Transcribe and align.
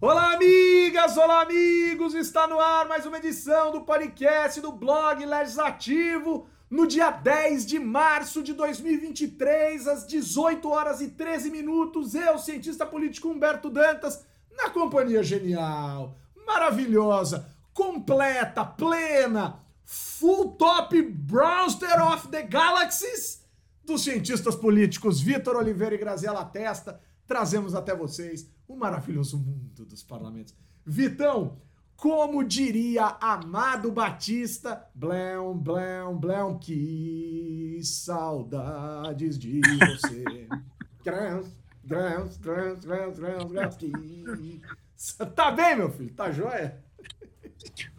Olá, 0.00 0.34
amigas! 0.34 1.16
Olá, 1.16 1.42
amigos! 1.42 2.14
Está 2.14 2.46
no 2.46 2.60
ar 2.60 2.86
mais 2.86 3.04
uma 3.04 3.18
edição 3.18 3.72
do 3.72 3.80
podcast 3.80 4.60
do 4.60 4.70
blog 4.70 5.26
Legislativo 5.26 6.46
no 6.70 6.86
dia 6.86 7.10
10 7.10 7.66
de 7.66 7.80
março 7.80 8.40
de 8.40 8.52
2023, 8.52 9.88
às 9.88 10.06
18 10.06 10.70
horas 10.70 11.00
e 11.00 11.08
13 11.08 11.50
minutos. 11.50 12.14
Eu, 12.14 12.38
cientista 12.38 12.86
político 12.86 13.28
Humberto 13.28 13.68
Dantas, 13.68 14.24
na 14.56 14.70
companhia 14.70 15.20
genial, 15.20 16.16
maravilhosa, 16.46 17.50
completa, 17.74 18.64
plena, 18.64 19.58
full 19.84 20.52
top 20.52 21.02
Browster 21.02 22.00
of 22.12 22.28
the 22.28 22.42
Galaxies 22.42 23.44
dos 23.84 24.04
cientistas 24.04 24.54
políticos 24.54 25.20
Vitor 25.20 25.56
Oliveira 25.56 25.96
e 25.96 25.98
Graziela 25.98 26.44
Testa. 26.44 27.00
Trazemos 27.26 27.74
até 27.74 27.96
vocês 27.96 28.46
o 28.68 28.76
maravilhoso 28.76 29.38
mundo 29.38 29.86
dos 29.86 30.02
parlamentos. 30.02 30.54
Vitão, 30.84 31.58
como 31.96 32.44
diria 32.44 33.16
Amado 33.20 33.90
Batista, 33.90 34.86
blão, 34.94 35.58
blão, 35.58 36.16
blão, 36.16 36.58
que 36.58 37.80
saudades 37.82 39.38
de 39.38 39.60
você. 39.60 40.48
grãos, 41.02 41.48
grãos, 41.82 42.36
grãos, 42.36 42.84
grãos, 42.84 43.18
grãos, 43.18 43.50
grãos, 43.50 43.76
que... 43.76 43.90
Tá 45.34 45.50
bem, 45.50 45.76
meu 45.76 45.90
filho? 45.90 46.12
Tá 46.12 46.30
joia? 46.30 46.84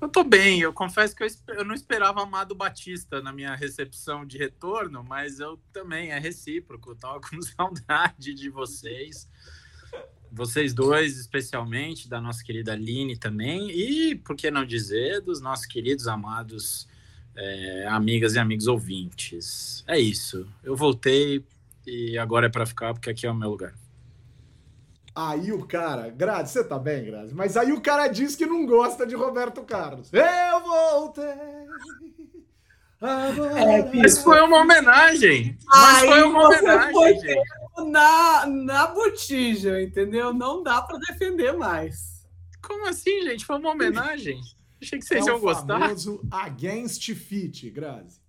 Eu 0.01 0.09
tô 0.09 0.23
bem, 0.23 0.59
eu 0.59 0.73
confesso 0.73 1.15
que 1.15 1.23
eu, 1.23 1.27
eu, 1.49 1.65
não 1.65 1.73
esperava 1.73 2.21
Amado 2.21 2.55
Batista 2.55 3.21
na 3.21 3.31
minha 3.31 3.55
recepção 3.55 4.25
de 4.25 4.37
retorno, 4.37 5.03
mas 5.03 5.39
eu 5.39 5.57
também, 5.71 6.11
é 6.11 6.19
recíproco, 6.19 6.91
eu 6.91 6.95
tava 6.95 7.21
com 7.21 7.39
saudade 7.43 8.33
de 8.33 8.49
vocês 8.49 9.29
vocês 10.31 10.73
dois, 10.73 11.17
especialmente, 11.17 12.09
da 12.09 12.21
nossa 12.21 12.43
querida 12.43 12.73
Aline 12.73 13.17
também, 13.17 13.69
e, 13.71 14.15
por 14.15 14.35
que 14.35 14.51
não 14.51 14.65
dizer, 14.65 15.21
dos 15.21 15.41
nossos 15.41 15.65
queridos, 15.65 16.07
amados 16.07 16.87
é, 17.35 17.87
amigas 17.87 18.35
e 18.35 18.39
amigos 18.39 18.67
ouvintes. 18.67 19.83
É 19.87 19.97
isso. 19.99 20.47
Eu 20.63 20.75
voltei 20.75 21.43
e 21.85 22.17
agora 22.17 22.47
é 22.47 22.49
para 22.49 22.65
ficar, 22.65 22.93
porque 22.93 23.09
aqui 23.09 23.25
é 23.25 23.31
o 23.31 23.35
meu 23.35 23.49
lugar. 23.49 23.73
Aí 25.15 25.51
o 25.51 25.65
cara, 25.65 26.09
Grazi, 26.09 26.53
você 26.53 26.63
tá 26.63 26.77
bem, 26.77 27.03
Grazi? 27.05 27.33
Mas 27.33 27.57
aí 27.57 27.71
o 27.71 27.81
cara 27.81 28.07
diz 28.07 28.35
que 28.35 28.45
não 28.45 28.65
gosta 28.65 29.05
de 29.05 29.15
Roberto 29.15 29.63
Carlos. 29.63 30.09
Eu 30.13 30.61
voltei. 30.61 31.23
É, 33.01 33.95
mas 33.95 34.21
foi 34.21 34.41
uma 34.41 34.57
homenagem. 34.57 35.57
Mas 35.65 35.99
foi 35.99 36.23
uma 36.23 36.45
homenagem. 36.45 36.93
Foi 36.93 37.13
na, 37.77 38.45
na 38.45 38.87
botija, 38.87 39.81
entendeu? 39.81 40.33
Não 40.33 40.63
dá 40.63 40.81
para 40.81 40.99
defender 40.99 41.53
mais. 41.53 42.27
Como 42.61 42.87
assim, 42.87 43.23
gente? 43.23 43.45
Foi 43.45 43.57
uma 43.57 43.71
homenagem. 43.71 44.39
Achei 44.81 44.99
que 44.99 45.05
vocês 45.05 45.25
é 45.25 45.29
iam 45.29 45.39
gostar. 45.39 45.79
famoso 45.79 46.21
Against 46.31 47.13
Fit, 47.13 47.69
Grazi. 47.69 48.21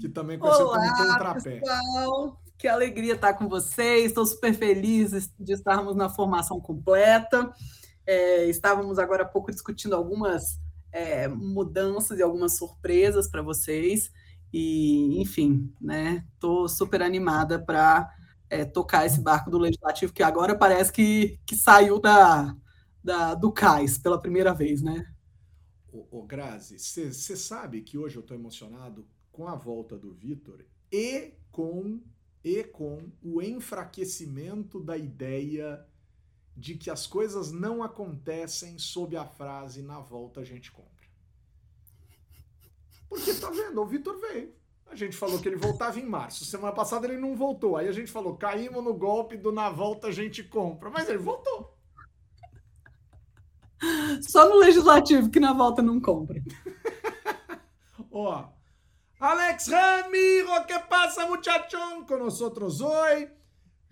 Que 0.00 0.08
também 0.08 0.38
conhecido 0.38 0.68
Olá, 0.68 0.96
como 0.96 1.18
trapé. 1.18 1.60
Pessoal. 1.60 2.42
Que 2.56 2.68
alegria 2.68 3.14
estar 3.14 3.34
com 3.34 3.48
vocês. 3.48 4.06
Estou 4.06 4.24
super 4.24 4.54
feliz 4.54 5.32
de 5.38 5.52
estarmos 5.52 5.96
na 5.96 6.08
formação 6.08 6.60
completa. 6.60 7.52
É, 8.06 8.46
estávamos 8.46 8.98
agora 8.98 9.24
há 9.24 9.26
pouco 9.26 9.50
discutindo 9.50 9.96
algumas 9.96 10.60
é, 10.92 11.26
mudanças 11.26 12.18
e 12.18 12.22
algumas 12.22 12.56
surpresas 12.56 13.28
para 13.28 13.42
vocês. 13.42 14.12
E, 14.52 15.20
enfim, 15.20 15.72
né? 15.80 16.26
Estou 16.34 16.68
super 16.68 17.02
animada 17.02 17.58
para 17.58 18.12
é, 18.50 18.64
tocar 18.64 19.06
esse 19.06 19.20
barco 19.20 19.50
do 19.50 19.58
legislativo, 19.58 20.12
que 20.12 20.22
agora 20.22 20.56
parece 20.56 20.92
que, 20.92 21.40
que 21.46 21.56
saiu 21.56 21.98
da, 21.98 22.54
da, 23.02 23.34
do 23.34 23.50
cais 23.50 23.96
pela 23.96 24.20
primeira 24.20 24.52
vez, 24.52 24.82
né? 24.82 25.10
Ô, 25.90 26.06
ô 26.18 26.22
Grazi, 26.22 26.78
você 26.78 27.36
sabe 27.36 27.80
que 27.80 27.96
hoje 27.96 28.16
eu 28.16 28.20
estou 28.20 28.36
emocionado 28.36 29.06
com 29.30 29.48
a 29.48 29.54
volta 29.54 29.96
do 29.96 30.12
Vitor 30.12 30.64
e 30.90 31.32
com, 31.50 32.00
e 32.44 32.62
com 32.62 33.10
o 33.22 33.40
enfraquecimento 33.40 34.78
da 34.78 34.98
ideia 34.98 35.86
de 36.54 36.74
que 36.76 36.90
as 36.90 37.06
coisas 37.06 37.50
não 37.50 37.82
acontecem 37.82 38.78
sob 38.78 39.16
a 39.16 39.24
frase 39.24 39.82
na 39.82 39.98
volta 40.00 40.40
a 40.40 40.44
gente 40.44 40.70
compra. 40.70 40.90
Porque 43.12 43.34
tá 43.34 43.50
vendo, 43.50 43.78
o 43.78 43.84
Vitor 43.84 44.18
veio. 44.18 44.54
A 44.86 44.96
gente 44.96 45.14
falou 45.14 45.38
que 45.38 45.46
ele 45.46 45.56
voltava 45.56 46.00
em 46.00 46.06
março. 46.06 46.46
Semana 46.46 46.72
passada 46.72 47.06
ele 47.06 47.18
não 47.18 47.36
voltou. 47.36 47.76
Aí 47.76 47.86
a 47.86 47.92
gente 47.92 48.10
falou, 48.10 48.38
caímos 48.38 48.82
no 48.82 48.94
golpe 48.94 49.36
do 49.36 49.52
na 49.52 49.68
volta 49.68 50.06
a 50.06 50.10
gente 50.10 50.42
compra. 50.42 50.88
Mas 50.88 51.10
ele 51.10 51.18
voltou. 51.18 51.76
Só 54.22 54.48
no 54.48 54.56
legislativo 54.56 55.28
que 55.28 55.38
na 55.38 55.52
volta 55.52 55.82
não 55.82 56.00
compra. 56.00 56.42
Ó. 58.10 58.48
Alex 59.20 59.68
Ramiro, 59.68 60.64
que 60.66 60.78
passa, 60.78 61.26
muchachón? 61.26 62.06
Com 62.06 62.16
nós 62.16 62.40
outros 62.40 62.80
hoje. 62.80 63.30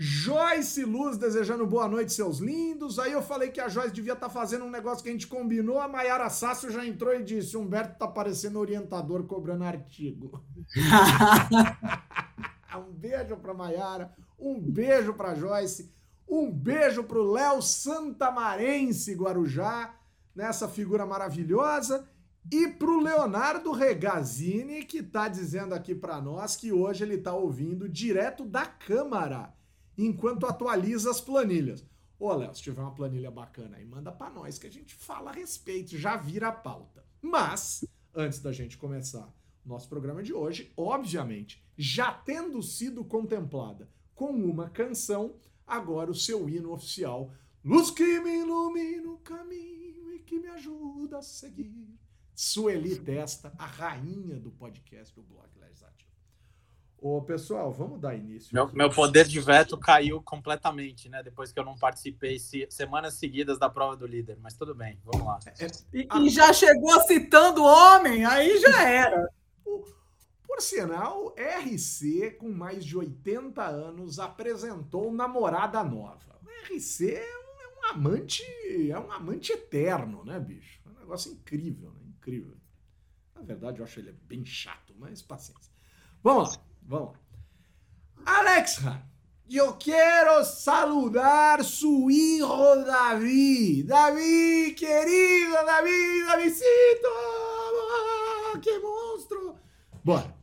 Joyce 0.02 0.82
Luz 0.82 1.18
desejando 1.18 1.66
boa 1.66 1.86
noite, 1.86 2.14
seus 2.14 2.38
lindos. 2.38 2.98
Aí 2.98 3.12
eu 3.12 3.20
falei 3.20 3.50
que 3.50 3.60
a 3.60 3.68
Joyce 3.68 3.92
devia 3.92 4.14
estar 4.14 4.28
tá 4.28 4.32
fazendo 4.32 4.64
um 4.64 4.70
negócio 4.70 5.02
que 5.04 5.10
a 5.10 5.12
gente 5.12 5.26
combinou. 5.26 5.78
A 5.78 5.86
Maiara 5.86 6.30
Sácio 6.30 6.70
já 6.70 6.86
entrou 6.86 7.14
e 7.14 7.22
disse: 7.22 7.54
Humberto 7.54 7.98
tá 7.98 8.08
parecendo 8.08 8.58
orientador 8.58 9.24
cobrando 9.24 9.62
artigo. 9.62 10.42
um 12.78 12.90
beijo 12.94 13.36
pra 13.36 13.52
Maiara, 13.52 14.10
um 14.38 14.58
beijo 14.58 15.12
pra 15.12 15.34
Joyce, 15.34 15.92
um 16.26 16.50
beijo 16.50 17.04
pro 17.04 17.30
Léo 17.30 17.60
Santamarense 17.60 19.12
Guarujá, 19.12 19.94
nessa 20.34 20.66
figura 20.66 21.04
maravilhosa. 21.04 22.08
E 22.50 22.68
pro 22.68 23.00
Leonardo 23.00 23.70
Regazzini, 23.70 24.82
que 24.82 25.02
tá 25.02 25.28
dizendo 25.28 25.74
aqui 25.74 25.94
para 25.94 26.22
nós 26.22 26.56
que 26.56 26.72
hoje 26.72 27.04
ele 27.04 27.18
tá 27.18 27.34
ouvindo 27.34 27.86
direto 27.86 28.46
da 28.46 28.64
Câmara 28.64 29.59
enquanto 30.06 30.46
atualiza 30.46 31.10
as 31.10 31.20
planilhas. 31.20 31.84
Ô, 32.18 32.32
Léo, 32.34 32.54
se 32.54 32.62
tiver 32.62 32.82
uma 32.82 32.94
planilha 32.94 33.30
bacana 33.30 33.76
aí, 33.76 33.84
manda 33.84 34.12
para 34.12 34.32
nós 34.32 34.58
que 34.58 34.66
a 34.66 34.70
gente 34.70 34.94
fala 34.94 35.30
a 35.30 35.34
respeito, 35.34 35.96
já 35.96 36.16
vira 36.16 36.48
a 36.48 36.52
pauta. 36.52 37.04
Mas, 37.22 37.84
antes 38.14 38.40
da 38.40 38.52
gente 38.52 38.76
começar 38.76 39.32
o 39.64 39.68
nosso 39.68 39.88
programa 39.88 40.22
de 40.22 40.32
hoje, 40.32 40.72
obviamente, 40.76 41.64
já 41.76 42.12
tendo 42.12 42.62
sido 42.62 43.04
contemplada 43.04 43.88
com 44.14 44.30
uma 44.30 44.68
canção, 44.68 45.34
agora 45.66 46.10
o 46.10 46.14
seu 46.14 46.48
hino 46.48 46.72
oficial, 46.72 47.32
Luz 47.62 47.90
que 47.90 48.20
me 48.20 48.38
ilumina 48.38 49.10
o 49.10 49.18
caminho 49.18 50.14
e 50.14 50.18
que 50.20 50.38
me 50.38 50.48
ajuda 50.48 51.18
a 51.18 51.22
seguir. 51.22 51.94
Sueli 52.34 52.98
Testa, 52.98 53.52
a 53.58 53.66
rainha 53.66 54.40
do 54.40 54.50
podcast 54.50 55.14
do 55.14 55.22
blog 55.22 55.46
Legislativo. 55.58 55.99
Ô, 57.02 57.22
pessoal, 57.22 57.72
vamos 57.72 57.98
dar 57.98 58.14
início. 58.14 58.54
Meu, 58.54 58.70
meu, 58.74 58.90
poder 58.90 59.26
de 59.26 59.40
veto 59.40 59.78
caiu 59.78 60.20
completamente, 60.20 61.08
né? 61.08 61.22
Depois 61.22 61.50
que 61.50 61.58
eu 61.58 61.64
não 61.64 61.74
participei 61.74 62.38
se, 62.38 62.66
semanas 62.68 63.14
seguidas 63.14 63.58
da 63.58 63.70
prova 63.70 63.96
do 63.96 64.06
líder. 64.06 64.36
Mas 64.38 64.54
tudo 64.54 64.74
bem, 64.74 64.98
vamos 65.02 65.26
lá. 65.26 65.40
É, 65.58 65.66
e, 65.94 66.06
e, 66.26 66.28
já 66.28 66.52
chegou 66.52 67.00
citando 67.06 67.64
homem, 67.64 68.26
aí 68.26 68.60
já 68.60 68.86
era. 68.86 69.30
Por 70.46 70.60
sinal, 70.60 71.34
RC, 71.38 72.32
com 72.32 72.50
mais 72.50 72.84
de 72.84 72.98
80 72.98 73.64
anos, 73.64 74.18
apresentou 74.18 75.10
namorada 75.10 75.82
nova. 75.82 76.38
O 76.44 76.74
RC 76.74 77.14
é 77.14 77.38
um, 77.38 77.62
é 77.62 77.68
um 77.68 77.90
amante, 77.94 78.42
é 78.90 78.98
um 78.98 79.10
amante 79.10 79.52
eterno, 79.52 80.22
né, 80.22 80.38
bicho? 80.38 80.82
É 80.84 80.90
um 80.90 81.00
negócio 81.00 81.32
incrível, 81.32 81.92
né? 81.92 82.00
Incrível. 82.18 82.58
Na 83.34 83.40
verdade, 83.40 83.78
eu 83.78 83.84
acho 83.86 84.00
ele 84.00 84.12
bem 84.12 84.44
chato, 84.44 84.94
mas 84.98 85.22
paciência. 85.22 85.72
Vamos 86.22 86.56
lá. 86.56 86.69
Vamos 86.90 87.12
Alexa, 88.26 89.08
yo 89.48 89.78
quiero 89.78 90.44
saludar 90.44 91.64
su 91.64 92.10
hijo 92.10 92.84
David. 92.84 93.86
David, 93.86 94.74
querido 94.74 95.54
David, 95.64 96.26
Davidcito. 96.26 97.08
Que 98.60 98.80
monstro! 98.80 99.54
Bora. 100.02 100.34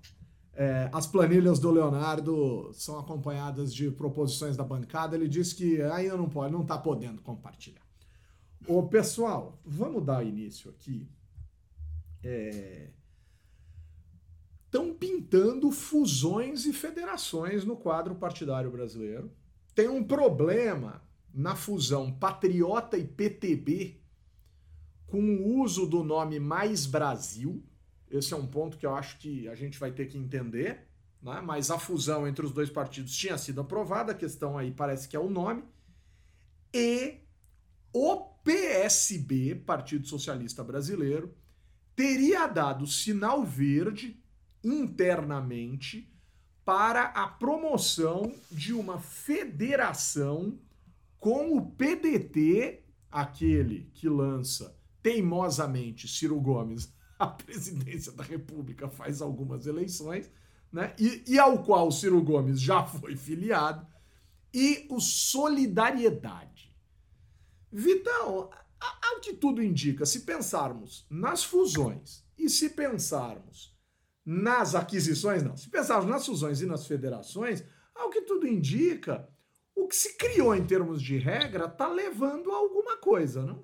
É, 0.53 0.89
as 0.93 1.05
planilhas 1.05 1.59
do 1.59 1.69
Leonardo 1.69 2.71
são 2.73 2.97
acompanhadas 2.97 3.73
de 3.73 3.91
proposições 3.91 4.55
da 4.55 4.63
bancada. 4.63 5.17
Ele 5.17 5.27
disse 5.27 5.53
que 5.53 5.81
ainda 5.81 6.15
não 6.15 6.29
pode, 6.29 6.53
não 6.53 6.61
está 6.61 6.77
podendo 6.77 7.21
compartilhar. 7.21 7.85
Ô, 8.65 8.83
pessoal, 8.83 9.59
vamos 9.65 10.03
dar 10.05 10.25
início 10.25 10.71
aqui. 10.71 11.09
É, 12.23 12.91
estão 14.67 14.93
pintando 14.93 15.71
fusões 15.71 16.65
e 16.65 16.73
federações 16.73 17.63
no 17.63 17.75
quadro 17.75 18.15
partidário 18.15 18.69
brasileiro. 18.69 19.31
Tem 19.73 19.87
um 19.87 20.03
problema 20.03 21.01
na 21.33 21.55
fusão 21.55 22.11
Patriota 22.11 22.97
e 22.97 23.05
PTB 23.05 23.99
com 25.07 25.21
o 25.21 25.61
uso 25.61 25.85
do 25.85 26.03
nome 26.03 26.39
Mais 26.39 26.85
Brasil. 26.85 27.63
Esse 28.11 28.33
é 28.33 28.37
um 28.37 28.45
ponto 28.45 28.77
que 28.77 28.85
eu 28.85 28.93
acho 28.93 29.17
que 29.19 29.47
a 29.47 29.55
gente 29.55 29.79
vai 29.79 29.91
ter 29.91 30.07
que 30.07 30.17
entender. 30.17 30.87
Né? 31.21 31.41
Mas 31.41 31.71
a 31.71 31.79
fusão 31.79 32.27
entre 32.27 32.45
os 32.45 32.51
dois 32.51 32.69
partidos 32.69 33.15
tinha 33.15 33.37
sido 33.37 33.61
aprovada, 33.61 34.11
a 34.11 34.15
questão 34.15 34.57
aí 34.57 34.71
parece 34.71 35.07
que 35.07 35.15
é 35.15 35.19
o 35.19 35.29
nome. 35.29 35.63
E 36.73 37.19
o 37.93 38.17
PSB, 38.43 39.55
Partido 39.55 40.05
Socialista 40.07 40.63
Brasileiro, 40.63 41.33
teria 41.95 42.45
dado 42.47 42.85
sinal 42.85 43.43
verde 43.43 44.21
internamente 44.67 46.11
para 46.65 47.05
a 47.05 47.27
promoção 47.27 48.35
de 48.51 48.73
uma 48.73 48.99
federação 48.99 50.59
com 51.19 51.57
o 51.57 51.71
PDT, 51.71 52.83
aquele 53.09 53.89
que 53.93 54.09
lança 54.09 54.77
teimosamente 55.01 56.07
Ciro 56.07 56.39
Gomes 56.39 56.93
à 57.17 57.27
presidência 57.27 58.11
da 58.11 58.23
República 58.23 58.89
faz 58.89 59.21
algumas 59.21 59.65
eleições, 59.65 60.29
né? 60.71 60.93
E, 60.99 61.23
e 61.25 61.39
ao 61.39 61.63
qual 61.63 61.89
Ciro 61.91 62.21
Gomes 62.21 62.59
já 62.59 62.83
foi 62.83 63.15
filiado, 63.15 63.87
e 64.53 64.85
o 64.89 64.99
Solidariedade. 64.99 66.75
Vitão, 67.71 68.49
ao 68.79 69.21
que 69.21 69.33
tudo 69.33 69.63
indica, 69.63 70.05
se 70.05 70.21
pensarmos 70.21 71.05
nas 71.09 71.43
fusões 71.43 72.23
e 72.37 72.49
se 72.49 72.69
pensarmos 72.69 73.76
nas 74.29 74.75
aquisições, 74.75 75.41
não, 75.41 75.55
se 75.55 75.69
pensarmos 75.69 76.09
nas 76.09 76.25
fusões 76.25 76.59
e 76.59 76.65
nas 76.65 76.85
federações, 76.85 77.63
ao 77.95 78.09
que 78.09 78.23
tudo 78.23 78.45
indica, 78.45 79.25
o 79.73 79.87
que 79.87 79.95
se 79.95 80.17
criou 80.17 80.53
em 80.53 80.65
termos 80.65 81.01
de 81.01 81.17
regra 81.17 81.63
está 81.63 81.87
levando 81.87 82.51
a 82.51 82.57
alguma 82.57 82.97
coisa, 82.97 83.45
não? 83.45 83.63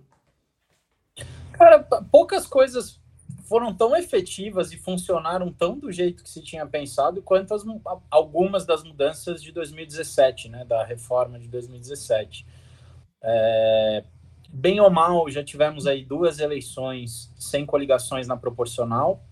Cara, 1.52 1.84
poucas 2.10 2.48
coisas 2.48 2.98
foram 3.44 3.76
tão 3.76 3.94
efetivas 3.94 4.72
e 4.72 4.78
funcionaram 4.78 5.52
tão 5.52 5.78
do 5.78 5.92
jeito 5.92 6.24
que 6.24 6.30
se 6.30 6.42
tinha 6.42 6.66
pensado 6.66 7.22
quanto 7.22 7.54
as, 7.54 7.64
algumas 8.10 8.66
das 8.66 8.86
mudanças 8.86 9.44
de 9.44 9.52
2017, 9.52 10.48
né, 10.48 10.64
da 10.64 10.86
reforma 10.86 11.38
de 11.38 11.50
2017. 11.50 12.48
É, 13.22 14.06
bem 14.48 14.80
ou 14.80 14.90
mal, 14.90 15.30
já 15.30 15.44
tivemos 15.44 15.86
aí 15.86 16.06
duas 16.06 16.40
eleições 16.40 17.34
sem 17.38 17.66
coligações 17.66 18.30
na 18.30 18.38
proporcional, 18.38 19.26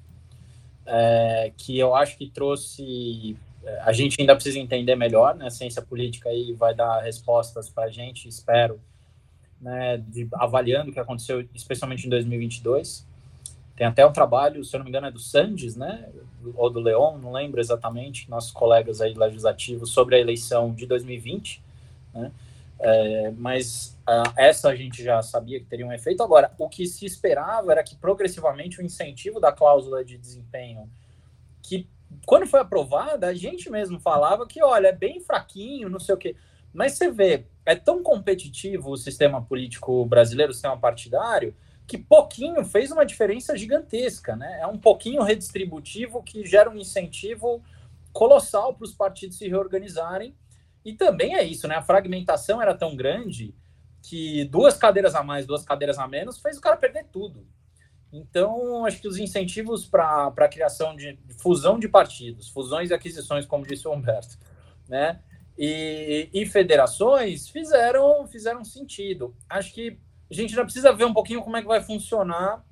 é, 0.91 1.53
que 1.55 1.79
eu 1.79 1.95
acho 1.95 2.17
que 2.17 2.29
trouxe. 2.29 3.37
É, 3.63 3.81
a 3.81 3.93
gente 3.93 4.19
ainda 4.19 4.35
precisa 4.35 4.59
entender 4.59 4.95
melhor, 4.95 5.35
né? 5.35 5.47
A 5.47 5.49
ciência 5.49 5.81
política 5.81 6.29
aí 6.29 6.51
vai 6.51 6.75
dar 6.75 6.99
respostas 6.99 7.69
para 7.69 7.85
a 7.85 7.89
gente, 7.89 8.27
espero, 8.27 8.79
né, 9.61 9.97
de, 9.97 10.27
avaliando 10.33 10.89
o 10.89 10.93
que 10.93 10.99
aconteceu, 10.99 11.47
especialmente 11.55 12.05
em 12.05 12.09
2022. 12.09 13.07
Tem 13.75 13.87
até 13.87 14.05
um 14.05 14.11
trabalho, 14.11 14.63
se 14.65 14.75
eu 14.75 14.79
não 14.79 14.83
me 14.83 14.89
engano, 14.89 15.07
é 15.07 15.11
do 15.11 15.19
Sandes, 15.19 15.77
né? 15.77 16.09
Ou 16.55 16.69
do 16.69 16.81
Leon, 16.81 17.17
não 17.19 17.31
lembro 17.31 17.61
exatamente, 17.61 18.29
nossos 18.29 18.51
colegas 18.51 18.99
aí 18.99 19.13
legislativos, 19.13 19.91
sobre 19.91 20.15
a 20.15 20.19
eleição 20.19 20.73
de 20.73 20.85
2020, 20.85 21.61
né? 22.13 22.31
É, 22.79 23.31
mas 23.37 23.97
uh, 24.11 24.33
essa 24.35 24.69
a 24.69 24.75
gente 24.75 25.03
já 25.03 25.21
sabia 25.21 25.59
que 25.59 25.65
teria 25.65 25.85
um 25.85 25.93
efeito. 25.93 26.21
Agora, 26.21 26.53
o 26.57 26.67
que 26.67 26.85
se 26.85 27.05
esperava 27.05 27.71
era 27.71 27.83
que 27.83 27.95
progressivamente 27.95 28.79
o 28.79 28.83
incentivo 28.83 29.39
da 29.39 29.51
cláusula 29.51 30.03
de 30.03 30.17
desempenho, 30.17 30.89
que 31.61 31.89
quando 32.25 32.45
foi 32.45 32.59
aprovada, 32.59 33.27
a 33.27 33.33
gente 33.33 33.69
mesmo 33.69 33.99
falava 33.99 34.45
que, 34.45 34.61
olha, 34.61 34.87
é 34.87 34.91
bem 34.91 35.21
fraquinho, 35.21 35.89
não 35.89 35.99
sei 35.99 36.15
o 36.15 36.17
quê. 36.17 36.35
Mas 36.73 36.93
você 36.93 37.09
vê, 37.09 37.45
é 37.65 37.75
tão 37.75 38.03
competitivo 38.03 38.91
o 38.91 38.97
sistema 38.97 39.41
político 39.41 40.05
brasileiro, 40.05 40.51
o 40.51 40.53
sistema 40.53 40.77
partidário, 40.77 41.55
que 41.87 41.97
pouquinho 41.97 42.63
fez 42.63 42.91
uma 42.91 43.05
diferença 43.05 43.57
gigantesca, 43.57 44.35
né? 44.35 44.59
É 44.61 44.67
um 44.67 44.77
pouquinho 44.77 45.23
redistributivo 45.23 46.23
que 46.23 46.45
gera 46.45 46.69
um 46.69 46.77
incentivo 46.77 47.61
colossal 48.13 48.73
para 48.73 48.85
os 48.85 48.93
partidos 48.93 49.37
se 49.37 49.47
reorganizarem. 49.47 50.35
E 50.83 50.93
também 50.93 51.35
é 51.35 51.43
isso, 51.43 51.67
né? 51.67 51.75
A 51.75 51.81
fragmentação 51.81 52.61
era 52.61 52.73
tão 52.73 52.95
grande 52.95 53.53
que 54.01 54.45
duas 54.45 54.77
cadeiras 54.77 55.15
a 55.15 55.23
mais, 55.23 55.45
duas 55.45 55.63
cadeiras 55.63 55.97
a 55.99 56.07
menos, 56.07 56.39
fez 56.39 56.57
o 56.57 56.61
cara 56.61 56.77
perder 56.77 57.05
tudo. 57.11 57.45
Então, 58.11 58.85
acho 58.85 58.99
que 58.99 59.07
os 59.07 59.17
incentivos 59.17 59.85
para 59.85 60.33
a 60.35 60.47
criação 60.49 60.95
de, 60.95 61.13
de 61.13 61.33
fusão 61.35 61.79
de 61.79 61.87
partidos, 61.87 62.49
fusões 62.49 62.89
e 62.89 62.93
aquisições, 62.93 63.45
como 63.45 63.65
disse 63.65 63.87
o 63.87 63.93
Humberto, 63.93 64.37
né? 64.87 65.21
E, 65.57 66.29
e, 66.33 66.45
federações 66.45 67.47
fizeram, 67.47 68.25
fizeram 68.27 68.65
sentido. 68.65 69.35
Acho 69.49 69.73
que 69.73 69.99
a 70.29 70.33
gente 70.33 70.53
já 70.53 70.63
precisa 70.63 70.91
ver 70.91 71.05
um 71.05 71.13
pouquinho 71.13 71.41
como 71.41 71.55
é 71.55 71.61
que 71.61 71.67
vai 71.67 71.81
funcionar 71.81 72.65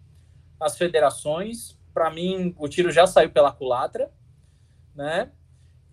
as 0.60 0.78
federações. 0.78 1.78
Para 1.94 2.10
mim, 2.10 2.54
o 2.58 2.68
tiro 2.68 2.92
já 2.92 3.06
saiu 3.06 3.30
pela 3.30 3.52
culatra, 3.52 4.12
né? 4.96 5.31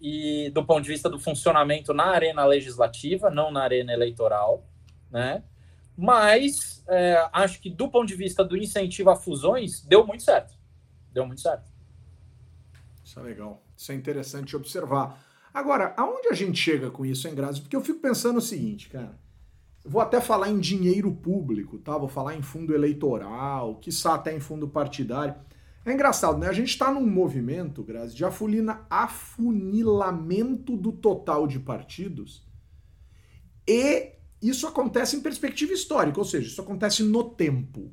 E 0.00 0.50
do 0.50 0.64
ponto 0.64 0.82
de 0.82 0.88
vista 0.88 1.08
do 1.08 1.18
funcionamento 1.18 1.92
na 1.92 2.06
arena 2.06 2.44
legislativa, 2.44 3.30
não 3.30 3.50
na 3.50 3.62
arena 3.62 3.92
eleitoral, 3.92 4.64
né? 5.10 5.42
Mas 5.96 6.84
é, 6.88 7.28
acho 7.32 7.60
que 7.60 7.70
do 7.70 7.88
ponto 7.88 8.06
de 8.06 8.14
vista 8.14 8.44
do 8.44 8.56
incentivo 8.56 9.10
a 9.10 9.16
fusões, 9.16 9.80
deu 9.82 10.06
muito 10.06 10.22
certo. 10.22 10.54
Deu 11.12 11.26
muito 11.26 11.40
certo. 11.40 11.70
Isso 13.02 13.18
é 13.18 13.22
legal. 13.22 13.62
Isso 13.76 13.92
é 13.92 13.94
interessante 13.94 14.54
observar. 14.54 15.18
Agora, 15.54 15.94
aonde 15.96 16.28
a 16.28 16.34
gente 16.34 16.58
chega 16.58 16.90
com 16.90 17.06
isso, 17.06 17.26
hein, 17.26 17.34
Grazi? 17.34 17.62
Porque 17.62 17.74
eu 17.74 17.80
fico 17.80 18.00
pensando 18.00 18.38
o 18.38 18.42
seguinte, 18.42 18.88
cara. 18.90 19.18
Vou 19.82 20.02
até 20.02 20.20
falar 20.20 20.50
em 20.50 20.58
dinheiro 20.58 21.10
público, 21.12 21.78
tá? 21.78 21.96
Vou 21.96 22.08
falar 22.08 22.34
em 22.34 22.42
fundo 22.42 22.74
eleitoral, 22.74 23.76
quiçá 23.76 24.14
até 24.14 24.34
em 24.34 24.40
fundo 24.40 24.68
partidário. 24.68 25.34
É 25.84 25.92
engraçado, 25.92 26.36
né? 26.38 26.48
A 26.48 26.52
gente 26.52 26.70
está 26.70 26.92
num 26.92 27.06
movimento, 27.06 27.84
Grazi, 27.84 28.14
de 28.14 28.24
afulina, 28.24 28.84
afunilamento 28.90 30.76
do 30.76 30.90
total 30.90 31.46
de 31.46 31.60
partidos 31.60 32.44
e 33.66 34.15
isso 34.40 34.66
acontece 34.66 35.16
em 35.16 35.20
perspectiva 35.20 35.72
histórica, 35.72 36.18
ou 36.18 36.24
seja, 36.24 36.48
isso 36.48 36.60
acontece 36.60 37.02
no 37.02 37.24
tempo. 37.24 37.92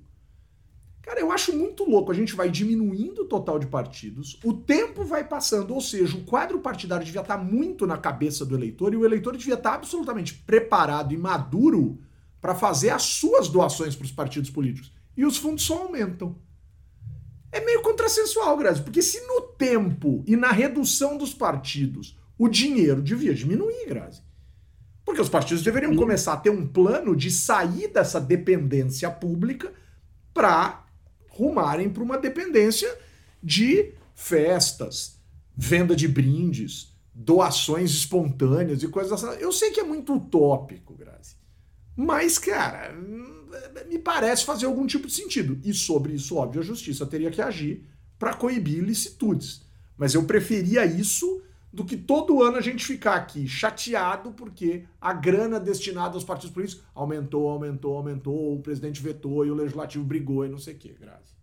Cara, 1.02 1.20
eu 1.20 1.32
acho 1.32 1.56
muito 1.56 1.84
louco. 1.84 2.12
A 2.12 2.16
gente 2.16 2.34
vai 2.34 2.50
diminuindo 2.50 3.24
o 3.24 3.26
total 3.26 3.60
de 3.60 3.68
partidos, 3.68 4.40
o 4.44 4.54
tempo 4.54 5.04
vai 5.04 5.28
passando, 5.28 5.74
ou 5.74 5.82
seja, 5.82 6.18
o 6.18 6.24
quadro 6.24 6.60
partidário 6.60 7.06
devia 7.06 7.22
estar 7.22 7.38
muito 7.38 7.86
na 7.86 7.98
cabeça 7.98 8.46
do 8.46 8.56
eleitor 8.56 8.94
e 8.94 8.98
o 8.98 9.06
eleitor 9.06 9.36
devia 9.36 9.56
estar 9.56 9.74
absolutamente 9.74 10.34
preparado 10.34 11.14
e 11.14 11.18
maduro 11.18 12.00
para 12.40 12.56
fazer 12.56 12.90
as 12.90 13.04
suas 13.04 13.50
doações 13.50 13.96
para 13.96 14.06
os 14.06 14.12
partidos 14.12 14.50
políticos. 14.50 14.94
E 15.16 15.26
os 15.26 15.38
fundos 15.38 15.64
só 15.64 15.84
aumentam. 15.84 16.38
É 17.52 17.64
meio 17.64 17.82
contrassensual, 17.82 18.58
Grazi, 18.58 18.82
porque 18.82 19.02
se 19.02 19.22
no 19.28 19.42
tempo 19.42 20.24
e 20.26 20.36
na 20.36 20.52
redução 20.52 21.18
dos 21.18 21.34
partidos 21.34 22.18
o 22.38 22.48
dinheiro 22.48 23.02
devia 23.02 23.34
diminuir, 23.34 23.86
Grazi. 23.88 24.24
Porque 25.06 25.22
os 25.22 25.30
partidos 25.30 25.64
deveriam 25.64 25.96
começar 25.96 26.34
a 26.34 26.38
ter 26.38 26.50
um 26.50 26.66
plano 26.66 27.16
de 27.16 27.30
sair 27.30 27.88
dessa 27.90 28.20
dependência 28.20 29.10
pública 29.12 29.74
para 30.34 30.86
rumarem 31.30 31.90
para 31.90 32.04
uma 32.04 32.18
dependência 32.18 32.98
de 33.42 33.94
festas, 34.16 35.20
venda 35.56 35.96
de 35.96 36.08
brindes, 36.08 36.94
doações 37.14 37.92
espontâneas 37.92 38.82
e 38.82 38.88
coisas 38.88 39.12
assim. 39.12 39.40
Eu 39.40 39.52
sei 39.52 39.72
que 39.72 39.80
é 39.80 39.84
muito 39.84 40.16
utópico, 40.16 40.94
Grazi. 40.96 41.36
Mas, 41.96 42.40
cara, 42.40 42.94
me 43.88 44.00
parece 44.00 44.46
fazer 44.46 44.66
algum 44.66 44.88
tipo 44.88 45.08
de 45.08 45.14
sentido. 45.14 45.60
E 45.64 45.74
sobre 45.74 46.14
isso, 46.14 46.36
óbvio, 46.38 46.62
a 46.62 46.66
justiça 46.66 47.06
teria 47.06 47.30
que 47.30 47.42
agir 47.42 47.88
para 48.18 48.34
coibir 48.34 48.80
ilicitudes. 48.80 49.62
Mas 49.98 50.14
eu 50.14 50.24
preferia 50.24 50.86
isso 50.86 51.42
do 51.74 51.84
que 51.84 51.98
todo 51.98 52.44
ano 52.44 52.58
a 52.58 52.62
gente 52.62 52.86
ficar 52.86 53.16
aqui 53.16 53.48
chateado 53.48 54.32
porque 54.32 54.86
a 55.02 55.12
grana 55.12 55.60
destinada 55.60 56.14
aos 56.14 56.24
partidos 56.24 56.54
políticos 56.54 56.86
aumentou, 56.94 57.50
aumentou, 57.50 57.98
aumentou, 57.98 58.54
o 58.54 58.62
presidente 58.62 59.02
vetou 59.02 59.44
e 59.44 59.50
o 59.50 59.56
legislativo 59.56 60.04
brigou 60.04 60.46
e 60.46 60.50
não 60.50 60.60
sei 60.60 60.76
o 60.76 60.78
quê, 60.78 60.96
Grazi. 61.00 61.34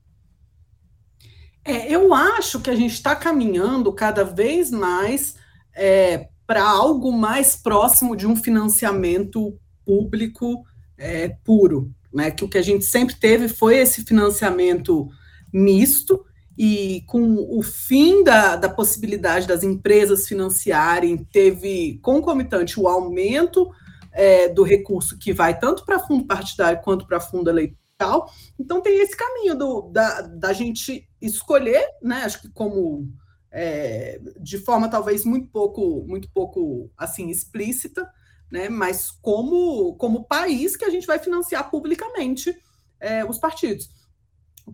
É, 1.65 1.93
eu 1.93 2.15
acho 2.15 2.61
que 2.61 2.71
a 2.71 2.77
gente 2.77 2.93
está 2.93 3.17
caminhando 3.17 3.93
cada 3.93 4.23
vez 4.23 4.71
mais 4.71 5.35
é, 5.75 6.29
para 6.47 6.63
algo 6.63 7.13
mais 7.13 7.57
próximo 7.57 8.15
de 8.15 8.27
um 8.27 8.37
financiamento 8.37 9.59
público 9.85 10.65
é, 10.97 11.31
puro, 11.45 11.93
né? 12.13 12.31
Que 12.31 12.45
o 12.45 12.49
que 12.49 12.59
a 12.59 12.63
gente 12.63 12.85
sempre 12.85 13.17
teve 13.17 13.49
foi 13.49 13.79
esse 13.79 14.05
financiamento 14.05 15.09
misto, 15.53 16.25
e 16.63 17.01
com 17.07 17.37
o 17.57 17.63
fim 17.63 18.23
da, 18.23 18.55
da 18.55 18.69
possibilidade 18.69 19.47
das 19.47 19.63
empresas 19.63 20.29
financiarem, 20.29 21.17
teve 21.17 21.99
concomitante 22.03 22.79
o 22.79 22.87
aumento 22.87 23.73
é, 24.13 24.47
do 24.47 24.63
recurso 24.63 25.19
que 25.19 25.33
vai 25.33 25.59
tanto 25.59 25.87
para 25.87 26.07
fundo 26.07 26.27
partidário 26.27 26.83
quanto 26.83 27.07
para 27.07 27.19
fundo 27.19 27.49
eleitoral. 27.49 28.31
Então 28.59 28.83
tem 28.83 29.01
esse 29.01 29.17
caminho 29.17 29.55
do, 29.55 29.91
da, 29.91 30.21
da 30.21 30.53
gente 30.53 31.09
escolher, 31.19 31.83
né? 32.03 32.25
Acho 32.25 32.43
que 32.43 32.51
como 32.51 33.11
é, 33.51 34.21
de 34.39 34.59
forma 34.59 34.87
talvez 34.91 35.25
muito 35.25 35.49
pouco, 35.49 36.05
muito 36.07 36.31
pouco 36.31 36.91
assim 36.95 37.31
explícita, 37.31 38.07
né? 38.53 38.69
Mas 38.69 39.11
como 39.11 39.95
como 39.95 40.27
país 40.27 40.77
que 40.77 40.85
a 40.85 40.91
gente 40.91 41.07
vai 41.07 41.19
financiar 41.19 41.71
publicamente 41.71 42.55
é, 43.01 43.25
os 43.25 43.39
partidos 43.39 43.99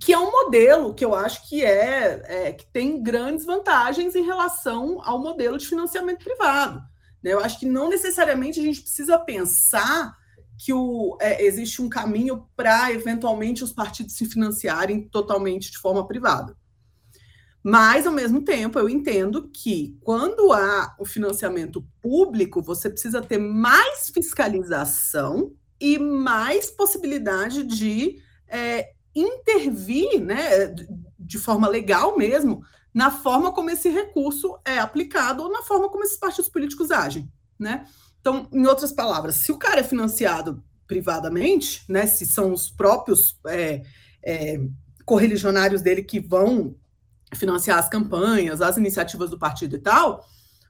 que 0.00 0.12
é 0.12 0.18
um 0.18 0.30
modelo 0.30 0.94
que 0.94 1.04
eu 1.04 1.14
acho 1.14 1.48
que 1.48 1.64
é, 1.64 2.22
é, 2.24 2.52
que 2.52 2.66
tem 2.66 3.02
grandes 3.02 3.44
vantagens 3.44 4.14
em 4.14 4.24
relação 4.24 5.00
ao 5.04 5.18
modelo 5.18 5.56
de 5.56 5.66
financiamento 5.66 6.24
privado. 6.24 6.82
Né? 7.22 7.32
Eu 7.32 7.40
acho 7.40 7.58
que 7.58 7.66
não 7.66 7.88
necessariamente 7.88 8.60
a 8.60 8.62
gente 8.62 8.80
precisa 8.80 9.18
pensar 9.18 10.16
que 10.58 10.72
o, 10.72 11.16
é, 11.20 11.44
existe 11.44 11.82
um 11.82 11.88
caminho 11.88 12.48
para, 12.56 12.92
eventualmente, 12.92 13.62
os 13.62 13.72
partidos 13.72 14.16
se 14.16 14.26
financiarem 14.26 15.08
totalmente 15.08 15.70
de 15.70 15.78
forma 15.78 16.06
privada. 16.06 16.56
Mas, 17.62 18.06
ao 18.06 18.12
mesmo 18.12 18.42
tempo, 18.42 18.78
eu 18.78 18.88
entendo 18.88 19.50
que 19.52 19.98
quando 20.02 20.52
há 20.52 20.94
o 20.98 21.04
financiamento 21.04 21.84
público, 22.00 22.62
você 22.62 22.88
precisa 22.88 23.20
ter 23.20 23.38
mais 23.38 24.08
fiscalização 24.08 25.52
e 25.80 25.98
mais 25.98 26.70
possibilidade 26.70 27.64
de 27.64 28.22
é, 28.48 28.92
intervir, 29.16 30.20
né, 30.20 30.74
de 31.18 31.38
forma 31.38 31.66
legal 31.66 32.16
mesmo, 32.16 32.62
na 32.92 33.10
forma 33.10 33.52
como 33.52 33.70
esse 33.70 33.88
recurso 33.88 34.58
é 34.64 34.78
aplicado 34.78 35.42
ou 35.42 35.50
na 35.50 35.62
forma 35.62 35.88
como 35.88 36.04
esses 36.04 36.18
partidos 36.18 36.50
políticos 36.50 36.90
agem, 36.90 37.30
né? 37.58 37.86
Então, 38.20 38.48
em 38.52 38.66
outras 38.66 38.92
palavras, 38.92 39.36
se 39.36 39.52
o 39.52 39.58
cara 39.58 39.80
é 39.80 39.84
financiado 39.84 40.62
privadamente, 40.86 41.84
né, 41.88 42.06
se 42.06 42.26
são 42.26 42.52
os 42.52 42.70
próprios 42.70 43.38
é, 43.46 43.82
é, 44.22 44.60
correligionários 45.04 45.82
dele 45.82 46.02
que 46.02 46.20
vão 46.20 46.74
financiar 47.34 47.78
as 47.78 47.88
campanhas, 47.88 48.62
as 48.62 48.76
iniciativas 48.76 49.30
do 49.30 49.38
partido 49.38 49.76
e 49.76 49.78
tal, 49.78 50.24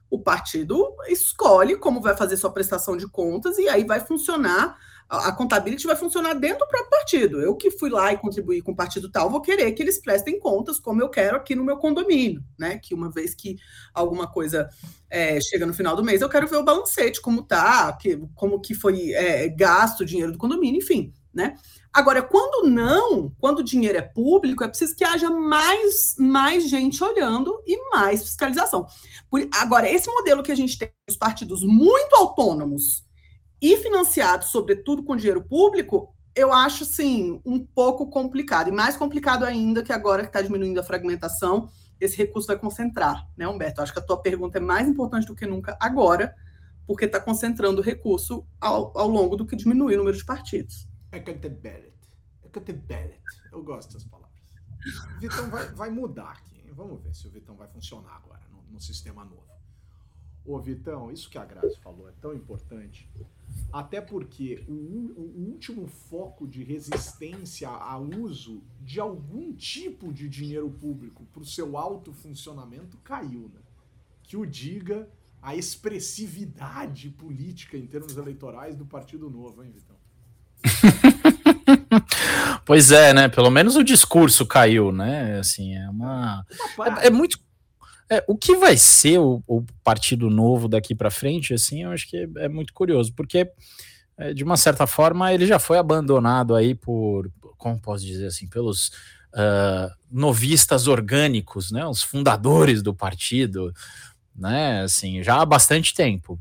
o 0.09 0.19
partido 0.19 0.95
escolhe 1.07 1.77
como 1.77 2.01
vai 2.01 2.15
fazer 2.15 2.37
sua 2.37 2.51
prestação 2.51 2.95
de 2.95 3.07
contas 3.07 3.57
e 3.57 3.67
aí 3.67 3.83
vai 3.83 3.99
funcionar 3.99 4.77
a, 5.09 5.31
contabilidade 5.31 5.87
vai 5.87 5.95
funcionar 5.95 6.33
dentro 6.33 6.59
do 6.59 6.67
próprio 6.67 6.89
partido. 6.89 7.41
Eu 7.41 7.55
que 7.55 7.71
fui 7.71 7.89
lá 7.89 8.11
e 8.11 8.17
contribuí 8.17 8.61
com 8.61 8.71
o 8.71 8.75
partido 8.75 9.09
tal, 9.09 9.29
vou 9.29 9.41
querer 9.41 9.71
que 9.71 9.81
eles 9.81 10.01
prestem 10.01 10.39
contas 10.39 10.79
como 10.79 11.01
eu 11.01 11.09
quero 11.09 11.37
aqui 11.37 11.55
no 11.55 11.63
meu 11.63 11.77
condomínio, 11.77 12.43
né? 12.57 12.77
Que 12.77 12.93
uma 12.93 13.09
vez 13.09 13.33
que 13.33 13.57
alguma 13.93 14.27
coisa 14.27 14.69
é, 15.09 15.39
chega 15.39 15.65
no 15.65 15.73
final 15.73 15.95
do 15.95 16.03
mês, 16.03 16.21
eu 16.21 16.29
quero 16.29 16.47
ver 16.47 16.57
o 16.57 16.63
balancete, 16.63 17.21
como 17.21 17.43
tá, 17.43 17.93
que, 17.93 18.17
como 18.35 18.59
que 18.59 18.73
foi 18.73 19.13
é, 19.13 19.47
gasto 19.47 20.01
o 20.01 20.05
dinheiro 20.05 20.31
do 20.31 20.37
condomínio, 20.37 20.79
enfim, 20.79 21.13
né? 21.33 21.55
Agora, 21.93 22.21
quando 22.21 22.69
não, 22.69 23.31
quando 23.39 23.59
o 23.59 23.63
dinheiro 23.63 23.97
é 23.97 24.01
público, 24.01 24.63
é 24.63 24.67
preciso 24.67 24.95
que 24.95 25.03
haja 25.03 25.31
mais, 25.31 26.15
mais 26.19 26.69
gente 26.69 27.03
olhando 27.03 27.59
e 27.65 27.89
mais 27.89 28.21
fiscalização. 28.21 28.85
Por, 29.29 29.47
agora, 29.53 29.89
esse 29.89 30.07
modelo 30.07 30.43
que 30.43 30.51
a 30.51 30.55
gente 30.55 30.77
tem, 30.77 30.91
os 31.09 31.15
partidos 31.15 31.63
muito 31.63 32.15
autônomos, 32.15 33.06
e 33.61 33.77
financiado, 33.77 34.45
sobretudo 34.45 35.03
com 35.03 35.15
dinheiro 35.15 35.43
público, 35.43 36.13
eu 36.35 36.53
acho, 36.53 36.85
sim, 36.85 37.41
um 37.43 37.65
pouco 37.65 38.07
complicado. 38.07 38.67
E 38.67 38.71
mais 38.71 38.95
complicado 38.95 39.43
ainda 39.43 39.81
que 39.81 39.91
agora 39.91 40.21
que 40.21 40.29
está 40.29 40.41
diminuindo 40.41 40.79
a 40.79 40.83
fragmentação, 40.83 41.69
esse 41.99 42.15
recurso 42.15 42.47
vai 42.47 42.59
concentrar, 42.59 43.27
né, 43.35 43.47
Humberto? 43.47 43.81
Acho 43.81 43.91
que 43.91 43.99
a 43.99 44.03
tua 44.03 44.21
pergunta 44.21 44.59
é 44.59 44.61
mais 44.61 44.87
importante 44.87 45.25
do 45.25 45.35
que 45.35 45.47
nunca 45.47 45.75
agora, 45.79 46.35
porque 46.85 47.05
está 47.05 47.19
concentrando 47.19 47.81
o 47.81 47.83
recurso 47.83 48.45
ao, 48.61 48.95
ao 48.95 49.07
longo 49.07 49.35
do 49.35 49.45
que 49.45 49.55
diminuir 49.55 49.95
o 49.95 49.97
número 49.97 50.15
de 50.15 50.23
partidos. 50.23 50.87
Accountability. 51.11 51.91
Accountability. 52.45 53.19
Eu 53.51 53.63
gosto 53.63 53.93
dessas 53.93 54.07
palavras. 54.07 54.37
O 55.15 55.19
Vitão 55.19 55.49
vai, 55.49 55.65
vai 55.73 55.89
mudar 55.89 56.31
aqui. 56.31 56.71
Vamos 56.71 57.01
ver 57.01 57.15
se 57.15 57.27
o 57.27 57.31
Vitão 57.31 57.55
vai 57.55 57.67
funcionar 57.67 58.15
agora 58.15 58.43
no, 58.51 58.61
no 58.71 58.79
sistema 58.79 59.25
novo. 59.25 59.47
Ô, 60.45 60.59
Vitão, 60.61 61.11
isso 61.11 61.29
que 61.29 61.37
a 61.37 61.43
Grazi 61.43 61.77
falou 61.79 62.07
é 62.07 62.13
tão 62.21 62.33
importante. 62.33 63.11
Até 63.71 63.99
porque 63.99 64.63
o, 64.67 64.73
o, 64.73 65.49
último 65.51 65.87
foco 65.87 66.47
de 66.47 66.63
resistência 66.63 67.67
ao 67.67 68.03
uso 68.03 68.63
de 68.81 68.99
algum 68.99 69.53
tipo 69.53 70.13
de 70.13 70.29
dinheiro 70.29 70.69
público 70.69 71.25
para 71.33 71.41
o 71.41 71.45
seu 71.45 71.77
alto 71.77 72.13
funcionamento 72.13 72.97
caiu. 73.03 73.51
Né? 73.53 73.59
Que 74.23 74.37
o 74.37 74.45
diga 74.45 75.07
a 75.41 75.55
expressividade 75.55 77.09
política 77.09 77.77
em 77.77 77.85
termos 77.85 78.17
eleitorais 78.17 78.75
do 78.75 78.85
Partido 78.85 79.29
Novo, 79.29 79.63
hein, 79.63 79.71
Vitão? 79.71 79.95
pois 82.65 82.91
é, 82.91 83.13
né? 83.13 83.27
Pelo 83.27 83.51
menos 83.51 83.75
o 83.75 83.83
discurso 83.83 84.45
caiu, 84.45 84.91
né? 84.91 85.39
Assim, 85.39 85.75
é 85.75 85.89
uma. 85.89 86.45
uma 86.75 87.01
é, 87.01 87.07
é 87.07 87.09
muito 87.09 87.39
é, 88.09 88.23
o 88.27 88.37
que 88.37 88.55
vai 88.55 88.77
ser 88.77 89.19
o, 89.19 89.43
o 89.47 89.63
Partido 89.83 90.29
Novo 90.29 90.67
daqui 90.67 90.95
para 90.95 91.11
frente, 91.11 91.53
assim, 91.53 91.83
eu 91.83 91.91
acho 91.91 92.07
que 92.07 92.17
é, 92.17 92.27
é 92.37 92.47
muito 92.47 92.73
curioso, 92.73 93.13
porque 93.13 93.51
é, 94.17 94.33
de 94.33 94.43
uma 94.43 94.57
certa 94.57 94.87
forma 94.87 95.33
ele 95.33 95.45
já 95.45 95.59
foi 95.59 95.77
abandonado 95.77 96.55
aí 96.55 96.73
por, 96.73 97.29
como 97.57 97.79
posso 97.79 98.05
dizer 98.05 98.27
assim, 98.27 98.47
pelos 98.47 98.87
uh, 99.33 99.91
novistas 100.09 100.87
orgânicos, 100.87 101.71
né, 101.71 101.85
os 101.85 102.01
fundadores 102.01 102.81
do 102.81 102.93
partido, 102.93 103.73
né, 104.35 104.81
assim, 104.83 105.21
já 105.21 105.41
há 105.41 105.45
bastante 105.45 105.93
tempo. 105.93 106.39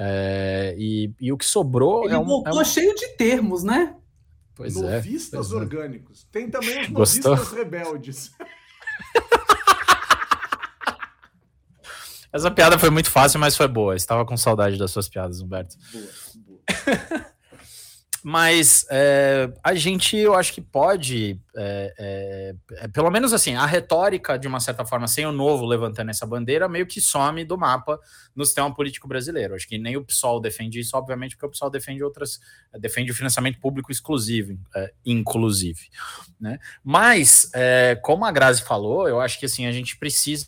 É, 0.00 0.76
e, 0.78 1.12
e, 1.20 1.32
o 1.32 1.36
que 1.36 1.44
sobrou 1.44 2.04
ele 2.04 2.14
é 2.14 2.18
um. 2.18 2.24
Voltou 2.24 2.60
é 2.60 2.62
um... 2.62 2.64
cheio 2.64 2.94
de 2.94 3.16
termos, 3.16 3.64
né? 3.64 3.96
Pois 4.54 4.76
novistas 4.76 5.46
é, 5.46 5.50
pois 5.50 5.52
orgânicos. 5.52 6.28
Tem 6.30 6.48
também 6.48 6.82
os 6.82 6.88
novistas 6.88 7.50
rebeldes. 7.50 8.30
Essa 12.32 12.50
piada 12.50 12.78
foi 12.78 12.90
muito 12.90 13.10
fácil, 13.10 13.40
mas 13.40 13.56
foi 13.56 13.68
boa. 13.68 13.96
Estava 13.96 14.24
com 14.24 14.36
saudade 14.36 14.76
das 14.76 14.90
suas 14.90 15.08
piadas, 15.08 15.40
Humberto. 15.40 15.76
Boa, 15.92 16.08
boa. 16.46 17.26
mas 18.22 18.84
é, 18.90 19.50
a 19.62 19.74
gente, 19.74 20.16
eu 20.16 20.34
acho 20.34 20.52
que 20.52 20.60
pode, 20.60 21.40
é, 21.56 21.94
é, 21.98 22.54
é, 22.84 22.88
pelo 22.88 23.10
menos 23.10 23.32
assim, 23.32 23.54
a 23.54 23.64
retórica, 23.64 24.38
de 24.38 24.46
uma 24.46 24.60
certa 24.60 24.84
forma, 24.84 25.08
sem 25.08 25.24
o 25.24 25.32
novo 25.32 25.64
levantando 25.64 26.10
essa 26.10 26.26
bandeira, 26.26 26.68
meio 26.68 26.86
que 26.86 27.00
some 27.00 27.44
do 27.44 27.56
mapa 27.56 27.98
no 28.34 28.44
sistema 28.44 28.74
político 28.74 29.08
brasileiro. 29.08 29.54
Acho 29.54 29.66
que 29.66 29.78
nem 29.78 29.96
o 29.96 30.04
PSOL 30.04 30.40
defende 30.40 30.80
isso, 30.80 30.96
obviamente, 30.96 31.36
porque 31.36 31.46
o 31.46 31.50
PSOL 31.50 31.70
defende 31.70 32.02
outras, 32.02 32.40
defende 32.78 33.10
o 33.10 33.14
financiamento 33.14 33.58
público 33.60 33.90
exclusivo, 33.90 34.58
é, 34.76 34.92
inclusive. 35.06 35.88
Né? 36.38 36.58
Mas, 36.84 37.50
é, 37.54 37.98
como 38.02 38.24
a 38.26 38.32
Grazi 38.32 38.62
falou, 38.62 39.08
eu 39.08 39.20
acho 39.20 39.38
que 39.38 39.46
assim, 39.46 39.64
a 39.64 39.72
gente 39.72 39.96
precisa 39.96 40.46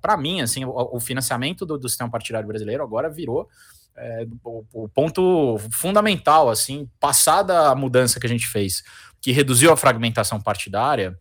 para 0.00 0.16
mim, 0.16 0.40
assim, 0.40 0.64
o, 0.64 0.72
o 0.72 1.00
financiamento 1.00 1.66
do, 1.66 1.78
do, 1.78 1.88
sistema 1.88 2.10
partidário 2.10 2.46
brasileiro 2.46 2.82
agora 2.82 3.10
virou 3.10 3.48
é, 3.96 4.26
o, 4.44 4.64
o, 4.72 4.88
ponto 4.88 5.58
fundamental, 5.72 6.48
assim, 6.48 6.88
passada 7.00 7.68
a 7.68 7.74
mudança 7.74 8.20
que 8.20 8.26
a 8.26 8.28
gente 8.28 8.46
fez, 8.46 8.82
que 9.20 9.32
reduziu 9.32 9.72
a 9.72 9.76
fragmentação 9.76 10.40
partidária, 10.40 11.18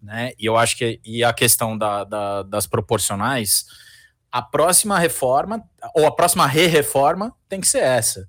né, 0.00 0.32
e 0.38 0.46
eu 0.46 0.56
acho 0.56 0.76
que 0.76 1.00
e 1.04 1.24
a 1.24 1.32
questão 1.32 1.76
da, 1.76 2.04
da, 2.04 2.42
das 2.42 2.66
proporcionais, 2.66 3.66
a 4.30 4.42
próxima 4.42 4.98
reforma, 4.98 5.64
ou 5.94 6.06
a 6.06 6.14
próxima 6.14 6.46
re-reforma, 6.46 7.34
tem 7.48 7.60
que 7.60 7.66
ser 7.66 7.82
essa. 7.82 8.26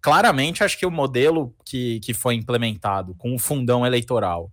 Claramente, 0.00 0.62
acho 0.62 0.78
que 0.78 0.84
o 0.84 0.90
modelo 0.90 1.54
que, 1.64 1.98
que 2.00 2.12
foi 2.12 2.34
implementado 2.34 3.14
com 3.14 3.34
o 3.34 3.38
fundão 3.38 3.86
eleitoral 3.86 4.52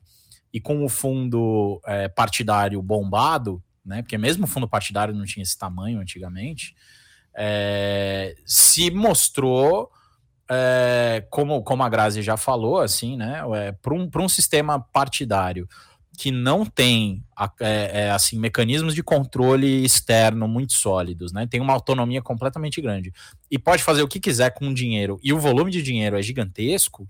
e 0.54 0.60
com 0.60 0.84
o 0.84 0.90
fundo 0.90 1.82
é, 1.86 2.08
partidário 2.08 2.82
bombado, 2.82 3.62
né? 3.86 4.02
Porque 4.02 4.18
mesmo 4.18 4.46
o 4.46 4.48
fundo 4.48 4.68
partidário 4.68 5.14
não 5.14 5.26
tinha 5.26 5.44
esse 5.44 5.58
tamanho 5.58 6.00
antigamente, 6.00 6.76
é, 7.34 8.36
se 8.46 8.92
mostrou 8.92 9.92
é, 10.50 11.26
como, 11.30 11.64
como 11.64 11.84
a 11.84 11.90
Grazi 11.90 12.22
já 12.22 12.36
falou, 12.36 12.80
assim, 12.80 13.16
né? 13.16 13.42
É, 13.56 13.72
para 13.72 13.94
um, 13.94 14.10
um 14.14 14.30
sistema 14.30 14.80
partidário 14.80 15.68
que 16.18 16.30
não 16.30 16.66
tem 16.66 17.24
é, 17.60 18.04
é, 18.04 18.12
assim 18.12 18.38
mecanismos 18.38 18.94
de 18.94 19.02
controle 19.02 19.84
externo 19.84 20.48
muito 20.48 20.74
sólidos, 20.74 21.32
né? 21.32 21.48
Tem 21.48 21.62
uma 21.62 21.74
autonomia 21.74 22.22
completamente 22.22 22.82
grande 22.82 23.14
e 23.50 23.58
pode 23.58 23.82
fazer 23.82 24.04
o 24.04 24.08
que 24.08 24.20
quiser 24.20 24.52
com 24.52 24.68
o 24.68 24.74
dinheiro 24.74 25.20
e 25.24 25.32
o 25.34 25.40
volume 25.40 25.72
de 25.72 25.82
dinheiro 25.82 26.18
é 26.18 26.22
gigantesco 26.22 27.08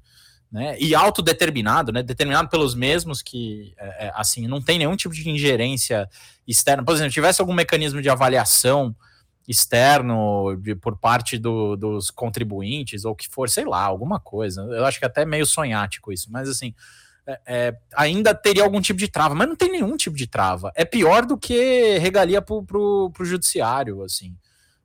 né? 0.52 0.78
E 0.80 0.94
autodeterminado, 0.94 1.92
né? 1.92 2.04
Determinado 2.04 2.50
pelos 2.50 2.76
mesmos 2.76 3.22
que, 3.22 3.74
é, 3.78 4.08
é, 4.08 4.12
assim, 4.14 4.48
não 4.48 4.62
tem 4.62 4.78
nenhum 4.78 4.98
tipo 4.98 5.14
de 5.14 5.28
ingerência 5.30 6.10
externa. 6.46 6.84
Por 6.84 6.94
exemplo, 6.94 7.14
tivesse 7.14 7.40
algum 7.40 7.54
mecanismo 7.54 8.02
de 8.02 8.10
avaliação 8.10 8.94
externo 9.48 10.56
de, 10.58 10.76
por 10.76 10.98
parte 10.98 11.38
do, 11.38 11.76
dos 11.76 12.12
contribuintes 12.12 13.06
ou 13.06 13.16
que 13.16 13.30
for, 13.30 13.50
sei 13.50 13.64
lá, 13.64 13.84
alguma 13.84 14.20
coisa. 14.20 14.62
Eu 14.62 14.86
acho 14.86 15.00
que 15.00 15.06
é 15.06 15.08
até 15.08 15.26
meio 15.26 15.46
sonhático 15.46 16.12
isso, 16.12 16.30
mas 16.30 16.50
assim. 16.50 16.74
É, 17.26 17.40
é, 17.46 17.78
ainda 17.96 18.34
teria 18.34 18.64
algum 18.64 18.82
tipo 18.82 19.00
de 19.00 19.08
trava, 19.08 19.36
mas 19.36 19.48
não 19.48 19.56
tem 19.56 19.72
nenhum 19.72 19.96
tipo 19.96 20.18
de 20.18 20.26
trava. 20.26 20.72
É 20.76 20.84
pior 20.84 21.24
do 21.24 21.38
que 21.38 22.00
regalia 22.00 22.42
para 22.42 22.56
o 22.56 23.14
judiciário, 23.22 24.02
assim. 24.02 24.36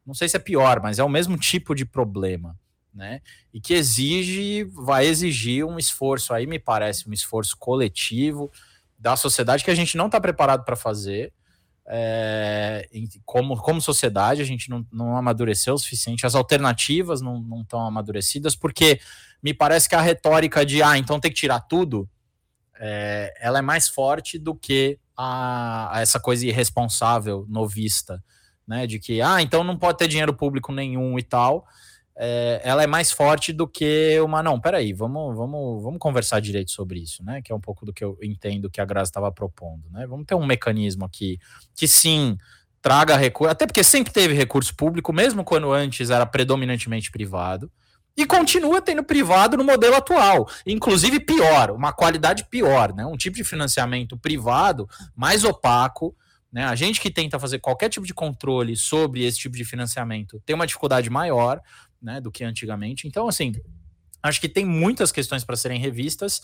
Não 0.06 0.14
sei 0.14 0.28
se 0.28 0.36
é 0.36 0.38
pior, 0.38 0.80
mas 0.82 0.98
é 0.98 1.02
o 1.02 1.08
mesmo 1.08 1.38
tipo 1.38 1.74
de 1.74 1.86
problema 1.86 2.54
né? 2.96 3.20
E 3.52 3.60
que 3.60 3.74
exige, 3.74 4.64
vai 4.64 5.06
exigir 5.06 5.64
um 5.64 5.78
esforço 5.78 6.32
aí, 6.32 6.46
me 6.46 6.58
parece, 6.58 7.08
um 7.08 7.12
esforço 7.12 7.56
coletivo 7.58 8.50
da 8.98 9.14
sociedade 9.14 9.62
que 9.62 9.70
a 9.70 9.74
gente 9.74 9.96
não 9.96 10.06
está 10.06 10.20
preparado 10.20 10.64
para 10.64 10.74
fazer. 10.74 11.32
É, 11.88 12.88
como, 13.24 13.56
como 13.58 13.80
sociedade, 13.80 14.42
a 14.42 14.44
gente 14.44 14.68
não, 14.68 14.84
não 14.90 15.16
amadureceu 15.16 15.74
o 15.74 15.78
suficiente, 15.78 16.26
as 16.26 16.34
alternativas 16.34 17.20
não 17.20 17.60
estão 17.60 17.86
amadurecidas, 17.86 18.56
porque 18.56 18.98
me 19.40 19.54
parece 19.54 19.88
que 19.88 19.94
a 19.94 20.00
retórica 20.00 20.66
de 20.66 20.82
ah, 20.82 20.98
então 20.98 21.20
tem 21.20 21.30
que 21.30 21.36
tirar 21.36 21.60
tudo, 21.60 22.08
é, 22.80 23.32
ela 23.38 23.60
é 23.60 23.62
mais 23.62 23.88
forte 23.88 24.36
do 24.36 24.52
que 24.52 24.98
a, 25.16 25.96
a 25.96 26.00
essa 26.00 26.18
coisa 26.18 26.44
irresponsável, 26.44 27.46
novista, 27.48 28.20
né? 28.66 28.84
De 28.84 28.98
que 28.98 29.22
ah, 29.22 29.40
então 29.40 29.62
não 29.62 29.78
pode 29.78 29.98
ter 29.98 30.08
dinheiro 30.08 30.34
público 30.34 30.72
nenhum 30.72 31.16
e 31.16 31.22
tal 31.22 31.64
é, 32.18 32.62
ela 32.64 32.82
é 32.82 32.86
mais 32.86 33.12
forte 33.12 33.52
do 33.52 33.68
que 33.68 34.18
uma. 34.20 34.42
Não, 34.42 34.58
peraí, 34.58 34.92
vamos, 34.92 35.36
vamos, 35.36 35.82
vamos 35.82 35.98
conversar 35.98 36.40
direito 36.40 36.70
sobre 36.70 37.00
isso, 37.00 37.22
né? 37.22 37.42
Que 37.42 37.52
é 37.52 37.54
um 37.54 37.60
pouco 37.60 37.84
do 37.84 37.92
que 37.92 38.02
eu 38.02 38.18
entendo 38.22 38.70
que 38.70 38.80
a 38.80 38.84
Graça 38.86 39.10
estava 39.10 39.30
propondo, 39.30 39.90
né? 39.90 40.06
Vamos 40.06 40.24
ter 40.24 40.34
um 40.34 40.46
mecanismo 40.46 41.04
aqui 41.04 41.38
que 41.74 41.86
sim 41.86 42.38
traga 42.80 43.16
recurso, 43.16 43.50
até 43.50 43.66
porque 43.66 43.84
sempre 43.84 44.12
teve 44.12 44.32
recurso 44.32 44.74
público, 44.74 45.12
mesmo 45.12 45.44
quando 45.44 45.72
antes 45.72 46.08
era 46.08 46.24
predominantemente 46.24 47.10
privado, 47.10 47.70
e 48.16 48.24
continua 48.24 48.80
tendo 48.80 49.04
privado 49.04 49.56
no 49.56 49.64
modelo 49.64 49.96
atual, 49.96 50.48
inclusive 50.64 51.20
pior, 51.20 51.70
uma 51.72 51.92
qualidade 51.92 52.46
pior, 52.46 52.94
né? 52.94 53.04
Um 53.04 53.16
tipo 53.16 53.36
de 53.36 53.44
financiamento 53.44 54.16
privado 54.16 54.88
mais 55.14 55.44
opaco. 55.44 56.16
Né? 56.50 56.64
A 56.64 56.74
gente 56.74 57.00
que 57.00 57.10
tenta 57.10 57.38
fazer 57.38 57.58
qualquer 57.58 57.90
tipo 57.90 58.06
de 58.06 58.14
controle 58.14 58.74
sobre 58.74 59.24
esse 59.24 59.36
tipo 59.36 59.56
de 59.56 59.64
financiamento 59.64 60.40
tem 60.46 60.54
uma 60.54 60.66
dificuldade 60.66 61.10
maior, 61.10 61.60
né, 62.00 62.20
do 62.20 62.30
que 62.30 62.44
antigamente. 62.44 63.06
Então, 63.06 63.28
assim, 63.28 63.54
acho 64.22 64.40
que 64.40 64.48
tem 64.48 64.64
muitas 64.64 65.12
questões 65.12 65.44
para 65.44 65.56
serem 65.56 65.80
revistas, 65.80 66.40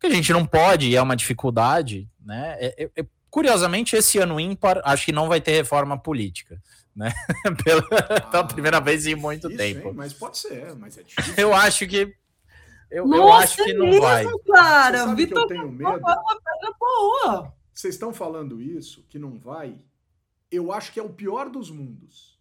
que 0.00 0.06
a 0.06 0.10
gente 0.10 0.32
não 0.32 0.46
pode, 0.46 0.88
e 0.88 0.96
é 0.96 1.02
uma 1.02 1.16
dificuldade, 1.16 2.08
né? 2.20 2.56
É, 2.58 2.84
é, 2.84 2.90
é, 3.00 3.06
curiosamente, 3.30 3.96
esse 3.96 4.18
ano 4.18 4.38
ímpar, 4.38 4.80
acho 4.84 5.04
que 5.04 5.12
não 5.12 5.28
vai 5.28 5.40
ter 5.40 5.52
reforma 5.52 5.98
política. 5.98 6.60
Né? 6.94 7.12
pela, 7.64 7.82
ah, 7.90 8.20
pela 8.30 8.46
primeira 8.46 8.80
vez 8.80 9.06
em 9.06 9.14
muito 9.14 9.48
isso, 9.48 9.56
tempo. 9.58 9.88
Hein? 9.88 9.94
Mas 9.94 10.14
pode 10.14 10.38
ser, 10.38 10.74
mas 10.76 10.96
é 10.96 11.02
difícil. 11.04 11.34
Eu 11.36 11.54
acho 11.54 11.86
que. 11.86 12.14
Eu, 12.90 13.06
Nossa, 13.06 13.20
eu 13.20 13.32
acho 13.32 13.64
que 13.64 13.74
não 13.74 13.86
mesmo, 13.86 14.00
vai. 14.00 14.26
Cara, 14.46 15.14
Vitor, 15.14 15.42
eu 15.42 15.46
tenho 15.48 15.72
medo. 15.72 16.00
Boa. 16.78 17.52
Vocês 17.74 17.94
estão 17.94 18.14
falando 18.14 18.62
isso, 18.62 19.04
que 19.08 19.18
não 19.18 19.38
vai. 19.38 19.76
Eu 20.50 20.72
acho 20.72 20.92
que 20.92 21.00
é 21.00 21.02
o 21.02 21.10
pior 21.10 21.50
dos 21.50 21.70
mundos 21.70 22.35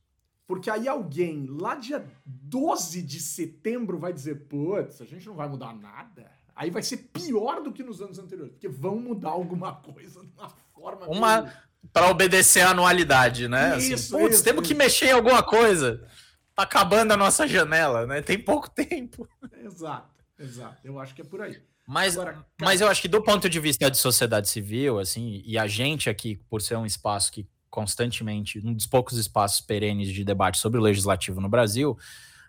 porque 0.47 0.69
aí 0.69 0.87
alguém 0.87 1.47
lá 1.47 1.75
dia 1.75 2.05
12 2.25 3.01
de 3.01 3.19
setembro 3.19 3.97
vai 3.97 4.13
dizer, 4.13 4.47
putz, 4.47 5.01
a 5.01 5.05
gente 5.05 5.25
não 5.25 5.35
vai 5.35 5.47
mudar 5.47 5.73
nada. 5.73 6.31
Aí 6.55 6.69
vai 6.69 6.83
ser 6.83 6.97
pior 6.97 7.61
do 7.61 7.73
que 7.73 7.83
nos 7.83 8.01
anos 8.01 8.17
anteriores, 8.17 8.53
porque 8.53 8.69
vão 8.69 8.97
mudar 8.97 9.29
alguma 9.29 9.73
coisa 9.73 10.21
de 10.21 10.31
uma 10.37 10.49
forma. 10.73 11.07
Uma. 11.07 11.53
Para 11.91 12.09
obedecer 12.09 12.61
a 12.61 12.71
anualidade, 12.71 13.47
né? 13.47 13.75
Assim, 13.75 13.93
isso, 13.93 14.15
assim, 14.15 14.23
putz, 14.23 14.35
isso, 14.35 14.43
temos 14.43 14.63
isso. 14.63 14.73
que 14.73 14.77
mexer 14.77 15.07
em 15.07 15.11
alguma 15.11 15.43
coisa. 15.43 16.07
Tá 16.55 16.63
acabando 16.63 17.11
a 17.11 17.17
nossa 17.17 17.47
janela, 17.47 18.07
né? 18.07 18.21
Tem 18.21 18.39
pouco 18.39 18.69
tempo. 18.69 19.27
Exato, 19.63 20.23
exato. 20.39 20.77
Eu 20.83 20.99
acho 20.99 21.13
que 21.13 21.21
é 21.21 21.25
por 21.25 21.41
aí. 21.41 21.61
Mas, 21.87 22.17
Agora, 22.17 22.33
cara... 22.33 22.45
mas 22.61 22.81
eu 22.81 22.87
acho 22.87 23.01
que 23.01 23.07
do 23.07 23.21
ponto 23.21 23.47
de 23.47 23.59
vista 23.59 23.91
de 23.91 23.97
sociedade 23.97 24.49
civil, 24.49 24.97
assim, 24.97 25.43
e 25.45 25.57
a 25.57 25.67
gente 25.67 26.09
aqui, 26.09 26.37
por 26.49 26.61
ser 26.61 26.75
um 26.75 26.85
espaço 26.85 27.31
que 27.31 27.47
constantemente, 27.75 28.61
um 28.65 28.73
dos 28.73 28.87
poucos 28.87 29.17
espaços 29.17 29.59
perenes 29.59 30.07
de 30.13 30.23
debate 30.23 30.57
sobre 30.57 30.79
o 30.79 30.81
legislativo 30.81 31.41
no 31.41 31.49
Brasil, 31.49 31.97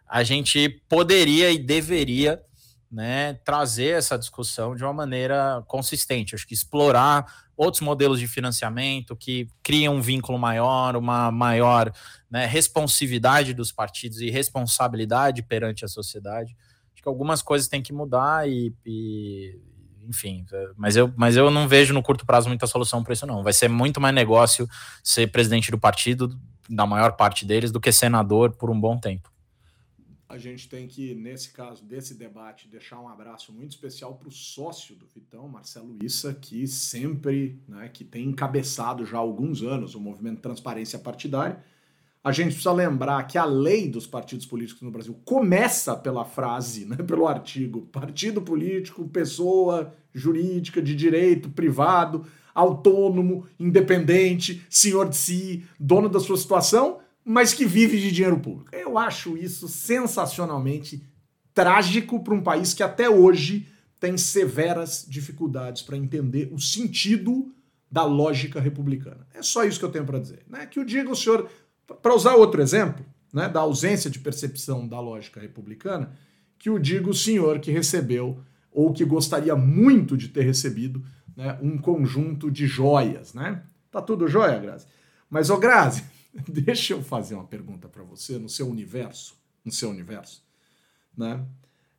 a 0.08 0.22
gente 0.22 0.68
poderia 0.88 1.50
e 1.50 1.58
deveria 1.58 2.40
né, 2.88 3.34
trazer 3.44 3.96
essa 3.98 4.16
discussão 4.16 4.76
de 4.76 4.84
uma 4.84 4.92
maneira 4.92 5.64
consistente. 5.66 6.36
Acho 6.36 6.46
que 6.46 6.54
explorar 6.54 7.26
outros 7.56 7.80
modelos 7.80 8.20
de 8.20 8.28
financiamento 8.28 9.16
que 9.16 9.48
criam 9.64 9.96
um 9.96 10.00
vínculo 10.00 10.38
maior, 10.38 10.94
uma 10.94 11.32
maior 11.32 11.92
né, 12.30 12.46
responsividade 12.46 13.52
dos 13.52 13.72
partidos 13.72 14.20
e 14.20 14.30
responsabilidade 14.30 15.42
perante 15.42 15.84
a 15.84 15.88
sociedade. 15.88 16.56
Acho 16.94 17.02
que 17.02 17.08
algumas 17.08 17.42
coisas 17.42 17.66
têm 17.66 17.82
que 17.82 17.92
mudar 17.92 18.48
e, 18.48 18.72
e 18.84 19.58
enfim, 20.08 20.44
é, 20.52 20.70
mas 20.76 20.96
eu, 20.96 21.12
mas 21.16 21.36
eu 21.36 21.50
não 21.50 21.66
vejo 21.68 21.92
no 21.92 22.02
curto 22.02 22.24
prazo 22.24 22.48
muita 22.48 22.66
solução 22.66 23.02
para 23.02 23.12
isso, 23.12 23.26
não. 23.26 23.42
Vai 23.42 23.52
ser 23.52 23.68
muito 23.68 24.00
mais 24.00 24.14
negócio 24.14 24.68
ser 25.02 25.26
presidente 25.28 25.70
do 25.70 25.78
partido, 25.78 26.38
da 26.68 26.86
maior 26.86 27.12
parte 27.12 27.44
deles, 27.44 27.70
do 27.70 27.80
que 27.80 27.92
senador 27.92 28.52
por 28.52 28.70
um 28.70 28.80
bom 28.80 28.98
tempo. 28.98 29.32
A 30.28 30.38
gente 30.38 30.68
tem 30.68 30.88
que, 30.88 31.14
nesse 31.14 31.52
caso 31.52 31.84
desse 31.84 32.14
debate, 32.14 32.66
deixar 32.66 33.00
um 33.00 33.08
abraço 33.08 33.52
muito 33.52 33.70
especial 33.70 34.16
para 34.16 34.28
o 34.28 34.32
sócio 34.32 34.96
do 34.96 35.06
Vitão, 35.06 35.46
Marcelo 35.48 35.96
Issa, 36.02 36.34
que 36.34 36.66
sempre, 36.66 37.62
né, 37.68 37.88
que 37.88 38.04
tem 38.04 38.24
encabeçado 38.28 39.06
já 39.06 39.18
há 39.18 39.20
alguns 39.20 39.62
anos 39.62 39.94
o 39.94 40.00
movimento 40.00 40.40
Transparência 40.40 40.98
Partidária 40.98 41.62
a 42.26 42.32
gente 42.32 42.54
precisa 42.54 42.72
lembrar 42.72 43.22
que 43.28 43.38
a 43.38 43.44
lei 43.44 43.88
dos 43.88 44.04
partidos 44.04 44.44
políticos 44.44 44.82
no 44.82 44.90
Brasil 44.90 45.16
começa 45.24 45.94
pela 45.94 46.24
frase, 46.24 46.84
né, 46.84 46.96
pelo 46.96 47.28
artigo: 47.28 47.82
partido 47.82 48.42
político, 48.42 49.08
pessoa 49.08 49.94
jurídica 50.12 50.82
de 50.82 50.96
direito 50.96 51.48
privado, 51.48 52.26
autônomo, 52.52 53.46
independente, 53.60 54.66
senhor 54.68 55.08
de 55.08 55.16
si, 55.16 55.64
dono 55.78 56.08
da 56.08 56.18
sua 56.18 56.36
situação, 56.36 56.98
mas 57.24 57.54
que 57.54 57.64
vive 57.64 58.00
de 58.00 58.10
dinheiro 58.10 58.40
público. 58.40 58.74
Eu 58.74 58.98
acho 58.98 59.36
isso 59.36 59.68
sensacionalmente 59.68 61.06
trágico 61.54 62.24
para 62.24 62.34
um 62.34 62.42
país 62.42 62.74
que 62.74 62.82
até 62.82 63.08
hoje 63.08 63.68
tem 64.00 64.18
severas 64.18 65.06
dificuldades 65.08 65.80
para 65.80 65.96
entender 65.96 66.50
o 66.52 66.58
sentido 66.58 67.52
da 67.88 68.04
lógica 68.04 68.60
republicana. 68.60 69.28
É 69.32 69.42
só 69.42 69.62
isso 69.62 69.78
que 69.78 69.84
eu 69.84 69.92
tenho 69.92 70.04
para 70.04 70.18
dizer. 70.18 70.44
Né? 70.48 70.66
Que 70.66 70.80
o 70.80 70.84
diga 70.84 71.08
o 71.08 71.14
senhor 71.14 71.48
para 71.86 72.14
usar 72.14 72.34
outro 72.34 72.60
exemplo, 72.60 73.04
né, 73.32 73.48
da 73.48 73.60
ausência 73.60 74.10
de 74.10 74.18
percepção 74.18 74.86
da 74.86 75.00
lógica 75.00 75.40
republicana, 75.40 76.12
que 76.58 76.70
o 76.70 76.78
diga 76.78 77.10
o 77.10 77.14
senhor 77.14 77.60
que 77.60 77.70
recebeu 77.70 78.40
ou 78.72 78.92
que 78.92 79.04
gostaria 79.04 79.54
muito 79.54 80.16
de 80.16 80.28
ter 80.28 80.42
recebido 80.42 81.04
né, 81.36 81.58
um 81.62 81.78
conjunto 81.78 82.50
de 82.50 82.66
joias, 82.66 83.34
né? 83.34 83.62
Tá 83.90 84.00
tudo 84.02 84.26
jóia, 84.26 84.58
Grazi? 84.58 84.86
Mas, 85.28 85.50
ô 85.50 85.58
Grazi, 85.58 86.04
deixa 86.48 86.94
eu 86.94 87.02
fazer 87.02 87.34
uma 87.34 87.44
pergunta 87.44 87.88
para 87.88 88.02
você 88.02 88.38
no 88.38 88.48
seu 88.48 88.68
universo, 88.68 89.34
no 89.64 89.72
seu 89.72 89.90
universo, 89.90 90.42
né? 91.16 91.44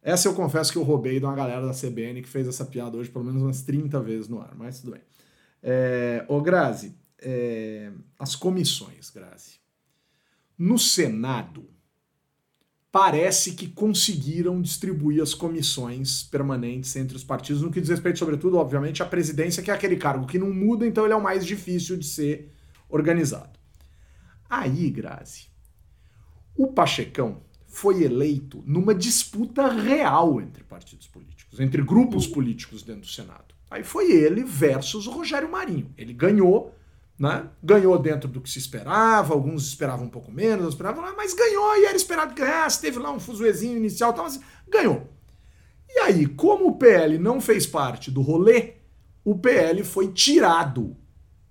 Essa 0.02 0.28
eu 0.28 0.34
confesso 0.34 0.71
que 0.71 0.78
eu 0.78 0.84
roubei 0.84 1.19
de 1.19 1.26
uma 1.26 1.36
galera 1.36 1.65
da 1.65 1.73
CBN 1.73 2.21
que 2.21 2.30
fez 2.30 2.47
essa 2.47 2.63
piada 2.63 2.95
hoje 2.95 3.10
pelo 3.10 3.26
menos 3.26 3.41
umas 3.41 3.62
30 3.63 4.00
vezes 4.00 4.28
no 4.28 4.39
ar, 4.39 4.56
mas 4.56 4.80
tudo 4.80 4.93
bem. 4.93 5.02
É, 5.62 6.23
ô 6.30 6.39
Grazi, 6.39 6.95
é, 7.19 7.91
as 8.17 8.36
comissões, 8.36 9.10
Grazi. 9.10 9.60
No 10.58 10.80
Senado, 10.80 11.70
parece 12.91 13.54
que 13.54 13.67
conseguiram 13.67 14.62
distribuir 14.62 15.22
as 15.22 15.34
comissões 15.34 16.24
permanentes 16.24 16.96
entre 16.96 17.15
os 17.15 17.24
partidos, 17.24 17.62
no 17.62 17.72
que 17.72 17.80
diz 17.80 17.89
respeito, 17.89 18.17
sobretudo, 18.17 18.58
obviamente, 18.58 19.04
à 19.04 19.06
presidência, 19.06 19.62
que 19.62 19.70
é 19.70 19.74
aquele 19.74 19.98
cargo 19.98 20.26
que 20.26 20.39
não 20.39 20.52
muda, 20.52 20.88
então 20.88 21.06
ele 21.06 21.13
é 21.13 21.17
o 21.17 21.22
mais 21.22 21.46
difícil 21.46 21.98
de 21.98 22.06
ser 22.06 22.52
organizado. 22.89 23.60
Aí, 24.50 24.89
Grazi, 24.89 25.48
o 26.56 26.67
Pachecão 26.67 27.43
foi 27.67 28.04
eleito 28.04 28.63
numa 28.65 28.96
disputa 28.96 29.67
real 29.67 30.41
entre 30.41 30.63
partidos 30.63 31.06
políticos, 31.08 31.60
entre 31.60 31.84
grupos 31.84 32.26
políticos 32.26 32.82
dentro 32.82 33.02
do 33.02 33.08
Senado. 33.08 33.54
Aí 33.70 33.84
foi 33.84 34.12
ele 34.12 34.43
versus 34.43 35.06
o 35.06 35.12
Rogério 35.12 35.52
Marinho. 35.52 35.93
Ele 35.98 36.13
ganhou 36.13 36.74
né? 37.20 37.48
Ganhou 37.64 37.98
dentro 37.98 38.30
do 38.30 38.40
que 38.40 38.50
se 38.50 38.60
esperava, 38.60 39.34
alguns 39.34 39.68
esperavam 39.68 40.06
um 40.06 40.10
pouco 40.10 40.32
menos, 40.32 40.70
esperavam 40.70 41.04
lá, 41.04 41.14
mas 41.16 41.34
ganhou 41.34 41.76
e 41.78 41.86
era 41.86 41.98
esperado 41.98 42.34
que 42.34 42.42
ganhasse. 42.42 42.82
Teve 42.82 43.00
lá 43.00 43.12
um 43.12 43.20
fuzuezinho 43.20 43.78
inicial, 43.78 44.14
tal, 44.14 44.26
mas 44.26 44.40
ganhou. 44.68 45.10
E 45.90 46.00
aí, 46.02 46.28
como 46.28 46.68
o 46.68 46.78
PL 46.78 47.18
não 47.18 47.42
fez 47.42 47.66
parte 47.66 48.12
do 48.12 48.22
rolê, 48.22 48.76
o 49.24 49.38
PL 49.38 49.84
foi 49.84 50.10
tirado 50.10 50.96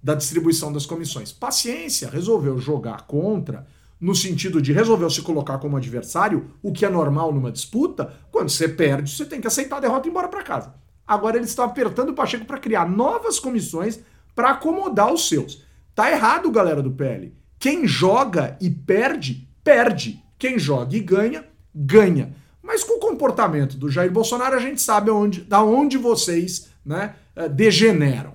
da 0.03 0.15
distribuição 0.15 0.73
das 0.73 0.87
comissões. 0.87 1.33
Paciência, 1.33 2.09
resolveu 2.09 2.59
jogar 2.59 3.07
contra, 3.07 3.67
no 4.01 4.15
sentido 4.15 4.63
de 4.63 4.73
resolveu 4.73 5.11
se 5.11 5.23
colocar 5.23 5.59
como 5.59 5.77
adversário, 5.77 6.51
o 6.63 6.73
que 6.73 6.85
é 6.85 6.89
normal 6.89 7.33
numa 7.33 7.51
disputa. 7.51 8.15
Quando 8.31 8.51
você 8.51 8.69
perde, 8.69 9.11
você 9.11 9.25
tem 9.25 9.41
que 9.41 9.47
aceitar 9.47 9.79
a 9.79 9.81
derrota 9.81 10.07
e 10.07 10.09
ir 10.09 10.13
embora 10.13 10.29
para 10.29 10.43
casa. 10.45 10.75
Agora 11.07 11.37
eles 11.37 11.51
estão 11.51 11.65
apertando 11.65 12.11
o 12.11 12.15
Pacheco 12.15 12.45
para 12.45 12.59
criar 12.59 12.89
novas 12.89 13.41
comissões 13.41 14.01
para 14.37 14.51
acomodar 14.51 15.13
os 15.13 15.29
seus. 15.29 15.65
Tá 15.95 16.13
errado, 16.13 16.51
galera 16.51 16.83
do 16.83 16.93
PL. 16.93 17.35
Quem 17.59 17.89
joga 17.89 18.57
e 18.61 18.69
perde, 18.69 19.49
perde. 19.65 20.23
Quem 20.39 20.59
joga 20.59 20.95
e 20.95 21.01
ganha, 21.01 21.45
ganha. 21.75 22.37
Mas 22.63 22.85
com 22.85 22.99
o 22.99 23.01
comportamento 23.01 23.79
do 23.79 23.89
Jair 23.89 24.13
Bolsonaro, 24.13 24.55
a 24.55 24.61
gente 24.61 24.83
sabe 24.83 25.11
onde, 25.11 25.41
da 25.41 25.63
onde 25.63 25.97
vocês 25.97 26.69
né, 26.85 27.15
eh, 27.35 27.49
degeneram. 27.49 28.35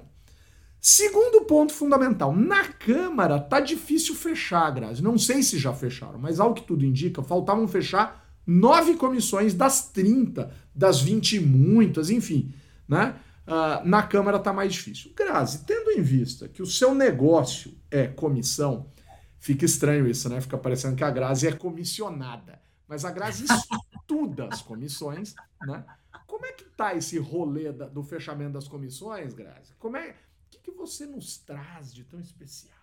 Segundo 0.79 1.45
ponto 1.45 1.71
fundamental, 1.71 2.35
na 2.35 2.63
Câmara 2.63 3.39
tá 3.39 3.59
difícil 3.59 4.15
fechar, 4.15 4.71
Grazi. 4.71 5.03
Não 5.03 5.15
sei 5.15 5.43
se 5.43 5.59
já 5.59 5.71
fecharam, 5.71 6.17
mas 6.17 6.39
ao 6.39 6.55
que 6.55 6.63
tudo 6.63 6.83
indica, 6.83 7.21
faltavam 7.21 7.67
fechar 7.67 8.25
nove 8.47 8.95
comissões 8.95 9.53
das 9.53 9.89
30, 9.89 10.51
das 10.73 10.99
20 10.99 11.35
e 11.35 11.39
muitas, 11.39 12.09
enfim, 12.09 12.51
né? 12.87 13.13
Uh, 13.51 13.85
na 13.85 14.01
Câmara 14.01 14.37
está 14.37 14.53
mais 14.53 14.71
difícil. 14.71 15.11
Grazi, 15.13 15.65
tendo 15.65 15.91
em 15.91 16.01
vista 16.01 16.47
que 16.47 16.61
o 16.61 16.65
seu 16.65 16.95
negócio 16.95 17.77
é 17.91 18.07
comissão, 18.07 18.89
fica 19.37 19.65
estranho 19.65 20.07
isso, 20.07 20.29
né? 20.29 20.39
Fica 20.39 20.57
parecendo 20.57 20.95
que 20.95 21.03
a 21.03 21.11
Grazi 21.11 21.49
é 21.49 21.51
comissionada. 21.51 22.61
Mas 22.87 23.03
a 23.03 23.11
Grazi 23.11 23.43
estuda 23.43 24.47
as 24.49 24.61
comissões, 24.61 25.35
né? 25.63 25.83
Como 26.25 26.45
é 26.45 26.53
que 26.53 26.63
tá 26.63 26.95
esse 26.95 27.17
rolê 27.19 27.73
da, 27.73 27.87
do 27.87 28.01
fechamento 28.03 28.53
das 28.53 28.69
comissões, 28.69 29.33
Grazi? 29.33 29.73
Como 29.77 29.97
é, 29.97 30.15
que, 30.49 30.57
que 30.59 30.71
você 30.71 31.05
nos 31.05 31.37
traz 31.37 31.93
de 31.93 32.05
tão 32.05 32.21
especial? 32.21 32.79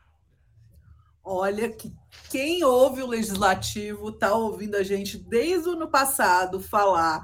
Olha 1.24 1.70
que 1.70 1.90
quem 2.28 2.62
ouve 2.62 3.00
o 3.00 3.07
legislativo 3.07 4.11
está 4.11 4.35
ouvindo 4.35 4.74
a 4.74 4.83
gente 4.83 5.16
desde 5.16 5.66
o 5.66 5.72
ano 5.72 5.88
passado 5.88 6.61
falar 6.61 7.22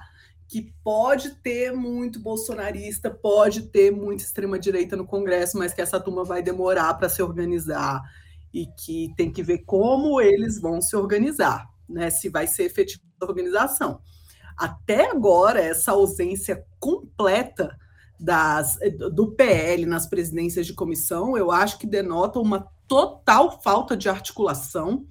que 0.49 0.73
pode 0.83 1.37
ter 1.37 1.73
muito 1.73 2.21
bolsonarista, 2.21 3.11
pode 3.11 3.63
ter 3.63 3.91
muita 3.91 4.23
extrema-direita 4.23 4.97
no 4.97 5.07
Congresso, 5.07 5.59
mas 5.59 5.73
que 5.73 5.81
essa 5.81 5.99
turma 5.99 6.25
vai 6.25 6.43
demorar 6.43 6.95
para 6.95 7.09
se 7.09 7.23
organizar 7.23 8.03
e 8.53 8.67
que 8.67 9.13
tem 9.17 9.33
que 9.33 9.43
ver 9.43 9.59
como 9.65 10.21
eles 10.21 10.61
vão 10.61 10.81
se 10.81 10.95
organizar, 10.95 11.69
né? 11.89 12.11
Se 12.11 12.29
vai 12.29 12.47
ser 12.47 12.65
efetiva 12.65 13.03
a 13.21 13.25
organização. 13.25 14.01
Até 14.57 15.11
agora, 15.11 15.61
essa 15.61 15.93
ausência 15.93 16.65
completa 16.79 17.77
das, 18.21 18.79
do 19.13 19.33
PL 19.33 19.87
nas 19.87 20.07
presidências 20.07 20.67
de 20.67 20.75
comissão, 20.75 21.37
eu 21.37 21.51
acho 21.51 21.79
que 21.79 21.87
denota 21.87 22.39
uma 22.39 22.69
total 22.87 23.61
falta 23.61 23.97
de 23.97 24.09
articulação 24.09 25.05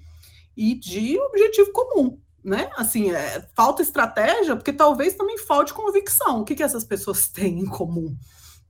e 0.56 0.74
de 0.74 1.18
objetivo 1.18 1.72
comum 1.72 2.18
né? 2.44 2.70
Assim, 2.76 3.10
é, 3.10 3.48
falta 3.54 3.80
estratégia, 3.80 4.54
porque 4.54 4.72
talvez 4.72 5.14
também 5.14 5.38
falte 5.38 5.72
convicção. 5.72 6.40
O 6.40 6.44
que, 6.44 6.54
que 6.54 6.62
essas 6.62 6.84
pessoas 6.84 7.26
têm 7.32 7.60
em 7.60 7.66
comum? 7.66 8.14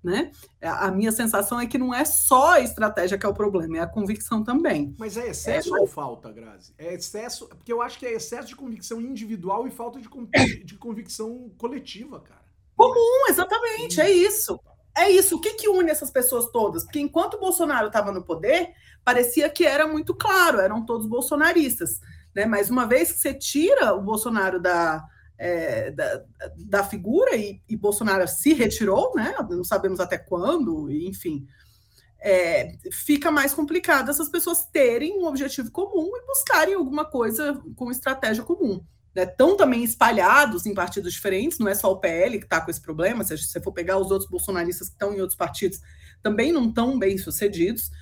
Né? 0.02 0.30
É, 0.60 0.68
a 0.68 0.90
minha 0.90 1.10
sensação 1.10 1.58
é 1.58 1.66
que 1.66 1.78
não 1.78 1.94
é 1.94 2.04
só 2.04 2.52
a 2.52 2.60
estratégia 2.60 3.16
que 3.16 3.24
é 3.24 3.28
o 3.28 3.32
problema, 3.32 3.78
é 3.78 3.80
a 3.80 3.86
convicção 3.86 4.44
também. 4.44 4.94
Mas 4.98 5.16
é 5.16 5.28
excesso 5.28 5.74
é, 5.74 5.80
ou 5.80 5.86
falta, 5.86 6.30
Grazi? 6.30 6.74
É 6.76 6.92
excesso, 6.92 7.48
porque 7.48 7.72
eu 7.72 7.80
acho 7.80 7.98
que 7.98 8.04
é 8.04 8.12
excesso 8.12 8.48
de 8.48 8.54
convicção 8.54 9.00
individual 9.00 9.66
e 9.66 9.70
falta 9.70 9.98
de, 9.98 10.08
de 10.62 10.76
convicção 10.76 11.50
coletiva, 11.56 12.20
cara. 12.20 12.44
Comum, 12.76 13.28
exatamente, 13.30 13.98
é 13.98 14.10
isso. 14.10 14.60
É 14.94 15.10
isso. 15.10 15.36
O 15.36 15.40
que, 15.40 15.54
que 15.54 15.68
une 15.68 15.90
essas 15.90 16.10
pessoas 16.10 16.50
todas? 16.50 16.84
Porque 16.84 17.00
enquanto 17.00 17.34
o 17.34 17.40
Bolsonaro 17.40 17.86
estava 17.86 18.12
no 18.12 18.22
poder, 18.22 18.74
parecia 19.02 19.48
que 19.48 19.64
era 19.64 19.88
muito 19.88 20.14
claro, 20.14 20.60
eram 20.60 20.84
todos 20.84 21.06
bolsonaristas. 21.06 22.00
Né? 22.34 22.46
Mas 22.46 22.70
uma 22.70 22.86
vez 22.86 23.12
que 23.12 23.18
você 23.18 23.34
tira 23.34 23.94
o 23.94 24.02
Bolsonaro 24.02 24.60
da, 24.60 25.04
é, 25.38 25.90
da, 25.90 26.22
da, 26.56 26.84
figura 26.84 27.36
e, 27.36 27.60
e, 27.68 27.76
Bolsonaro 27.76 28.26
se 28.26 28.52
retirou, 28.52 29.14
né? 29.14 29.34
não 29.48 29.64
sabemos 29.64 30.00
até 30.00 30.18
quando, 30.18 30.90
enfim, 30.90 31.46
é, 32.20 32.76
fica 32.90 33.30
mais 33.30 33.52
complicado 33.52 34.10
essas 34.10 34.28
pessoas 34.28 34.64
terem 34.66 35.18
um 35.18 35.26
objetivo 35.26 35.70
comum 35.70 36.10
e 36.16 36.26
buscarem 36.26 36.74
alguma 36.74 37.04
coisa 37.04 37.62
com 37.76 37.90
estratégia 37.90 38.42
comum. 38.42 38.82
Né? 39.14 39.26
também 39.26 39.84
espalhados 39.84 40.66
em 40.66 40.74
partidos 40.74 41.12
diferentes, 41.12 41.60
não 41.60 41.68
é 41.68 41.74
só 41.74 41.92
o 41.92 42.00
PL 42.00 42.36
que 42.36 42.46
está 42.46 42.60
com 42.60 42.68
esse 42.68 42.80
problema, 42.80 43.22
se 43.22 43.38
você 43.38 43.60
for 43.60 43.70
pegar 43.70 43.96
os 43.96 44.10
outros 44.10 44.28
bolsonaristas 44.28 44.88
que 44.88 44.94
estão 44.94 45.14
em 45.14 45.20
outros 45.20 45.36
partidos, 45.36 45.80
também 46.20 46.50
não 46.50 46.68
estão 46.68 46.98
bem 46.98 47.16
sucedidos. 47.16 47.92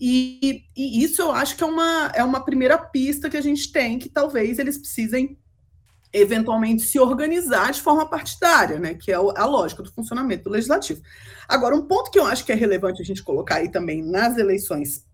E, 0.00 0.64
e, 0.76 1.04
isso 1.04 1.22
eu 1.22 1.32
acho 1.32 1.56
que 1.56 1.62
é 1.62 1.66
uma, 1.66 2.10
é 2.14 2.24
uma 2.24 2.44
primeira 2.44 2.76
pista 2.78 3.30
que 3.30 3.36
a 3.36 3.40
gente 3.40 3.70
tem, 3.70 3.98
que 3.98 4.08
talvez 4.08 4.58
eles 4.58 4.78
precisem 4.78 5.38
eventualmente 6.12 6.82
se 6.82 6.98
organizar 6.98 7.72
de 7.72 7.80
forma 7.80 8.08
partidária, 8.08 8.78
né? 8.78 8.94
Que 8.94 9.10
é 9.10 9.14
a 9.14 9.46
lógica 9.46 9.82
do 9.82 9.92
funcionamento 9.92 10.44
do 10.44 10.50
legislativo. 10.50 11.02
Agora, 11.48 11.74
um 11.74 11.86
ponto 11.86 12.10
que 12.10 12.18
eu 12.18 12.24
acho 12.24 12.44
que 12.44 12.52
é 12.52 12.54
relevante 12.54 13.02
a 13.02 13.04
gente 13.04 13.22
colocar 13.22 13.56
aí 13.56 13.68
também 13.68 14.02
nas 14.02 14.38
eleições 14.38 15.04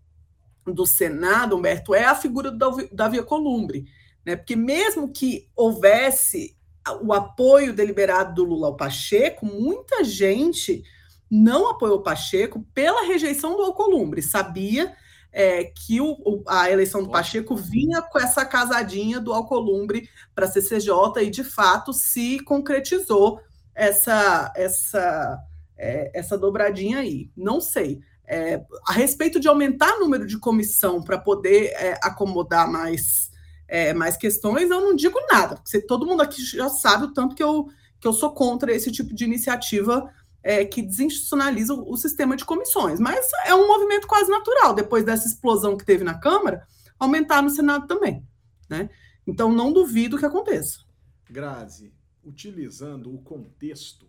do 0.66 0.84
Senado, 0.86 1.56
Humberto, 1.56 1.94
é 1.94 2.04
a 2.04 2.14
figura 2.14 2.50
do 2.50 2.88
Davi 2.92 3.22
Columbre, 3.22 3.86
né? 4.24 4.36
Porque 4.36 4.54
mesmo 4.54 5.10
que 5.10 5.48
houvesse 5.56 6.54
o 7.02 7.12
apoio 7.12 7.72
deliberado 7.72 8.34
do 8.34 8.44
Lula 8.44 8.68
ao 8.68 8.76
Pacheco, 8.76 9.46
muita 9.46 10.04
gente 10.04 10.82
não 11.30 11.70
apoiou 11.70 11.98
o 11.98 12.02
Pacheco 12.02 12.66
pela 12.74 13.06
rejeição 13.06 13.56
do 13.56 13.62
Alcolumbre. 13.62 14.20
Sabia 14.20 14.94
é, 15.32 15.64
que 15.64 16.00
o, 16.00 16.42
a 16.46 16.70
eleição 16.70 17.02
do 17.02 17.10
Pacheco 17.10 17.54
vinha 17.54 18.02
com 18.02 18.18
essa 18.18 18.44
casadinha 18.44 19.20
do 19.20 19.32
Alcolumbre 19.32 20.08
para 20.34 20.46
a 20.46 20.50
CCJ 20.50 21.22
e, 21.22 21.30
de 21.30 21.44
fato, 21.44 21.92
se 21.92 22.40
concretizou 22.40 23.40
essa, 23.74 24.52
essa, 24.56 25.38
é, 25.78 26.10
essa 26.18 26.36
dobradinha 26.36 26.98
aí. 26.98 27.30
Não 27.36 27.60
sei. 27.60 28.00
É, 28.26 28.64
a 28.86 28.92
respeito 28.92 29.40
de 29.40 29.48
aumentar 29.48 29.96
o 29.96 30.00
número 30.00 30.26
de 30.26 30.38
comissão 30.38 31.02
para 31.02 31.18
poder 31.18 31.72
é, 31.74 31.98
acomodar 32.02 32.70
mais, 32.70 33.30
é, 33.66 33.92
mais 33.92 34.16
questões, 34.16 34.70
eu 34.70 34.80
não 34.80 34.94
digo 34.94 35.18
nada, 35.30 35.56
porque 35.56 35.80
todo 35.80 36.06
mundo 36.06 36.22
aqui 36.22 36.40
já 36.44 36.68
sabe 36.68 37.06
o 37.06 37.12
tanto 37.12 37.34
que 37.34 37.42
eu, 37.42 37.66
que 37.98 38.06
eu 38.06 38.12
sou 38.12 38.32
contra 38.32 38.72
esse 38.72 38.92
tipo 38.92 39.12
de 39.12 39.24
iniciativa 39.24 40.08
é, 40.42 40.64
que 40.64 40.82
desinstitucionaliza 40.82 41.74
o, 41.74 41.92
o, 41.92 41.96
sistema 41.96 42.36
de 42.36 42.44
comissões. 42.44 42.98
Mas 42.98 43.30
é 43.44 43.54
um 43.54 43.66
movimento 43.66 44.06
quase 44.06 44.30
natural, 44.30 44.74
depois 44.74 45.04
dessa 45.04 45.26
explosão 45.26 45.76
que 45.76 45.84
teve 45.84 46.04
na 46.04 46.18
Câmara, 46.18 46.66
aumentar 46.98 47.42
no 47.42 47.50
Senado 47.50 47.86
também. 47.86 48.26
Né? 48.68 48.90
Então, 49.26 49.52
não 49.52 49.72
duvido 49.72 50.18
que 50.18 50.26
aconteça. 50.26 50.80
Grazi, 51.28 51.92
utilizando 52.24 53.14
o 53.14 53.22
contexto 53.22 54.08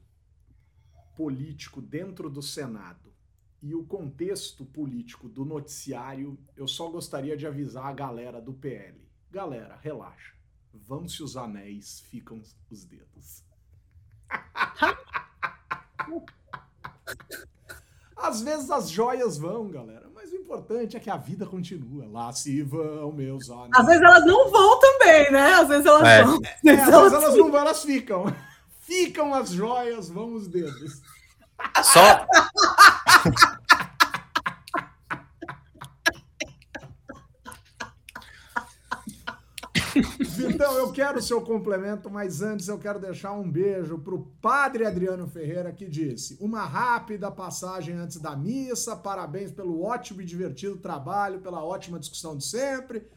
político 1.16 1.82
dentro 1.82 2.30
do 2.30 2.42
Senado 2.42 3.12
e 3.62 3.76
o 3.76 3.84
contexto 3.84 4.66
político 4.66 5.30
do 5.30 5.46
noticiário, 5.46 6.38
eu 6.56 6.68
só 6.68 6.90
gostaria 6.90 7.38
de 7.38 7.46
avisar 7.46 7.86
a 7.86 7.94
galera 7.94 8.42
do 8.42 8.54
PL. 8.54 9.00
Galera, 9.30 9.78
relaxa. 9.82 10.34
Vão-se 10.74 11.22
os 11.22 11.38
anéis, 11.38 12.00
ficam 12.00 12.42
os 12.70 12.86
dedos. 12.86 13.44
Às 18.16 18.42
vezes 18.42 18.70
as 18.70 18.90
joias 18.90 19.38
vão, 19.38 19.70
galera, 19.70 20.08
mas 20.14 20.32
o 20.32 20.36
importante 20.36 20.96
é 20.96 21.00
que 21.00 21.10
a 21.10 21.18
vida 21.18 21.46
continua. 21.46 22.08
Lá 22.08 22.32
se 22.32 22.62
vão, 22.62 23.12
meus 23.12 23.50
amigos. 23.50 23.80
Às 23.80 23.86
vezes 23.88 24.02
elas 24.02 24.26
não 24.26 24.52
vão 24.52 24.80
também, 24.80 25.32
né? 25.32 25.54
Às 25.54 25.68
vezes 25.68 25.86
elas 25.86 26.08
é. 26.08 26.24
vão. 26.24 26.40
É, 26.66 26.72
às 26.72 26.78
vezes 26.78 27.14
elas 27.14 27.38
não 27.38 27.52
vão, 27.52 27.60
elas 27.60 27.84
ficam. 27.84 28.36
Ficam 28.80 29.34
as 29.34 29.50
joias, 29.50 30.10
vão 30.10 30.34
os 30.34 30.48
dedos. 30.48 31.02
Só. 31.84 32.26
Vitão, 40.62 40.78
eu 40.78 40.92
quero 40.92 41.18
o 41.18 41.22
seu 41.24 41.42
complemento, 41.42 42.08
mas 42.08 42.44
antes 42.44 42.68
eu 42.68 42.78
quero 42.78 43.00
deixar 43.00 43.32
um 43.32 43.50
beijo 43.50 43.98
para 43.98 44.14
o 44.14 44.28
padre 44.40 44.86
Adriano 44.86 45.28
Ferreira, 45.28 45.72
que 45.72 45.88
disse: 45.88 46.38
Uma 46.40 46.64
rápida 46.66 47.32
passagem 47.32 47.96
antes 47.96 48.18
da 48.18 48.36
missa, 48.36 48.96
parabéns 48.96 49.52
pelo 49.52 49.82
ótimo 49.84 50.22
e 50.22 50.26
divertido 50.26 50.78
trabalho, 50.78 51.40
pela 51.40 51.64
ótima 51.64 51.98
discussão 51.98 52.38
de 52.38 52.46
sempre. 52.46 53.08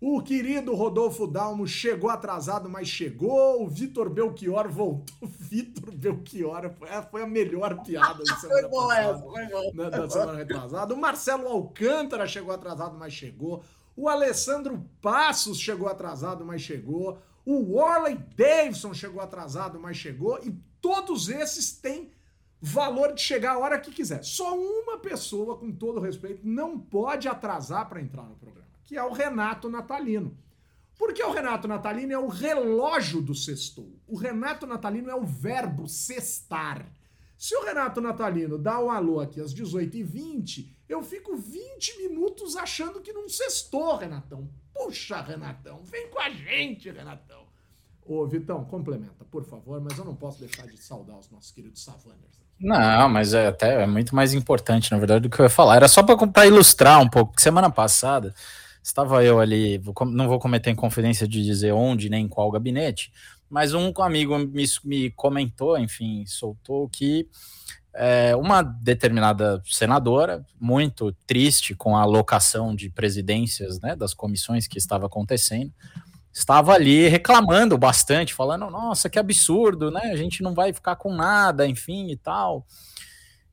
O 0.00 0.22
querido 0.22 0.72
Rodolfo 0.72 1.26
Dalmo 1.26 1.66
chegou 1.66 2.10
atrasado, 2.10 2.70
mas 2.70 2.86
chegou. 2.86 3.64
O 3.64 3.68
Vitor 3.68 4.08
Belchior 4.08 4.68
voltou. 4.68 5.04
Vitor 5.26 5.92
Belchior 5.92 6.70
foi, 7.10 7.22
a 7.22 7.26
melhor 7.26 7.82
piada 7.82 8.22
da 8.22 8.36
semana 8.38 8.68
foi 8.68 8.70
passada. 8.70 9.18
Foi 9.18 9.46
bom. 9.48 9.72
Da, 9.74 9.90
da 9.90 10.08
semana 10.08 10.38
retrasada. 10.38 10.94
O 10.94 11.00
Marcelo 11.00 11.48
Alcântara 11.48 12.24
chegou 12.24 12.54
atrasado, 12.54 12.96
mas 12.96 13.12
chegou. 13.12 13.64
O 13.96 14.08
Alessandro 14.08 14.84
Passos 15.00 15.58
chegou 15.58 15.88
atrasado, 15.88 16.44
mas 16.44 16.60
chegou. 16.60 17.18
O 17.44 17.76
Warley 17.76 18.16
Davidson 18.36 18.92
chegou 18.94 19.20
atrasado, 19.20 19.78
mas 19.78 19.96
chegou. 19.96 20.38
E 20.42 20.52
todos 20.80 21.28
esses 21.28 21.72
têm 21.72 22.10
valor 22.60 23.12
de 23.12 23.20
chegar 23.20 23.52
a 23.52 23.58
hora 23.58 23.78
que 23.78 23.92
quiser. 23.92 24.24
Só 24.24 24.56
uma 24.56 24.98
pessoa, 24.98 25.58
com 25.58 25.70
todo 25.70 26.00
respeito, 26.00 26.40
não 26.42 26.78
pode 26.78 27.28
atrasar 27.28 27.88
para 27.88 28.00
entrar 28.00 28.24
no 28.24 28.36
programa, 28.36 28.68
que 28.84 28.96
é 28.96 29.04
o 29.04 29.12
Renato 29.12 29.68
Natalino. 29.68 30.36
Porque 30.96 31.22
o 31.22 31.32
Renato 31.32 31.68
Natalino 31.68 32.12
é 32.12 32.18
o 32.18 32.28
relógio 32.28 33.20
do 33.20 33.34
sextou. 33.34 33.92
O 34.06 34.16
Renato 34.16 34.66
Natalino 34.66 35.10
é 35.10 35.14
o 35.14 35.24
verbo 35.24 35.88
sextar. 35.88 36.86
Se 37.36 37.56
o 37.56 37.64
Renato 37.64 38.00
Natalino 38.00 38.56
dá 38.56 38.80
o 38.80 38.90
alô 38.90 39.20
aqui 39.20 39.40
às 39.40 39.54
18h20, 39.54 40.66
eu 40.88 41.02
fico 41.02 41.36
20 41.36 41.98
minutos 41.98 42.56
achando 42.56 43.00
que 43.00 43.12
não 43.12 43.28
sextou, 43.28 43.96
Renatão. 43.96 44.48
Puxa, 44.72 45.20
Renatão, 45.20 45.80
vem 45.84 46.08
com 46.10 46.20
a 46.20 46.30
gente, 46.30 46.90
Renatão. 46.90 47.44
Ô, 48.06 48.26
Vitão, 48.26 48.64
complementa, 48.64 49.24
por 49.30 49.44
favor, 49.44 49.80
mas 49.80 49.96
eu 49.98 50.04
não 50.04 50.14
posso 50.14 50.38
deixar 50.40 50.66
de 50.66 50.76
saudar 50.76 51.18
os 51.18 51.30
nossos 51.30 51.50
queridos 51.50 51.82
Savanners. 51.82 52.44
Não, 52.60 53.08
mas 53.08 53.34
é 53.34 53.48
até 53.48 53.82
é 53.82 53.86
muito 53.86 54.14
mais 54.14 54.34
importante, 54.34 54.92
na 54.92 54.98
verdade, 54.98 55.22
do 55.22 55.30
que 55.30 55.40
eu 55.40 55.44
ia 55.44 55.50
falar. 55.50 55.76
Era 55.76 55.88
só 55.88 56.02
para 56.02 56.46
ilustrar 56.46 57.00
um 57.00 57.08
pouco, 57.08 57.40
semana 57.40 57.70
passada 57.70 58.34
estava 58.82 59.24
eu 59.24 59.40
ali, 59.40 59.80
não 60.12 60.28
vou 60.28 60.38
cometer 60.38 60.70
inconfidência 60.70 61.26
de 61.26 61.42
dizer 61.42 61.72
onde 61.72 62.10
nem 62.10 62.26
em 62.26 62.28
qual 62.28 62.50
gabinete, 62.50 63.10
mas 63.54 63.72
um 63.72 63.92
amigo 63.98 64.36
me, 64.36 64.64
me 64.82 65.10
comentou, 65.12 65.78
enfim, 65.78 66.26
soltou 66.26 66.88
que 66.88 67.28
é, 67.94 68.34
uma 68.34 68.62
determinada 68.62 69.62
senadora, 69.64 70.44
muito 70.60 71.12
triste 71.24 71.72
com 71.72 71.96
a 71.96 72.00
alocação 72.00 72.74
de 72.74 72.90
presidências 72.90 73.78
né, 73.78 73.94
das 73.94 74.12
comissões 74.12 74.66
que 74.66 74.76
estava 74.76 75.06
acontecendo, 75.06 75.72
estava 76.32 76.72
ali 76.72 77.06
reclamando 77.06 77.78
bastante, 77.78 78.34
falando: 78.34 78.68
nossa, 78.68 79.08
que 79.08 79.20
absurdo, 79.20 79.88
né? 79.88 80.00
A 80.06 80.16
gente 80.16 80.42
não 80.42 80.52
vai 80.52 80.72
ficar 80.72 80.96
com 80.96 81.14
nada, 81.14 81.64
enfim 81.64 82.10
e 82.10 82.16
tal. 82.16 82.66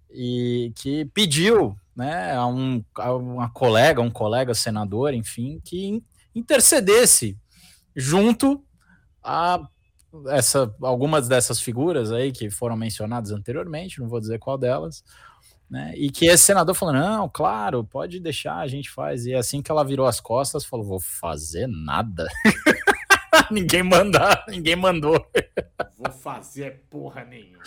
E 0.09 0.73
que 0.77 1.05
pediu 1.13 1.77
né, 1.95 2.35
a, 2.35 2.47
um, 2.47 2.83
a 2.97 3.13
uma 3.13 3.51
colega, 3.51 4.01
um 4.01 4.09
colega 4.09 4.55
senador, 4.55 5.13
enfim, 5.13 5.61
que 5.63 6.03
intercedesse 6.33 7.37
junto 7.95 8.65
a 9.23 9.61
essa, 10.27 10.73
algumas 10.81 11.27
dessas 11.27 11.59
figuras 11.61 12.11
aí 12.11 12.31
que 12.31 12.49
foram 12.49 12.75
mencionadas 12.75 13.31
anteriormente, 13.31 13.99
não 13.99 14.07
vou 14.07 14.19
dizer 14.19 14.39
qual 14.39 14.57
delas, 14.57 15.03
né? 15.69 15.93
E 15.95 16.11
que 16.11 16.25
esse 16.25 16.43
senador 16.43 16.75
falou: 16.75 16.93
não, 16.93 17.29
claro, 17.29 17.83
pode 17.83 18.19
deixar, 18.19 18.57
a 18.57 18.67
gente 18.67 18.89
faz. 18.89 19.25
E 19.25 19.33
assim 19.33 19.61
que 19.61 19.71
ela 19.71 19.85
virou 19.85 20.05
as 20.05 20.19
costas, 20.19 20.65
falou: 20.65 20.85
vou 20.85 20.99
fazer 20.99 21.67
nada. 21.67 22.27
ninguém 23.49 23.81
mandar, 23.81 24.45
ninguém 24.49 24.75
mandou. 24.75 25.25
Vou 25.97 26.11
fazer 26.11 26.83
porra 26.89 27.23
nenhuma. 27.23 27.63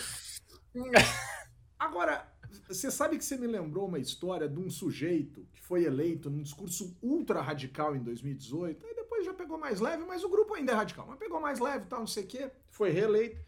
Agora, 1.79 2.27
você 2.69 2.91
sabe 2.91 3.17
que 3.17 3.25
você 3.25 3.37
me 3.37 3.47
lembrou 3.47 3.87
uma 3.87 3.99
história 3.99 4.49
de 4.49 4.59
um 4.59 4.69
sujeito 4.69 5.47
que 5.55 5.63
foi 5.63 5.85
eleito 5.85 6.29
num 6.29 6.43
discurso 6.43 6.97
ultra 7.03 7.41
radical 7.41 7.97
em 7.97 8.03
2018, 8.03 8.87
aí 8.87 8.95
depois 9.15 9.25
já 9.25 9.35
pegou 9.35 9.57
mais 9.57 9.81
leve, 9.81 10.05
mas 10.05 10.25
o 10.25 10.29
grupo 10.29 10.55
ainda 10.55 10.73
é 10.73 10.75
radical, 10.75 11.07
mas 11.07 11.19
pegou 11.19 11.41
mais 11.41 11.61
leve 11.61 11.87
tal, 11.87 12.01
não 12.01 12.07
sei 12.07 12.25
o 12.25 12.27
quê, 12.27 12.51
foi 12.69 12.91
reeleito, 12.91 13.41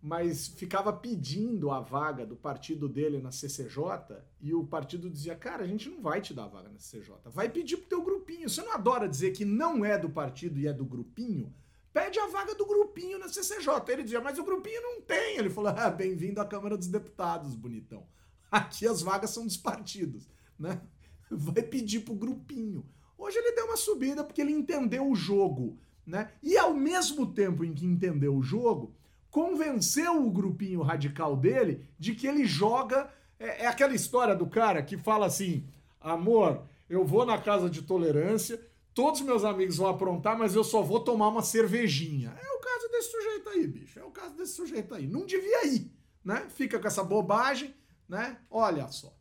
mas 0.00 0.46
ficava 0.48 0.92
pedindo 0.92 1.70
a 1.70 1.80
vaga 1.80 2.24
do 2.24 2.36
partido 2.36 2.88
dele 2.88 3.20
na 3.20 3.32
CCJ 3.32 4.22
e 4.40 4.54
o 4.54 4.64
partido 4.64 5.10
dizia, 5.10 5.34
cara, 5.34 5.64
a 5.64 5.66
gente 5.66 5.88
não 5.88 6.00
vai 6.00 6.20
te 6.20 6.32
dar 6.32 6.44
a 6.44 6.48
vaga 6.48 6.68
na 6.68 6.78
CCJ, 6.78 7.16
vai 7.26 7.48
pedir 7.48 7.76
pro 7.78 7.88
teu 7.88 8.02
grupinho, 8.02 8.48
você 8.48 8.62
não 8.62 8.72
adora 8.72 9.08
dizer 9.08 9.32
que 9.32 9.44
não 9.44 9.84
é 9.84 9.98
do 9.98 10.08
partido 10.08 10.58
e 10.58 10.66
é 10.66 10.72
do 10.72 10.84
grupinho? 10.84 11.52
Pede 11.92 12.20
a 12.20 12.28
vaga 12.28 12.54
do 12.54 12.64
grupinho 12.64 13.18
na 13.18 13.28
CCJ. 13.28 13.66
Ele 13.88 14.04
dizia, 14.04 14.20
mas 14.20 14.38
o 14.38 14.44
grupinho 14.44 14.80
não 14.80 15.00
tem. 15.00 15.38
Ele 15.38 15.50
falou, 15.50 15.74
ah, 15.76 15.90
bem-vindo 15.90 16.40
à 16.40 16.44
Câmara 16.44 16.76
dos 16.76 16.86
Deputados, 16.86 17.56
bonitão. 17.56 18.06
Aqui 18.48 18.86
as 18.86 19.02
vagas 19.02 19.30
são 19.30 19.44
dos 19.44 19.56
partidos, 19.56 20.30
né? 20.56 20.80
Vai 21.28 21.64
pedir 21.64 22.04
pro 22.04 22.14
grupinho. 22.14 22.88
Hoje 23.20 23.36
ele 23.38 23.52
deu 23.52 23.66
uma 23.66 23.76
subida 23.76 24.24
porque 24.24 24.40
ele 24.40 24.52
entendeu 24.52 25.06
o 25.06 25.14
jogo, 25.14 25.78
né? 26.06 26.30
E 26.42 26.56
ao 26.56 26.72
mesmo 26.72 27.26
tempo 27.26 27.64
em 27.64 27.74
que 27.74 27.84
entendeu 27.84 28.34
o 28.34 28.42
jogo, 28.42 28.94
convenceu 29.30 30.24
o 30.24 30.30
grupinho 30.30 30.80
radical 30.80 31.36
dele 31.36 31.84
de 31.98 32.14
que 32.14 32.26
ele 32.26 32.46
joga. 32.46 33.12
É, 33.38 33.64
é 33.64 33.66
aquela 33.66 33.94
história 33.94 34.34
do 34.34 34.46
cara 34.46 34.82
que 34.82 34.96
fala 34.96 35.26
assim: 35.26 35.66
amor, 36.00 36.62
eu 36.88 37.04
vou 37.04 37.26
na 37.26 37.36
casa 37.36 37.68
de 37.68 37.82
tolerância, 37.82 38.58
todos 38.94 39.20
meus 39.20 39.44
amigos 39.44 39.76
vão 39.76 39.88
aprontar, 39.88 40.38
mas 40.38 40.54
eu 40.54 40.64
só 40.64 40.80
vou 40.80 41.00
tomar 41.00 41.28
uma 41.28 41.42
cervejinha. 41.42 42.34
É 42.42 42.56
o 42.56 42.60
caso 42.60 42.88
desse 42.90 43.10
sujeito 43.10 43.48
aí, 43.50 43.66
bicho. 43.66 44.00
É 44.00 44.04
o 44.04 44.10
caso 44.10 44.34
desse 44.34 44.54
sujeito 44.54 44.94
aí. 44.94 45.06
Não 45.06 45.26
devia 45.26 45.66
ir, 45.66 45.92
né? 46.24 46.46
Fica 46.48 46.78
com 46.78 46.86
essa 46.86 47.04
bobagem 47.04 47.74
né? 48.10 48.36
Olha 48.50 48.88
só. 48.88 49.14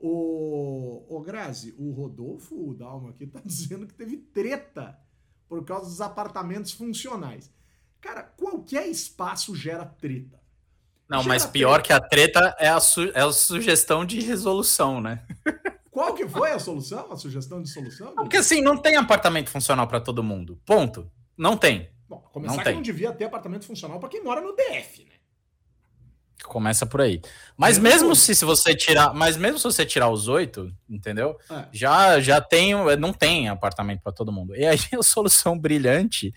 O, 0.00 1.04
o 1.08 1.20
Grazi, 1.20 1.74
o 1.76 1.90
Rodolfo 1.90 2.54
o 2.54 2.74
Dalma 2.74 3.10
aqui 3.10 3.26
tá 3.28 3.40
dizendo 3.44 3.86
que 3.86 3.94
teve 3.94 4.16
treta 4.16 4.98
por 5.48 5.64
causa 5.64 5.86
dos 5.86 6.00
apartamentos 6.00 6.72
funcionais. 6.72 7.50
Cara, 8.00 8.22
qualquer 8.22 8.86
espaço 8.86 9.56
gera 9.56 9.84
treta. 9.84 10.38
Não, 11.08 11.18
gera 11.18 11.28
mas 11.28 11.46
pior 11.46 11.82
treta. 11.82 11.86
que 11.86 11.92
a 11.92 12.00
treta 12.08 12.56
é 12.58 12.68
a, 12.68 12.78
su 12.80 13.10
é 13.14 13.20
a 13.20 13.32
sugestão 13.32 14.04
de 14.04 14.20
resolução, 14.20 15.00
né? 15.00 15.26
Qual 15.90 16.14
que 16.14 16.28
foi 16.28 16.52
a 16.52 16.60
solução? 16.60 17.10
A 17.10 17.16
sugestão 17.16 17.60
de 17.60 17.68
solução? 17.68 18.14
Porque 18.14 18.36
assim, 18.36 18.60
não 18.60 18.76
tem 18.76 18.94
apartamento 18.94 19.50
funcional 19.50 19.88
para 19.88 20.00
todo 20.00 20.22
mundo. 20.22 20.60
Ponto. 20.64 21.10
Não 21.36 21.56
tem. 21.56 21.90
Bom, 22.08 22.20
começar 22.32 22.52
não 22.52 22.58
que 22.58 22.64
tem. 22.64 22.74
não 22.74 22.82
devia 22.82 23.12
ter 23.12 23.24
apartamento 23.24 23.64
funcional 23.64 23.98
para 23.98 24.08
quem 24.08 24.22
mora 24.22 24.40
no 24.40 24.54
DF, 24.54 25.04
né? 25.04 25.17
Começa 26.44 26.86
por 26.86 27.00
aí. 27.00 27.20
Mas 27.56 27.78
mesmo 27.78 28.14
se, 28.14 28.34
se 28.34 28.44
você 28.44 28.74
tirar, 28.74 29.12
mas 29.12 29.36
mesmo 29.36 29.58
se 29.58 29.64
você 29.64 29.84
tirar 29.84 30.08
os 30.08 30.28
oito, 30.28 30.72
entendeu? 30.88 31.36
É. 31.50 31.64
Já 31.72 32.20
já 32.20 32.40
tem, 32.40 32.74
não 32.96 33.12
tem 33.12 33.48
apartamento 33.48 34.00
para 34.02 34.12
todo 34.12 34.32
mundo. 34.32 34.54
E 34.56 34.64
aí 34.64 34.78
a 34.98 35.02
solução 35.02 35.58
brilhante 35.58 36.32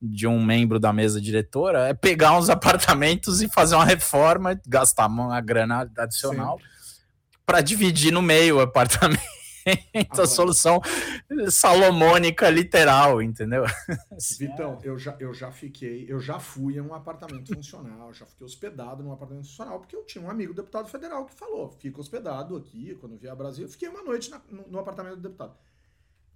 de 0.00 0.26
um 0.26 0.42
membro 0.44 0.78
da 0.78 0.92
mesa 0.92 1.20
diretora 1.20 1.88
é 1.88 1.94
pegar 1.94 2.36
uns 2.38 2.48
apartamentos 2.48 3.42
e 3.42 3.48
fazer 3.48 3.74
uma 3.74 3.84
reforma, 3.84 4.60
gastar 4.66 5.06
uma 5.06 5.40
grana 5.40 5.90
adicional 5.98 6.58
para 7.44 7.60
dividir 7.60 8.12
no 8.12 8.22
meio 8.22 8.58
o 8.58 8.60
apartamento. 8.60 9.37
Agora, 9.94 10.22
a 10.22 10.26
solução 10.26 10.80
salomônica 11.50 12.48
literal, 12.50 13.22
entendeu? 13.22 13.64
Vitão, 14.38 14.78
eu 14.82 14.98
já, 14.98 15.16
eu 15.18 15.32
já 15.34 15.50
fiquei, 15.50 16.06
eu 16.08 16.20
já 16.20 16.38
fui 16.38 16.76
em 16.76 16.80
um 16.80 16.94
apartamento 16.94 17.54
funcional, 17.54 18.12
já 18.12 18.26
fiquei 18.26 18.46
hospedado 18.46 19.02
num 19.02 19.12
apartamento 19.12 19.46
funcional, 19.46 19.78
porque 19.78 19.96
eu 19.96 20.04
tinha 20.04 20.24
um 20.24 20.30
amigo 20.30 20.54
deputado 20.54 20.88
federal 20.88 21.24
que 21.26 21.34
falou: 21.34 21.70
fica 21.72 22.00
hospedado 22.00 22.56
aqui, 22.56 22.96
quando 23.00 23.16
vier 23.16 23.32
a 23.32 23.36
Brasil. 23.36 23.64
Eu 23.64 23.70
fiquei 23.70 23.88
uma 23.88 24.02
noite 24.02 24.30
na, 24.30 24.40
no, 24.50 24.68
no, 24.68 24.78
apartamento 24.78 25.16
do 25.16 25.22
deputado. 25.22 25.56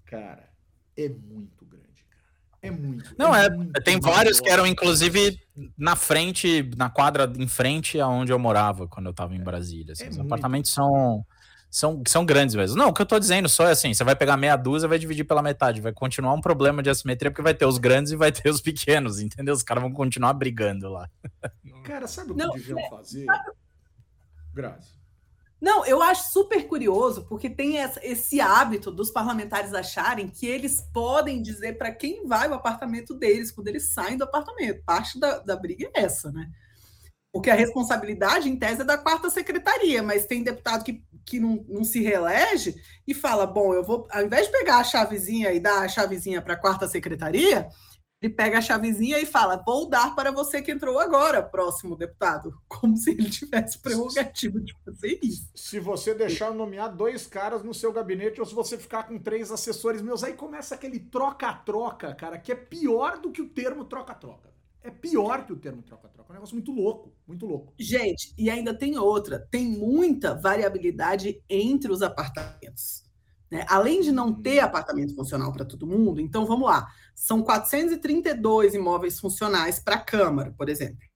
Cara, 0.04 0.48
é 0.96 1.08
muito 1.08 1.64
grande, 1.64 2.04
cara. 2.10 2.22
É 2.60 2.70
muito. 2.70 3.14
Não, 3.18 3.34
é, 3.34 3.46
é 3.46 3.50
muito 3.50 3.82
tem 3.82 3.98
vários 3.98 4.40
que 4.40 4.48
eram, 4.48 4.66
inclusive, 4.66 5.40
na 5.76 5.96
frente, 5.96 6.68
na 6.76 6.90
quadra 6.90 7.30
em 7.36 7.48
frente 7.48 8.00
aonde 8.00 8.32
eu 8.32 8.38
morava 8.38 8.86
quando 8.86 9.06
eu 9.06 9.14
tava 9.14 9.34
em 9.34 9.42
Brasília. 9.42 9.92
Assim, 9.92 10.04
é 10.04 10.08
os 10.10 10.16
muito... 10.16 10.28
apartamentos 10.28 10.72
são 10.72 11.24
são, 11.72 12.02
são 12.06 12.26
grandes 12.26 12.54
mesmo. 12.54 12.76
Não, 12.76 12.90
o 12.90 12.92
que 12.92 13.00
eu 13.00 13.06
tô 13.06 13.18
dizendo 13.18 13.48
só 13.48 13.66
é 13.66 13.72
assim: 13.72 13.94
você 13.94 14.04
vai 14.04 14.14
pegar 14.14 14.36
meia 14.36 14.56
dúzia 14.56 14.86
vai 14.86 14.98
dividir 14.98 15.24
pela 15.24 15.42
metade. 15.42 15.80
Vai 15.80 15.90
continuar 15.90 16.34
um 16.34 16.40
problema 16.40 16.82
de 16.82 16.90
assimetria, 16.90 17.30
porque 17.30 17.40
vai 17.40 17.54
ter 17.54 17.64
os 17.64 17.78
grandes 17.78 18.12
e 18.12 18.16
vai 18.16 18.30
ter 18.30 18.50
os 18.50 18.60
pequenos, 18.62 19.20
entendeu? 19.20 19.54
Os 19.54 19.62
caras 19.62 19.82
vão 19.82 19.90
continuar 19.90 20.34
brigando 20.34 20.90
lá. 20.90 21.08
Cara, 21.82 22.06
sabe 22.06 22.32
o 22.32 22.34
que 22.36 22.58
deviam 22.58 22.78
é, 22.78 22.90
fazer? 22.90 23.26
Graças. 24.52 25.00
Não, 25.58 25.86
eu 25.86 26.02
acho 26.02 26.30
super 26.30 26.66
curioso, 26.68 27.24
porque 27.24 27.48
tem 27.48 27.76
esse 28.02 28.38
hábito 28.38 28.90
dos 28.90 29.10
parlamentares 29.10 29.72
acharem 29.72 30.28
que 30.28 30.44
eles 30.46 30.82
podem 30.92 31.40
dizer 31.40 31.78
para 31.78 31.90
quem 31.90 32.26
vai 32.26 32.50
o 32.50 32.54
apartamento 32.54 33.14
deles 33.14 33.50
quando 33.50 33.68
eles 33.68 33.84
saem 33.84 34.18
do 34.18 34.24
apartamento. 34.24 34.82
Parte 34.84 35.18
da, 35.18 35.38
da 35.38 35.56
briga 35.56 35.88
é 35.94 36.02
essa, 36.02 36.30
né? 36.30 36.50
Porque 37.32 37.48
a 37.48 37.54
responsabilidade, 37.54 38.50
em 38.50 38.56
tese, 38.56 38.82
é 38.82 38.84
da 38.84 38.98
quarta 38.98 39.30
secretaria, 39.30 40.02
mas 40.02 40.26
tem 40.26 40.42
deputado 40.42 40.84
que, 40.84 41.02
que 41.24 41.40
não, 41.40 41.64
não 41.66 41.82
se 41.82 42.02
reelege 42.02 42.74
e 43.08 43.14
fala: 43.14 43.46
bom, 43.46 43.72
eu 43.72 43.82
vou, 43.82 44.06
ao 44.10 44.22
invés 44.22 44.46
de 44.46 44.52
pegar 44.52 44.76
a 44.76 44.84
chavezinha 44.84 45.50
e 45.50 45.58
dar 45.58 45.80
a 45.80 45.88
chavezinha 45.88 46.42
para 46.42 46.52
a 46.52 46.58
quarta 46.58 46.86
secretaria, 46.86 47.70
ele 48.20 48.34
pega 48.34 48.58
a 48.58 48.60
chavezinha 48.60 49.18
e 49.18 49.24
fala: 49.24 49.56
vou 49.56 49.88
dar 49.88 50.14
para 50.14 50.30
você 50.30 50.60
que 50.60 50.70
entrou 50.70 50.98
agora, 50.98 51.42
próximo 51.42 51.96
deputado. 51.96 52.52
Como 52.68 52.98
se 52.98 53.12
ele 53.12 53.30
tivesse 53.30 53.78
prerrogativa 53.78 54.60
de 54.60 54.76
fazer 54.84 55.18
isso. 55.22 55.50
Se 55.54 55.80
você 55.80 56.12
deixar 56.12 56.52
nomear 56.52 56.94
dois 56.94 57.26
caras 57.26 57.62
no 57.62 57.72
seu 57.72 57.94
gabinete 57.94 58.40
ou 58.40 58.46
se 58.46 58.54
você 58.54 58.76
ficar 58.76 59.04
com 59.04 59.18
três 59.18 59.50
assessores 59.50 60.02
meus, 60.02 60.22
aí 60.22 60.34
começa 60.34 60.74
aquele 60.74 61.00
troca-troca, 61.00 62.14
cara, 62.14 62.38
que 62.38 62.52
é 62.52 62.56
pior 62.56 63.18
do 63.18 63.32
que 63.32 63.40
o 63.40 63.48
termo 63.48 63.86
troca-troca 63.86 64.51
é 64.82 64.90
pior 64.90 65.46
que 65.46 65.52
o 65.52 65.56
termo 65.56 65.82
troca-troca. 65.82 66.28
É 66.28 66.32
um 66.32 66.34
negócio 66.34 66.54
muito 66.54 66.72
louco, 66.72 67.14
muito 67.26 67.46
louco. 67.46 67.72
Gente, 67.78 68.34
e 68.36 68.50
ainda 68.50 68.74
tem 68.74 68.98
outra: 68.98 69.46
tem 69.50 69.66
muita 69.66 70.34
variabilidade 70.34 71.42
entre 71.48 71.92
os 71.92 72.02
apartamentos. 72.02 73.04
Né? 73.50 73.64
Além 73.68 74.00
de 74.00 74.10
não 74.10 74.32
ter 74.32 74.60
hum. 74.60 74.64
apartamento 74.64 75.14
funcional 75.14 75.52
para 75.52 75.64
todo 75.64 75.86
mundo, 75.86 76.20
então 76.20 76.46
vamos 76.46 76.66
lá. 76.66 76.88
São 77.14 77.42
432 77.42 78.74
imóveis 78.74 79.20
funcionais 79.20 79.78
para 79.78 79.96
a 79.96 80.00
Câmara, 80.00 80.52
por 80.56 80.68
exemplo. 80.68 81.06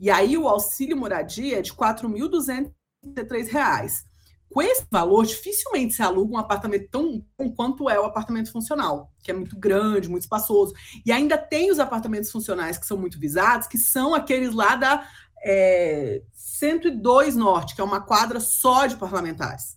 E 0.00 0.10
aí 0.10 0.36
o 0.36 0.48
auxílio 0.48 0.96
moradia 0.96 1.58
é 1.58 1.62
de 1.62 1.72
R$ 1.72 1.76
4.233 1.76 4.07
com 4.50 4.62
esse 4.62 4.86
valor, 4.90 5.26
dificilmente 5.26 5.94
se 5.94 6.02
aluga 6.02 6.34
um 6.34 6.38
apartamento 6.38 6.88
tão 6.90 7.24
bom 7.36 7.50
quanto 7.50 7.88
é 7.90 8.00
o 8.00 8.04
apartamento 8.04 8.50
funcional, 8.50 9.12
que 9.22 9.30
é 9.30 9.34
muito 9.34 9.58
grande, 9.58 10.08
muito 10.08 10.22
espaçoso. 10.22 10.72
E 11.04 11.12
ainda 11.12 11.36
tem 11.36 11.70
os 11.70 11.78
apartamentos 11.78 12.30
funcionais 12.30 12.78
que 12.78 12.86
são 12.86 12.96
muito 12.96 13.18
visados, 13.18 13.68
que 13.68 13.76
são 13.76 14.14
aqueles 14.14 14.54
lá 14.54 14.74
da 14.74 15.06
é, 15.42 16.22
102 16.32 17.36
Norte, 17.36 17.74
que 17.74 17.80
é 17.80 17.84
uma 17.84 18.00
quadra 18.00 18.40
só 18.40 18.86
de 18.86 18.96
parlamentares. 18.96 19.76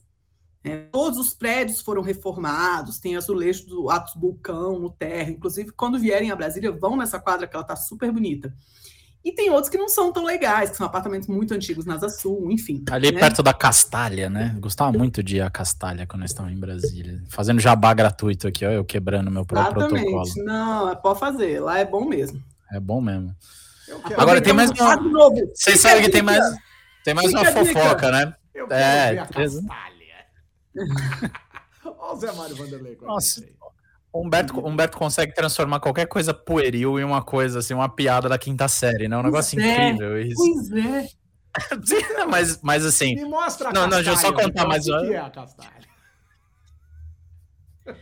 É, 0.64 0.78
todos 0.78 1.18
os 1.18 1.34
prédios 1.34 1.82
foram 1.82 2.04
reformados, 2.04 3.00
tem 3.00 3.16
azulejo 3.16 3.66
do 3.66 3.90
Atos 3.90 4.14
Vulcão 4.16 4.80
no 4.80 4.92
terra. 4.92 5.32
Inclusive, 5.32 5.72
quando 5.72 6.00
vierem 6.00 6.32
a 6.32 6.36
Brasília, 6.36 6.72
vão 6.72 6.96
nessa 6.96 7.20
quadra 7.20 7.48
que 7.48 7.56
ela 7.56 7.64
está 7.64 7.76
super 7.76 8.12
bonita. 8.12 8.54
E 9.24 9.32
tem 9.32 9.52
outros 9.52 9.70
que 9.70 9.78
não 9.78 9.88
são 9.88 10.12
tão 10.12 10.26
legais, 10.26 10.72
que 10.72 10.78
são 10.78 10.86
apartamentos 10.86 11.28
muito 11.28 11.54
antigos 11.54 11.86
na 11.86 11.94
Asa 11.94 12.10
Sul, 12.10 12.52
enfim. 12.52 12.84
Ali 12.90 13.12
né? 13.12 13.20
perto 13.20 13.44
da 13.44 13.54
Castalha, 13.54 14.30
né? 14.30 14.56
Gostava 14.60 14.92
muito 14.98 15.22
de 15.22 15.38
ir 15.38 15.42
a 15.42 15.50
Castalha 15.50 16.08
quando 16.08 16.22
nós 16.22 16.32
estávamos 16.32 16.58
em 16.58 16.60
Brasília. 16.60 17.22
Fazendo 17.30 17.60
jabá 17.60 17.94
gratuito 17.94 18.48
aqui, 18.48 18.66
ó, 18.66 18.72
eu 18.72 18.84
quebrando 18.84 19.30
meu 19.30 19.46
próprio 19.46 19.84
Exatamente. 19.84 20.12
protocolo. 20.12 20.46
Não, 20.46 20.90
é, 20.90 20.96
pode 20.96 21.20
fazer, 21.20 21.60
lá 21.60 21.78
é 21.78 21.86
bom 21.86 22.04
mesmo. 22.04 22.42
É 22.72 22.80
bom 22.80 23.00
mesmo. 23.00 23.36
Agora 24.18 24.42
tem 24.42 24.54
mais 24.54 24.72
uma. 24.72 24.98
Vocês 25.54 25.80
sabem 25.80 26.04
que 26.04 26.10
tem 26.10 26.24
mais, 26.24 26.44
tem 27.04 27.14
mais 27.14 27.32
uma 27.32 27.46
fofoca, 27.46 28.12
né? 28.12 28.34
Eu 28.56 28.68
quero 28.68 28.82
é, 28.82 29.14
ver 29.14 29.20
a 29.20 29.26
Castalha. 29.28 30.02
Olha 31.84 32.14
o 32.14 32.16
Zé 32.16 32.32
Mário 32.32 32.56
Vanderlei. 32.56 32.98
Nossa. 33.02 33.44
Humberto, 34.14 34.60
Humberto 34.60 34.98
consegue 34.98 35.34
transformar 35.34 35.80
qualquer 35.80 36.06
coisa 36.06 36.34
pueril 36.34 37.00
em 37.00 37.04
uma 37.04 37.22
coisa, 37.22 37.60
assim, 37.60 37.74
uma 37.74 37.88
piada 37.88 38.28
da 38.28 38.38
quinta 38.38 38.68
série, 38.68 39.08
né? 39.08 39.18
Um 39.18 39.24
negócio 39.24 39.60
é, 39.60 39.90
incrível. 39.90 40.22
Isso. 40.22 40.36
Pois 40.36 40.72
é. 40.86 41.08
mas, 42.28 42.60
mas 42.62 42.86
assim. 42.86 43.16
Me 43.16 43.26
mostra 43.26 43.70
a 43.70 43.74
Não, 43.74 43.84
não, 43.84 43.98
deixa 43.98 44.12
eu 44.12 44.18
só 44.18 44.32
contar 44.32 44.50
então, 44.50 44.68
mais 44.68 44.88
uma- 44.88 45.02
que 45.02 45.14
é 45.14 45.20
a 45.20 45.30
castanha? 45.30 45.72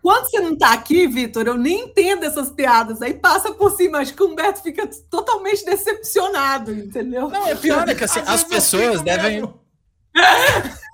Quando 0.00 0.30
você 0.30 0.40
não 0.40 0.56
tá 0.56 0.72
aqui, 0.72 1.06
Vitor, 1.06 1.46
eu 1.46 1.56
nem 1.58 1.80
entendo 1.86 2.24
essas 2.24 2.50
piadas. 2.50 3.02
Aí 3.02 3.12
passa 3.14 3.52
por 3.52 3.72
cima, 3.72 3.98
acho 3.98 4.14
que 4.14 4.22
o 4.22 4.28
Humberto 4.28 4.62
fica 4.62 4.88
totalmente 5.10 5.64
decepcionado, 5.64 6.72
entendeu? 6.72 7.28
Não, 7.28 7.46
é 7.46 7.54
pior 7.54 7.88
é 7.88 7.94
que 7.94 8.04
assim, 8.04 8.20
as 8.20 8.44
pessoas 8.44 9.02
devem. 9.02 9.42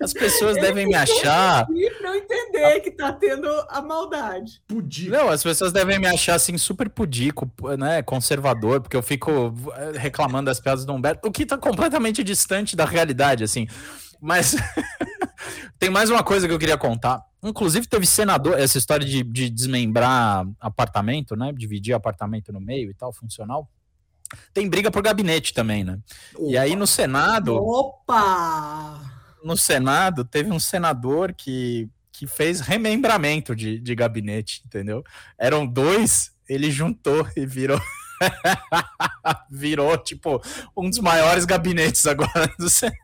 As 0.00 0.12
pessoas 0.12 0.56
devem 0.56 0.86
me 0.86 0.94
achar. 0.94 1.66
Pra 1.66 2.08
eu 2.10 2.14
entender 2.14 2.80
que 2.80 2.90
tá 2.92 3.12
tendo 3.12 3.48
a 3.68 3.82
maldade. 3.82 4.62
Pudim. 4.66 5.08
Não, 5.08 5.28
as 5.28 5.42
pessoas 5.42 5.72
devem 5.72 5.98
me 5.98 6.06
achar 6.06 6.34
assim 6.34 6.56
super 6.56 6.88
pudico, 6.88 7.50
né, 7.76 8.02
conservador, 8.02 8.80
porque 8.80 8.96
eu 8.96 9.02
fico 9.02 9.52
eh, 9.74 9.98
reclamando 9.98 10.46
das 10.46 10.60
piadas 10.60 10.84
do 10.84 10.92
Humberto, 10.92 11.26
o 11.26 11.32
que 11.32 11.44
tá 11.44 11.58
completamente 11.58 12.22
distante 12.22 12.76
da 12.76 12.84
realidade, 12.84 13.42
assim. 13.42 13.66
Mas 14.20 14.54
tem 15.78 15.90
mais 15.90 16.10
uma 16.10 16.22
coisa 16.22 16.46
que 16.46 16.54
eu 16.54 16.58
queria 16.58 16.78
contar. 16.78 17.24
Inclusive 17.42 17.86
teve 17.86 18.06
senador, 18.06 18.58
essa 18.58 18.78
história 18.78 19.06
de, 19.06 19.22
de 19.22 19.50
desmembrar 19.50 20.46
apartamento, 20.60 21.34
né, 21.34 21.52
dividir 21.52 21.94
apartamento 21.94 22.52
no 22.52 22.60
meio 22.60 22.90
e 22.90 22.94
tal, 22.94 23.12
funcional. 23.12 23.68
Tem 24.52 24.68
briga 24.68 24.90
por 24.90 25.02
gabinete 25.02 25.54
também, 25.54 25.82
né? 25.82 25.98
E 26.38 26.58
aí 26.58 26.76
no 26.76 26.86
Senado, 26.86 27.56
Opa! 27.56 29.00
No 29.48 29.56
Senado, 29.56 30.24
teve 30.24 30.52
um 30.52 30.60
senador 30.60 31.32
que, 31.32 31.88
que 32.12 32.26
fez 32.26 32.60
remembramento 32.60 33.56
de, 33.56 33.80
de 33.80 33.94
gabinete, 33.94 34.62
entendeu? 34.66 35.02
Eram 35.38 35.66
dois, 35.66 36.30
ele 36.48 36.70
juntou 36.70 37.26
e 37.34 37.46
virou. 37.46 37.80
virou, 39.50 39.96
tipo, 39.96 40.42
um 40.76 40.90
dos 40.90 40.98
maiores 40.98 41.44
gabinetes 41.44 42.06
agora 42.06 42.52
do 42.58 42.68
Senado. 42.68 42.96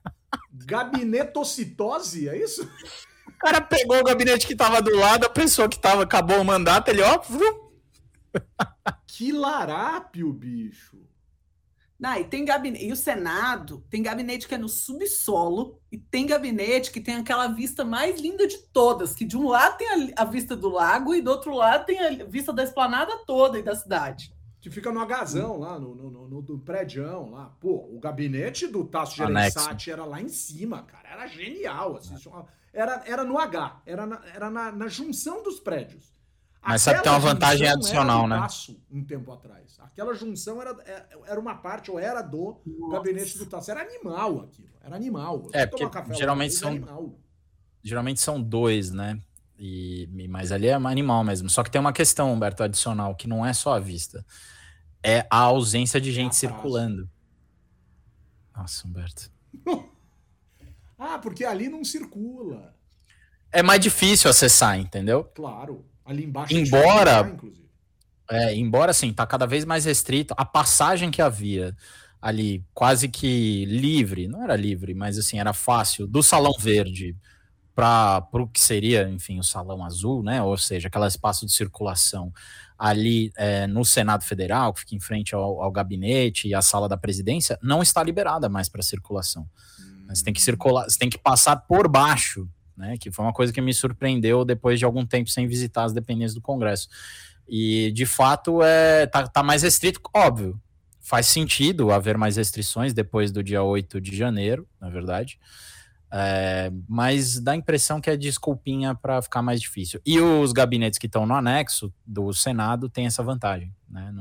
Gabinetocitose, 0.53 2.29
é 2.29 2.37
isso? 2.37 2.69
O 3.29 3.39
cara 3.39 3.61
pegou 3.61 3.99
o 3.99 4.05
gabinete 4.05 4.47
que 4.47 4.57
tava 4.57 4.83
do 4.83 4.95
lado, 4.97 5.25
a 5.25 5.31
pessoa 5.31 5.69
que 5.69 5.79
tava, 5.79 6.03
acabou 6.03 6.41
o 6.41 6.45
mandato, 6.45 6.89
ele, 6.89 7.03
ó, 7.03 7.21
Que 9.07 9.33
larápio, 9.33 10.33
bicho. 10.33 10.99
Não, 11.99 12.15
e 12.17 12.25
tem 12.25 12.45
gabinete. 12.45 12.85
E 12.85 12.93
o 12.93 12.97
Senado 12.97 13.85
tem 13.89 14.03
gabinete 14.03 14.49
que 14.49 14.55
é 14.55 14.59
no 14.59 14.69
subsolo 14.69 15.79
e 15.91 15.97
tem 15.99 16.27
gabinete 16.27 16.91
que 16.91 17.01
tem 17.01 17.15
aquela 17.17 17.47
vista 17.49 17.85
mais 17.85 18.21
linda 18.21 18.47
de 18.47 18.59
todas, 18.59 19.15
que 19.15 19.25
de 19.25 19.37
um 19.37 19.49
lado 19.49 19.77
tem 19.79 19.89
a, 20.17 20.23
a 20.23 20.25
vista 20.25 20.57
do 20.57 20.69
lago 20.69 21.15
e 21.15 21.23
do 21.23 21.31
outro 21.31 21.55
lado 21.55 21.87
tem 21.87 21.99
a 22.01 22.25
vista 22.25 22.53
da 22.53 22.65
esplanada 22.65 23.17
toda 23.27 23.59
e 23.59 23.63
da 23.63 23.77
cidade. 23.77 24.35
Que 24.61 24.71
fica 24.71 24.91
no 24.91 24.99
agazão 25.01 25.59
lá, 25.59 25.79
no, 25.79 25.95
no, 25.95 26.11
no, 26.11 26.29
no, 26.29 26.43
no 26.43 26.59
prédião 26.59 27.31
lá. 27.31 27.55
Pô, 27.61 27.87
o 27.93 28.01
gabinete 28.01 28.67
do 28.67 28.83
Tasso. 28.85 29.15
Gereissati 29.17 29.91
era 29.91 30.05
lá 30.07 30.21
em 30.23 30.29
cima, 30.29 30.83
cara. 30.85 31.07
Era 31.11 31.27
genial. 31.27 31.97
Assim, 31.97 32.17
só- 32.17 32.47
era, 32.73 33.03
era 33.07 33.23
no 33.25 33.39
H, 33.39 33.83
era, 33.85 34.07
na, 34.07 34.21
era 34.35 34.51
na, 34.51 34.73
na 34.73 34.89
junção 34.89 35.43
dos 35.43 35.61
prédios. 35.61 36.14
Mas 36.67 36.83
sabe 36.83 36.99
que 36.99 37.03
tem 37.05 37.13
uma 37.13 37.19
vantagem 37.19 37.69
adicional, 37.69 38.27
né? 38.27 38.37
Tasso, 38.39 38.81
um 38.91 39.05
tempo 39.05 39.31
atrás. 39.33 39.77
Aquela 39.81 40.15
junção 40.15 40.61
era, 40.61 40.71
é- 40.87 41.07
era 41.27 41.39
uma 41.41 41.55
parte, 41.57 41.91
ou 41.91 41.99
era 41.99 42.23
do 42.23 42.61
gabinete 42.91 43.37
do 43.39 43.47
Tasso. 43.47 43.71
Era 43.71 43.83
animal 43.83 44.41
aquilo. 44.43 44.69
Era 44.83 44.97
animal. 44.97 45.43
Eu 45.53 45.61
É, 45.61 45.67
porque 45.67 45.87
geralmente 46.15 46.51
vez, 46.51 46.59
são- 46.59 46.69
era 46.71 46.77
animal. 46.79 47.19
geralmente 47.83 48.21
são 48.21 48.41
dois, 48.43 48.91
né? 48.91 49.21
E, 49.59 50.09
mas 50.29 50.51
ali 50.51 50.67
é 50.67 50.75
animal 50.75 51.23
mesmo. 51.23 51.49
Só 51.49 51.63
que 51.63 51.71
tem 51.71 51.81
uma 51.81 51.93
questão, 51.93 52.33
Humberto, 52.33 52.63
adicional, 52.63 53.15
que 53.15 53.29
não 53.29 53.45
é 53.47 53.53
só 53.53 53.75
a 53.75 53.79
vista. 53.81 54.25
É 55.03 55.27
a 55.31 55.39
ausência 55.39 56.01
de 56.01 56.11
gente 56.11 56.35
atraso. 56.35 56.39
circulando. 56.41 57.11
Nossa, 58.57 58.87
Humberto. 58.87 59.31
Ah, 60.97 61.19
porque 61.19 61.45
ali 61.45 61.69
não 61.69 61.85
circula. 61.85 62.75
É 63.53 63.63
mais 63.63 63.81
difícil 63.81 64.31
acessar, 64.31 64.79
entendeu? 64.79 65.25
Claro. 65.35 65.85
Ali 66.05 66.25
embaixo. 66.25 66.55
Embora-. 66.55 67.37
É, 68.31 68.55
embora 68.55 68.91
assim, 68.91 69.13
tá 69.13 69.27
cada 69.27 69.47
vez 69.47 69.65
mais 69.65 69.85
restrito, 69.85 70.35
a 70.37 70.45
passagem 70.45 71.11
que 71.11 71.21
havia 71.21 71.77
ali, 72.21 72.65
quase 72.73 73.07
que 73.07 73.67
livre, 73.67 74.27
não 74.27 74.43
era 74.43 74.57
livre, 74.57 74.95
mas 74.95 75.19
assim, 75.19 75.39
era 75.39 75.53
fácil, 75.53 76.07
do 76.07 76.23
salão 76.23 76.55
verde 76.59 77.15
para 77.75 78.27
o 78.33 78.47
que 78.47 78.61
seria, 78.61 79.09
enfim, 79.11 79.39
o 79.39 79.45
salão 79.45 79.85
azul, 79.85 80.23
né? 80.23 80.43
Ou 80.43 80.57
seja, 80.57 80.89
aquele 80.89 81.07
espaço 81.07 81.45
de 81.45 81.53
circulação 81.53 82.33
ali 82.79 83.31
é, 83.37 83.67
no 83.67 83.85
Senado 83.85 84.25
Federal, 84.25 84.73
que 84.73 84.81
fica 84.81 84.95
em 84.95 85.01
frente 85.01 85.35
ao, 85.35 85.63
ao 85.63 85.71
gabinete 85.71 86.49
e 86.49 86.55
à 86.55 86.63
sala 86.63 86.89
da 86.89 86.97
presidência, 86.97 87.59
não 87.63 87.83
está 87.83 88.03
liberada 88.03 88.49
mais 88.49 88.69
para 88.69 88.83
circulação. 88.83 89.47
Você 90.09 90.25
tem 90.25 90.33
que 90.33 90.41
circular, 90.41 90.85
você 90.85 90.99
tem 90.99 91.11
que 91.11 91.19
passar 91.19 91.57
por 91.57 91.89
baixo, 91.89 92.49
né? 92.77 92.97
Que 92.99 93.11
foi 93.11 93.25
uma 93.25 93.33
coisa 93.33 93.53
que 93.53 93.61
me 93.61 93.73
surpreendeu 93.73 94.45
depois 94.45 94.79
de 94.79 94.85
algum 94.85 95.05
tempo 95.05 95.31
sem 95.31 95.47
visitar 95.47 95.85
as 95.85 95.93
dependências 95.93 96.35
do 96.35 96.41
Congresso. 96.41 96.89
E 97.49 97.93
de 97.93 98.07
fato 98.07 98.63
é 98.63 99.07
tá, 99.07 99.27
tá 99.27 99.43
mais 99.43 99.63
restrito, 99.63 100.01
óbvio. 100.15 100.61
Faz 101.01 101.27
sentido 101.27 101.91
haver 101.91 102.17
mais 102.17 102.37
restrições 102.37 102.95
depois 102.95 103.31
do 103.31 103.43
dia 103.43 103.63
8 103.63 104.01
de 104.01 104.17
janeiro, 104.17 104.67
na 104.81 104.89
verdade. 104.89 105.39
É, 106.17 106.73
mas 106.89 107.41
dá 107.41 107.53
a 107.53 107.57
impressão 107.57 108.01
que 108.01 108.09
é 108.09 108.17
desculpinha 108.17 108.95
para 108.95 109.21
ficar 109.21 109.43
mais 109.43 109.61
difícil. 109.61 110.01
E 110.07 110.21
os 110.21 110.53
gabinetes 110.53 110.99
que 110.99 111.07
estão 111.07 111.27
no 111.27 111.35
anexo 111.35 111.93
do 112.07 112.33
Senado 112.33 112.89
têm 112.89 113.07
essa 113.07 113.23
vantagem, 113.23 113.75
né? 113.89 114.15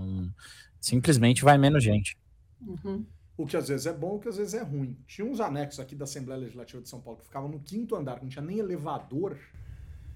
Simplesmente 0.82 1.44
vai 1.44 1.58
menos 1.58 1.84
gente. 1.84 2.18
Uhum. 2.60 3.06
O 3.44 3.46
que 3.46 3.58
às 3.58 3.68
vezes 3.68 3.86
é 3.86 3.94
bom, 3.94 4.16
o 4.16 4.20
que 4.20 4.30
às 4.30 4.38
vezes 4.38 4.54
é 4.54 4.64
ruim. 4.64 4.98
Tinha 5.06 5.28
uns 5.28 5.40
anexos 5.40 5.80
aqui 5.80 5.96
da 5.96 6.06
Assembleia 6.06 6.40
Legislativa 6.40 6.82
de 6.82 6.90
São 6.90 7.00
Paulo 7.02 7.20
que 7.20 7.26
ficavam 7.26 7.50
no 7.50 7.60
quinto 7.60 7.96
andar, 7.96 8.16
que 8.16 8.24
não 8.24 8.30
tinha 8.30 8.44
nem 8.44 8.60
elevador, 8.60 9.38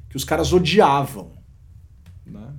que 0.10 0.16
os 0.16 0.24
caras 0.24 0.54
odiavam. 0.54 1.32
Né? 2.26 2.54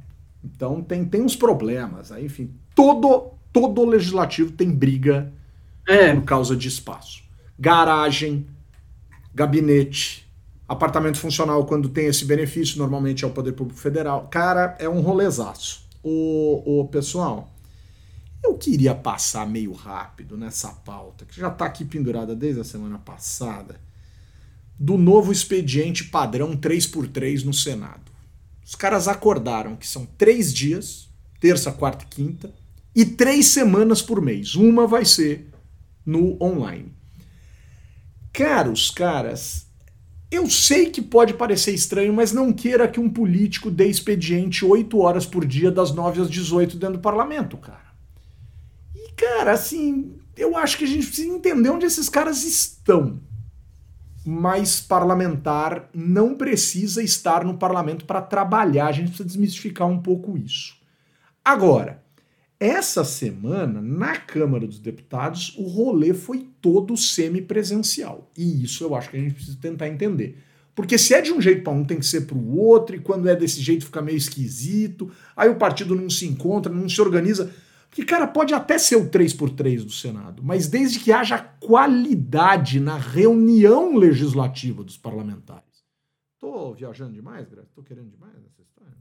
Então 0.44 0.83
tem, 0.83 1.04
tem 1.04 1.22
uns 1.22 1.35
problemas. 1.37 2.12
Aí, 2.12 2.26
enfim, 2.26 2.54
todo, 2.74 3.33
todo 3.52 3.85
legislativo 3.85 4.52
tem 4.52 4.70
briga 4.70 5.33
É. 5.87 6.14
por 6.14 6.24
causa 6.24 6.54
de 6.57 6.68
espaço. 6.68 7.22
Garagem, 7.59 8.46
gabinete, 9.35 10.31
apartamento 10.68 11.18
funcional, 11.18 11.64
quando 11.64 11.88
tem 11.88 12.07
esse 12.07 12.24
benefício, 12.24 12.78
normalmente 12.78 13.24
é 13.24 13.26
o 13.26 13.31
Poder 13.31 13.52
Público 13.52 13.81
Federal. 13.81 14.28
Cara, 14.28 14.76
é 14.78 14.88
um 14.88 15.00
rolezaço. 15.00 15.88
O, 16.02 16.81
o 16.83 16.88
pessoal, 16.88 17.48
eu 18.42 18.55
queria 18.55 18.94
passar 18.94 19.46
meio 19.46 19.72
rápido 19.72 20.37
nessa 20.37 20.68
pauta, 20.68 21.24
que 21.24 21.38
já 21.38 21.48
está 21.48 21.66
aqui 21.66 21.85
pendurada 21.85 22.35
desde 22.35 22.61
a 22.61 22.64
semana 22.64 22.98
passada, 22.98 23.81
do 24.79 24.96
novo 24.96 25.33
expediente 25.33 26.05
padrão 26.05 26.57
3x3 26.57 27.44
no 27.44 27.53
Senado. 27.53 28.12
Os 28.64 28.74
caras 28.74 29.09
acordaram 29.09 29.77
que 29.77 29.87
são 29.87 30.07
três 30.07 30.53
dias, 30.53 31.09
terça, 31.40 31.72
quarta 31.72 32.05
e 32.05 32.09
quinta, 32.09 32.55
e 32.94 33.05
três 33.05 33.46
semanas 33.46 34.03
por 34.03 34.20
mês. 34.20 34.55
Uma 34.55 34.87
vai 34.87 35.05
ser 35.05 35.51
no 36.05 36.37
online. 36.42 36.92
Caros 38.33 38.90
caras, 38.90 39.66
eu 40.31 40.48
sei 40.48 40.90
que 40.90 41.03
pode 41.03 41.35
parecer 41.35 41.72
estranho, 41.72 42.12
mas 42.12 42.33
não 42.33 42.53
queira 42.53 42.87
que 42.87 43.01
um 43.01 43.09
político 43.09 43.70
dê 43.70 43.88
expediente 43.88 44.64
8 44.64 44.98
horas 44.98 45.27
por 45.27 45.44
dia, 45.46 45.70
das 45.70 45.92
9 45.92 46.22
às 46.22 46.31
18 46.31 46.77
dentro 46.77 46.98
do 46.98 47.03
parlamento, 47.03 47.57
cara. 47.57 47.88
Cara, 49.18 49.50
assim, 49.50 50.16
eu 50.37 50.57
acho 50.57 50.78
que 50.78 50.85
a 50.85 50.87
gente 50.87 51.09
precisa 51.09 51.28
entender 51.28 51.70
onde 51.70 51.85
esses 51.85 52.09
caras 52.09 52.44
estão. 52.44 53.20
Mas 54.24 54.81
parlamentar 54.81 55.90
não 55.92 56.37
precisa 56.37 57.02
estar 57.02 57.44
no 57.44 57.59
parlamento 57.59 58.04
para 58.04 58.22
trabalhar, 58.22 58.87
a 58.87 58.92
gente 58.92 59.09
precisa 59.09 59.28
desmistificar 59.28 59.88
um 59.88 60.00
pouco 60.00 60.38
isso. 60.38 60.76
Agora, 61.44 62.02
essa 62.61 63.04
semana, 63.04 63.81
na 63.81 64.16
Câmara 64.16 64.66
dos 64.66 64.78
Deputados, 64.78 65.54
o 65.57 65.62
rolê 65.62 66.14
foi 66.14 66.48
todo 66.61 66.96
semipresencial. 66.96 68.31
E 68.37 68.62
isso 68.62 68.85
eu 68.85 68.94
acho 68.94 69.11
que 69.11 69.16
a 69.16 69.20
gente 69.20 69.35
precisa 69.35 69.59
tentar 69.61 69.88
entender. 69.88 70.38
Porque 70.74 70.96
se 70.96 71.12
é 71.12 71.20
de 71.20 71.32
um 71.32 71.40
jeito 71.40 71.64
para 71.64 71.72
um, 71.72 71.84
tem 71.84 71.99
que 71.99 72.07
ser 72.07 72.20
para 72.22 72.36
o 72.36 72.57
outro, 72.57 72.95
e 72.95 73.01
quando 73.01 73.28
é 73.28 73.34
desse 73.34 73.61
jeito 73.61 73.84
fica 73.84 74.01
meio 74.01 74.16
esquisito, 74.16 75.11
aí 75.36 75.49
o 75.49 75.57
partido 75.57 75.95
não 75.97 76.09
se 76.09 76.26
encontra, 76.26 76.72
não 76.72 76.88
se 76.88 77.01
organiza. 77.01 77.53
Porque, 77.89 78.05
cara, 78.05 78.26
pode 78.26 78.55
até 78.55 78.78
ser 78.78 78.97
o 78.97 79.11
3x3 79.11 79.84
do 79.84 79.91
Senado, 79.91 80.43
mas 80.43 80.68
desde 80.68 81.01
que 81.01 81.12
haja 81.12 81.39
qualidade 81.39 82.80
na 82.80 82.97
reunião 82.97 83.97
legislativa 83.97 84.84
dos 84.84 84.97
parlamentares. 84.97 85.64
Tô 86.39 86.72
viajando 86.72 87.12
demais, 87.12 87.49
Greta? 87.49 87.68
Tô 87.74 87.82
querendo 87.82 88.11
demais 88.11 88.34
nessa 88.34 88.62
história? 88.62 88.95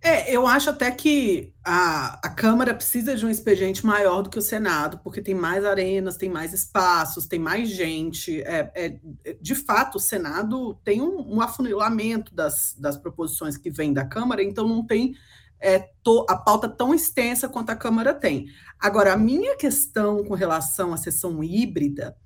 É, 0.00 0.32
eu 0.32 0.46
acho 0.46 0.70
até 0.70 0.90
que 0.90 1.52
a, 1.64 2.20
a 2.24 2.28
Câmara 2.28 2.72
precisa 2.72 3.16
de 3.16 3.26
um 3.26 3.30
expediente 3.30 3.84
maior 3.84 4.22
do 4.22 4.30
que 4.30 4.38
o 4.38 4.42
Senado, 4.42 5.00
porque 5.02 5.20
tem 5.20 5.34
mais 5.34 5.64
arenas, 5.64 6.16
tem 6.16 6.28
mais 6.28 6.52
espaços, 6.52 7.26
tem 7.26 7.40
mais 7.40 7.68
gente. 7.70 8.40
É, 8.42 8.70
é, 8.74 9.34
de 9.40 9.54
fato, 9.56 9.96
o 9.96 10.00
Senado 10.00 10.74
tem 10.84 11.00
um, 11.00 11.36
um 11.36 11.40
afunilamento 11.40 12.32
das, 12.32 12.76
das 12.78 12.96
proposições 12.96 13.56
que 13.56 13.70
vêm 13.70 13.92
da 13.92 14.04
Câmara, 14.04 14.44
então 14.44 14.68
não 14.68 14.86
tem 14.86 15.16
é, 15.60 15.90
a 16.28 16.36
pauta 16.36 16.68
tão 16.68 16.94
extensa 16.94 17.48
quanto 17.48 17.70
a 17.70 17.76
Câmara 17.76 18.14
tem. 18.14 18.46
Agora, 18.78 19.12
a 19.12 19.16
minha 19.16 19.56
questão 19.56 20.24
com 20.24 20.34
relação 20.34 20.92
à 20.92 20.96
sessão 20.96 21.42
híbrida 21.42 22.16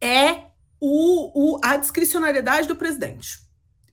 é 0.00 0.46
o, 0.80 1.54
o, 1.54 1.60
a 1.62 1.76
discricionariedade 1.76 2.66
do 2.66 2.76
presidente. 2.76 3.38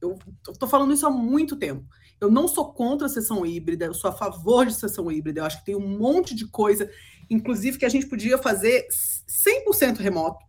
Eu 0.01 0.17
estou 0.49 0.67
falando 0.67 0.93
isso 0.93 1.05
há 1.05 1.11
muito 1.11 1.55
tempo. 1.55 1.85
Eu 2.19 2.29
não 2.29 2.47
sou 2.47 2.73
contra 2.73 3.07
a 3.07 3.09
sessão 3.09 3.45
híbrida, 3.45 3.85
eu 3.85 3.93
sou 3.93 4.09
a 4.09 4.13
favor 4.13 4.65
de 4.65 4.73
sessão 4.73 5.11
híbrida. 5.11 5.41
Eu 5.41 5.45
acho 5.45 5.59
que 5.59 5.65
tem 5.65 5.75
um 5.75 5.97
monte 5.97 6.35
de 6.35 6.47
coisa, 6.47 6.89
inclusive 7.29 7.77
que 7.77 7.85
a 7.85 7.89
gente 7.89 8.07
podia 8.07 8.37
fazer 8.37 8.87
100% 8.89 9.97
remoto, 9.97 10.45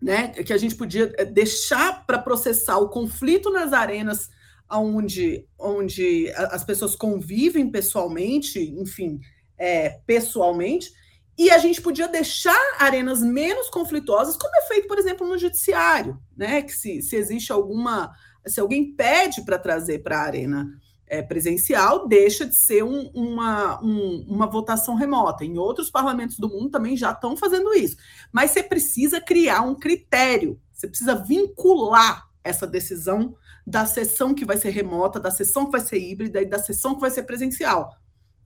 né? 0.00 0.28
Que 0.28 0.52
a 0.52 0.58
gente 0.58 0.74
podia 0.74 1.12
eh, 1.16 1.24
deixar 1.24 2.06
para 2.06 2.18
processar 2.18 2.78
o 2.78 2.88
conflito 2.88 3.50
nas 3.50 3.72
arenas 3.72 4.30
onde, 4.78 5.46
onde 5.58 6.32
as 6.36 6.64
pessoas 6.64 6.94
convivem 6.94 7.70
pessoalmente, 7.70 8.60
enfim, 8.60 9.20
é, 9.58 10.00
pessoalmente, 10.06 10.92
e 11.36 11.50
a 11.50 11.58
gente 11.58 11.80
podia 11.80 12.08
deixar 12.08 12.76
arenas 12.78 13.22
menos 13.22 13.68
conflituosas, 13.70 14.36
como 14.36 14.54
é 14.56 14.62
feito, 14.66 14.86
por 14.86 14.98
exemplo, 14.98 15.26
no 15.26 15.38
judiciário, 15.38 16.20
né? 16.36 16.62
Que 16.62 16.72
se, 16.72 17.02
se 17.02 17.16
existe 17.16 17.50
alguma 17.52 18.12
se 18.46 18.60
alguém 18.60 18.92
pede 18.92 19.42
para 19.42 19.58
trazer 19.58 20.02
para 20.02 20.18
a 20.18 20.24
arena 20.24 20.68
é, 21.06 21.22
presencial, 21.22 22.08
deixa 22.08 22.46
de 22.46 22.56
ser 22.56 22.82
um, 22.82 23.10
uma, 23.14 23.82
um, 23.82 24.24
uma 24.28 24.46
votação 24.46 24.94
remota. 24.94 25.44
Em 25.44 25.58
outros 25.58 25.90
parlamentos 25.90 26.38
do 26.38 26.48
mundo 26.48 26.70
também 26.70 26.96
já 26.96 27.12
estão 27.12 27.36
fazendo 27.36 27.72
isso. 27.74 27.96
Mas 28.32 28.50
você 28.50 28.62
precisa 28.62 29.20
criar 29.20 29.62
um 29.62 29.74
critério, 29.74 30.60
você 30.72 30.88
precisa 30.88 31.14
vincular 31.14 32.28
essa 32.42 32.66
decisão 32.66 33.36
da 33.66 33.86
sessão 33.86 34.34
que 34.34 34.44
vai 34.44 34.56
ser 34.56 34.70
remota, 34.70 35.20
da 35.20 35.30
sessão 35.30 35.66
que 35.66 35.72
vai 35.72 35.80
ser 35.80 35.98
híbrida 35.98 36.40
e 36.40 36.46
da 36.46 36.58
sessão 36.58 36.94
que 36.94 37.00
vai 37.00 37.10
ser 37.10 37.22
presencial. 37.22 37.96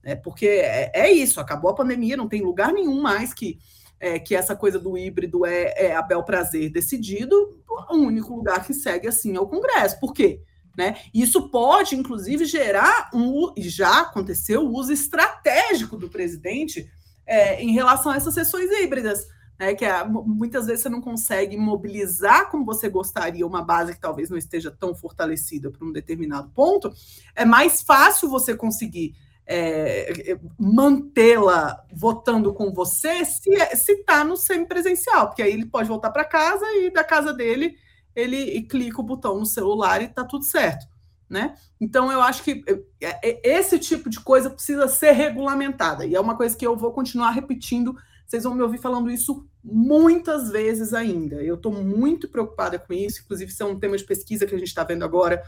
É, 0.03 0.15
porque 0.15 0.47
é, 0.47 0.91
é 0.93 1.11
isso, 1.11 1.39
acabou 1.39 1.71
a 1.71 1.75
pandemia, 1.75 2.15
não 2.15 2.29
tem 2.29 2.41
lugar 2.41 2.71
nenhum 2.71 3.01
mais 3.01 3.33
que 3.33 3.57
é, 3.99 4.19
que 4.19 4.35
essa 4.35 4.55
coisa 4.55 4.79
do 4.79 4.97
híbrido 4.97 5.45
é, 5.45 5.73
é 5.75 5.95
a 5.95 6.01
bel 6.01 6.23
prazer 6.23 6.69
decidido, 6.71 7.63
o 7.89 7.95
único 7.95 8.35
lugar 8.35 8.65
que 8.65 8.73
segue 8.73 9.07
assim 9.07 9.35
é 9.35 9.39
o 9.39 9.47
Congresso. 9.47 9.99
Por 9.99 10.13
quê? 10.13 10.41
Né? 10.77 10.97
Isso 11.13 11.49
pode, 11.49 11.95
inclusive, 11.95 12.45
gerar 12.45 13.09
um, 13.11 13.51
já 13.57 14.01
aconteceu, 14.01 14.61
o 14.61 14.73
uso 14.73 14.93
estratégico 14.93 15.97
do 15.97 16.09
presidente 16.09 16.87
é, 17.25 17.61
em 17.61 17.73
relação 17.73 18.11
a 18.11 18.15
essas 18.15 18.33
sessões 18.33 18.69
híbridas. 18.71 19.25
Né, 19.59 19.73
que 19.73 19.83
é, 19.83 20.03
muitas 20.05 20.67
vezes 20.67 20.83
você 20.83 20.89
não 20.89 21.01
consegue 21.01 21.57
mobilizar 21.57 22.51
como 22.51 22.63
você 22.63 22.87
gostaria 22.87 23.45
uma 23.45 23.63
base 23.63 23.93
que 23.93 23.99
talvez 23.99 24.29
não 24.29 24.37
esteja 24.37 24.69
tão 24.69 24.93
fortalecida 24.93 25.71
para 25.71 25.83
um 25.83 25.91
determinado 25.91 26.49
ponto, 26.49 26.93
é 27.35 27.43
mais 27.43 27.81
fácil 27.81 28.29
você 28.29 28.55
conseguir 28.55 29.15
é, 29.47 30.31
é, 30.33 30.39
mantê-la 30.59 31.83
votando 31.91 32.53
com 32.53 32.71
você 32.71 33.23
se 33.25 33.49
está 33.53 34.23
no 34.23 34.35
semipresencial, 34.35 35.27
porque 35.27 35.41
aí 35.41 35.53
ele 35.53 35.65
pode 35.65 35.87
voltar 35.87 36.11
para 36.11 36.25
casa 36.25 36.65
e 36.75 36.91
da 36.91 37.03
casa 37.03 37.33
dele 37.33 37.77
ele 38.13 38.63
clica 38.63 38.99
o 38.99 39.03
botão 39.03 39.39
no 39.39 39.45
celular 39.45 40.01
e 40.01 40.05
está 40.05 40.23
tudo 40.23 40.43
certo. 40.43 40.87
Né? 41.29 41.55
Então 41.79 42.11
eu 42.11 42.21
acho 42.21 42.43
que 42.43 42.63
é, 43.01 43.29
é, 43.29 43.57
esse 43.57 43.77
tipo 43.77 44.09
de 44.09 44.19
coisa 44.19 44.49
precisa 44.49 44.87
ser 44.87 45.11
regulamentada 45.11 46.05
e 46.05 46.15
é 46.15 46.19
uma 46.19 46.35
coisa 46.35 46.55
que 46.55 46.65
eu 46.65 46.75
vou 46.75 46.91
continuar 46.91 47.31
repetindo. 47.31 47.95
Vocês 48.27 48.43
vão 48.43 48.53
me 48.53 48.61
ouvir 48.61 48.77
falando 48.77 49.09
isso 49.09 49.47
muitas 49.63 50.49
vezes 50.49 50.93
ainda. 50.93 51.37
Eu 51.37 51.55
estou 51.55 51.71
muito 51.71 52.27
preocupada 52.27 52.77
com 52.77 52.91
isso, 52.91 53.21
inclusive 53.23 53.49
isso 53.49 53.63
é 53.63 53.65
um 53.65 53.79
tema 53.79 53.97
de 53.97 54.03
pesquisa 54.03 54.45
que 54.45 54.53
a 54.53 54.57
gente 54.57 54.67
está 54.67 54.83
vendo 54.83 55.05
agora 55.05 55.41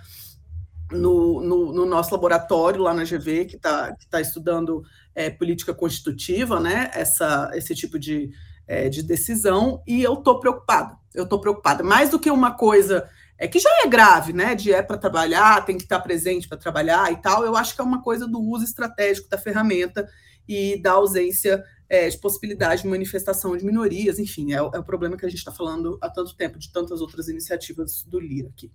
no, 0.89 1.41
no, 1.41 1.73
no, 1.73 1.85
nosso 1.85 2.13
laboratório 2.13 2.81
lá 2.81 2.93
na 2.93 3.03
GV, 3.03 3.45
que 3.45 3.57
está 3.57 3.93
tá 4.09 4.21
estudando 4.21 4.81
é, 5.13 5.29
política 5.29 5.73
constitutiva, 5.73 6.59
né? 6.59 6.89
Essa, 6.93 7.51
esse 7.53 7.75
tipo 7.75 7.99
de, 7.99 8.31
é, 8.65 8.87
de 8.87 9.03
decisão, 9.03 9.83
e 9.85 10.01
eu 10.01 10.13
estou 10.13 10.39
preocupada. 10.39 10.97
Eu 11.13 11.25
estou 11.25 11.41
preocupada. 11.41 11.83
Mais 11.83 12.09
do 12.09 12.17
que 12.17 12.31
uma 12.31 12.51
coisa 12.51 13.09
é 13.37 13.45
que 13.45 13.59
já 13.59 13.69
é 13.83 13.87
grave, 13.87 14.31
né? 14.31 14.55
De 14.55 14.71
é 14.71 14.81
para 14.81 14.97
trabalhar, 14.97 15.65
tem 15.65 15.77
que 15.77 15.83
estar 15.83 15.99
presente 15.99 16.47
para 16.47 16.57
trabalhar 16.57 17.11
e 17.11 17.17
tal. 17.17 17.43
Eu 17.43 17.57
acho 17.57 17.75
que 17.75 17.81
é 17.81 17.83
uma 17.83 18.01
coisa 18.01 18.25
do 18.25 18.39
uso 18.39 18.63
estratégico 18.63 19.29
da 19.29 19.37
ferramenta 19.37 20.07
e 20.47 20.81
da 20.81 20.93
ausência 20.93 21.63
é, 21.89 22.07
de 22.07 22.17
possibilidade 22.19 22.83
de 22.83 22.87
manifestação 22.87 23.57
de 23.57 23.65
minorias, 23.65 24.19
enfim, 24.19 24.53
é, 24.53 24.57
é 24.57 24.61
o 24.61 24.83
problema 24.83 25.17
que 25.17 25.25
a 25.25 25.29
gente 25.29 25.39
está 25.39 25.51
falando 25.51 25.97
há 26.01 26.09
tanto 26.09 26.35
tempo 26.35 26.59
de 26.59 26.71
tantas 26.71 27.01
outras 27.01 27.27
iniciativas 27.27 28.03
do 28.03 28.19
Lira 28.19 28.49
aqui. 28.49 28.71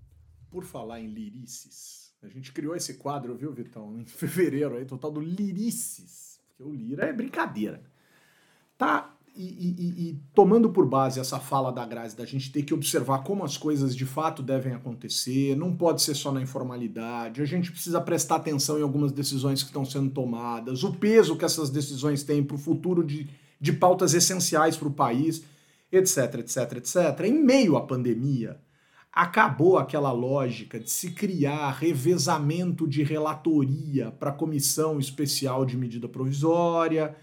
Por 0.51 0.65
falar 0.65 1.01
em 1.01 1.07
lirices, 1.07 2.13
a 2.23 2.29
gente 2.29 2.53
criou 2.53 2.75
esse 2.75 2.95
quadro, 2.95 3.37
viu, 3.37 3.53
Vitão, 3.53 3.99
em 3.99 4.05
fevereiro 4.07 4.77
aí, 4.77 4.85
total 4.85 5.11
do 5.11 5.21
Lirices. 5.21 6.41
Porque 6.49 6.63
o 6.63 6.73
Lira 6.73 7.07
é 7.07 7.13
brincadeira. 7.13 7.83
Tá, 8.77 9.14
e, 9.37 9.43
e, 9.43 10.11
e, 10.11 10.23
tomando 10.33 10.71
por 10.71 10.87
base 10.87 11.19
essa 11.19 11.41
fala 11.41 11.73
da 11.73 11.85
Grazi, 11.85 12.17
da 12.17 12.25
gente 12.25 12.53
ter 12.53 12.63
que 12.63 12.73
observar 12.73 13.25
como 13.25 13.43
as 13.43 13.57
coisas 13.57 13.97
de 13.97 14.07
fato 14.07 14.43
devem 14.43 14.73
acontecer, 14.73 15.57
não 15.57 15.75
pode 15.75 16.03
ser 16.03 16.15
só 16.15 16.31
na 16.31 16.41
informalidade, 16.41 17.43
a 17.43 17.45
gente 17.45 17.73
precisa 17.73 18.01
prestar 18.01 18.37
atenção 18.37 18.79
em 18.79 18.83
algumas 18.83 19.11
decisões 19.11 19.63
que 19.63 19.71
estão 19.71 19.85
sendo 19.85 20.11
tomadas, 20.11 20.85
o 20.85 20.93
peso 20.93 21.37
que 21.37 21.45
essas 21.45 21.69
decisões 21.69 22.23
têm 22.23 22.45
para 22.45 22.55
o 22.55 22.59
futuro 22.59 23.03
de, 23.03 23.29
de 23.61 23.73
pautas 23.73 24.15
essenciais 24.15 24.77
para 24.77 24.89
o 24.89 24.93
país, 24.93 25.43
etc, 25.91 26.37
etc, 26.39 26.73
etc. 26.77 27.21
Em 27.25 27.43
meio 27.43 27.77
à 27.77 27.81
pandemia, 27.81 28.61
acabou 29.13 29.79
aquela 29.79 30.13
lógica 30.13 30.79
de 30.79 30.91
se 30.91 31.11
criar 31.11 31.71
revezamento 31.71 32.87
de 32.87 33.03
relatoria 33.03 34.13
para 34.13 34.31
a 34.31 34.35
comissão 34.35 34.99
especial 34.99 35.65
de 35.65 35.77
medida 35.77 36.09
provisória. 36.09 37.17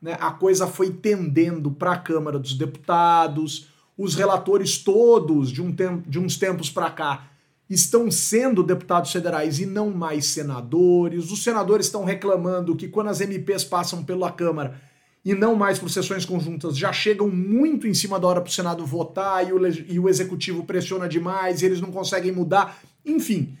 Né? 0.00 0.16
A 0.20 0.30
coisa 0.30 0.66
foi 0.66 0.90
tendendo 0.90 1.70
para 1.70 1.92
a 1.92 1.98
Câmara 1.98 2.38
dos 2.38 2.54
Deputados. 2.54 3.68
Os 3.96 4.14
relatores 4.14 4.78
todos, 4.78 5.50
de, 5.50 5.60
um 5.60 5.72
tempo, 5.72 6.08
de 6.08 6.18
uns 6.18 6.36
tempos 6.36 6.70
para 6.70 6.90
cá, 6.90 7.30
estão 7.68 8.10
sendo 8.10 8.62
deputados 8.62 9.12
federais 9.12 9.60
e 9.60 9.66
não 9.66 9.90
mais 9.90 10.26
senadores. 10.26 11.30
Os 11.30 11.44
senadores 11.44 11.86
estão 11.86 12.04
reclamando 12.04 12.74
que 12.74 12.88
quando 12.88 13.08
as 13.08 13.20
MPs 13.20 13.64
passam 13.64 14.02
pela 14.02 14.32
Câmara 14.32 14.80
e 15.24 15.34
não 15.34 15.54
mais 15.54 15.78
por 15.78 15.90
sessões 15.90 16.24
conjuntas, 16.24 16.76
já 16.76 16.92
chegam 16.92 17.28
muito 17.28 17.86
em 17.86 17.92
cima 17.92 18.18
da 18.18 18.26
hora 18.26 18.40
para 18.40 18.48
o 18.48 18.52
Senado 18.52 18.86
votar 18.86 19.46
e 19.46 19.52
o, 19.52 19.66
e 19.66 20.00
o 20.00 20.08
executivo 20.08 20.64
pressiona 20.64 21.06
demais 21.06 21.60
e 21.60 21.66
eles 21.66 21.80
não 21.80 21.92
conseguem 21.92 22.32
mudar. 22.32 22.80
Enfim, 23.04 23.54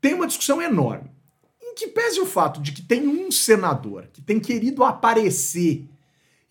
tem 0.00 0.14
uma 0.14 0.26
discussão 0.26 0.60
enorme. 0.60 1.10
Que 1.76 1.88
pese 1.88 2.20
o 2.20 2.26
fato 2.26 2.60
de 2.60 2.72
que 2.72 2.82
tem 2.82 3.06
um 3.06 3.30
senador 3.30 4.06
que 4.12 4.20
tem 4.20 4.38
querido 4.38 4.84
aparecer. 4.84 5.88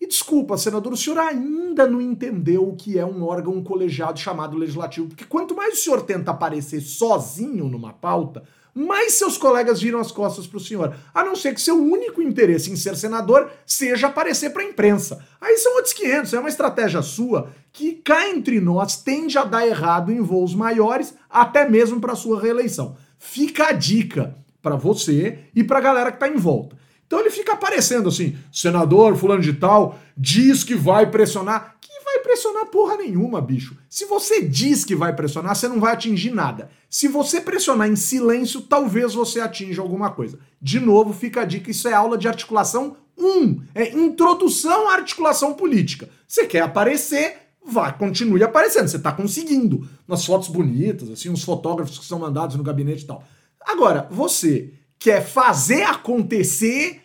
E 0.00 0.06
desculpa, 0.06 0.58
senador, 0.58 0.92
o 0.92 0.96
senhor 0.96 1.18
ainda 1.18 1.86
não 1.86 2.00
entendeu 2.00 2.68
o 2.68 2.74
que 2.74 2.98
é 2.98 3.06
um 3.06 3.22
órgão 3.24 3.62
colegiado 3.62 4.18
chamado 4.18 4.56
legislativo, 4.56 5.06
porque 5.06 5.24
quanto 5.24 5.54
mais 5.54 5.74
o 5.74 5.80
senhor 5.80 6.02
tenta 6.02 6.32
aparecer 6.32 6.80
sozinho 6.80 7.68
numa 7.68 7.92
pauta, 7.92 8.42
mais 8.74 9.14
seus 9.14 9.38
colegas 9.38 9.80
viram 9.80 10.00
as 10.00 10.10
costas 10.10 10.46
para 10.46 10.56
o 10.56 10.60
senhor. 10.60 10.96
A 11.14 11.22
não 11.22 11.36
ser 11.36 11.54
que 11.54 11.60
seu 11.60 11.76
único 11.76 12.22
interesse 12.22 12.70
em 12.70 12.76
ser 12.76 12.96
senador 12.96 13.50
seja 13.66 14.08
aparecer 14.08 14.50
para 14.50 14.62
a 14.62 14.66
imprensa. 14.66 15.24
Aí 15.40 15.56
são 15.58 15.76
outros 15.76 15.92
500, 15.92 16.32
é 16.32 16.40
uma 16.40 16.48
estratégia 16.48 17.02
sua 17.02 17.50
que 17.72 17.92
cá 17.92 18.28
entre 18.28 18.60
nós 18.60 18.96
tende 18.96 19.38
a 19.38 19.44
dar 19.44 19.66
errado 19.66 20.10
em 20.10 20.20
voos 20.20 20.54
maiores, 20.54 21.14
até 21.30 21.68
mesmo 21.68 22.00
para 22.00 22.16
sua 22.16 22.40
reeleição. 22.40 22.96
Fica 23.18 23.68
a 23.68 23.72
dica 23.72 24.41
para 24.62 24.76
você 24.76 25.40
e 25.54 25.64
para 25.64 25.78
a 25.78 25.82
galera 25.82 26.10
que 26.10 26.16
está 26.16 26.28
em 26.28 26.38
volta. 26.38 26.76
Então 27.06 27.20
ele 27.20 27.30
fica 27.30 27.52
aparecendo 27.52 28.08
assim, 28.08 28.36
senador 28.50 29.16
fulano 29.16 29.42
de 29.42 29.52
tal 29.52 29.98
diz 30.16 30.64
que 30.64 30.74
vai 30.74 31.10
pressionar 31.10 31.76
vai 32.12 32.18
pressionar 32.20 32.66
porra 32.66 32.96
nenhuma, 32.96 33.40
bicho. 33.40 33.76
Se 33.88 34.04
você 34.04 34.42
diz 34.42 34.84
que 34.84 34.94
vai 34.94 35.14
pressionar, 35.14 35.56
você 35.56 35.66
não 35.66 35.80
vai 35.80 35.92
atingir 35.92 36.30
nada. 36.30 36.70
Se 36.90 37.08
você 37.08 37.40
pressionar 37.40 37.88
em 37.88 37.96
silêncio, 37.96 38.60
talvez 38.60 39.14
você 39.14 39.40
atinja 39.40 39.80
alguma 39.80 40.10
coisa. 40.10 40.38
De 40.60 40.78
novo, 40.78 41.12
fica 41.12 41.40
a 41.40 41.44
dica: 41.44 41.70
isso 41.70 41.88
é 41.88 41.92
aula 41.92 42.18
de 42.18 42.28
articulação 42.28 42.96
1. 43.18 43.62
É 43.74 43.90
introdução 43.96 44.88
à 44.88 44.94
articulação 44.94 45.54
política. 45.54 46.08
Você 46.28 46.46
quer 46.46 46.60
aparecer, 46.60 47.36
vai, 47.64 47.96
continue 47.96 48.42
aparecendo. 48.42 48.88
Você 48.88 48.98
está 48.98 49.12
conseguindo. 49.12 49.88
Nas 50.06 50.24
fotos 50.24 50.48
bonitas, 50.48 51.10
assim, 51.10 51.30
uns 51.30 51.44
fotógrafos 51.44 51.98
que 51.98 52.04
são 52.04 52.18
mandados 52.18 52.56
no 52.56 52.62
gabinete 52.62 53.04
e 53.04 53.06
tal. 53.06 53.24
Agora, 53.66 54.06
você 54.10 54.72
quer 54.98 55.24
fazer 55.24 55.82
acontecer, 55.82 57.02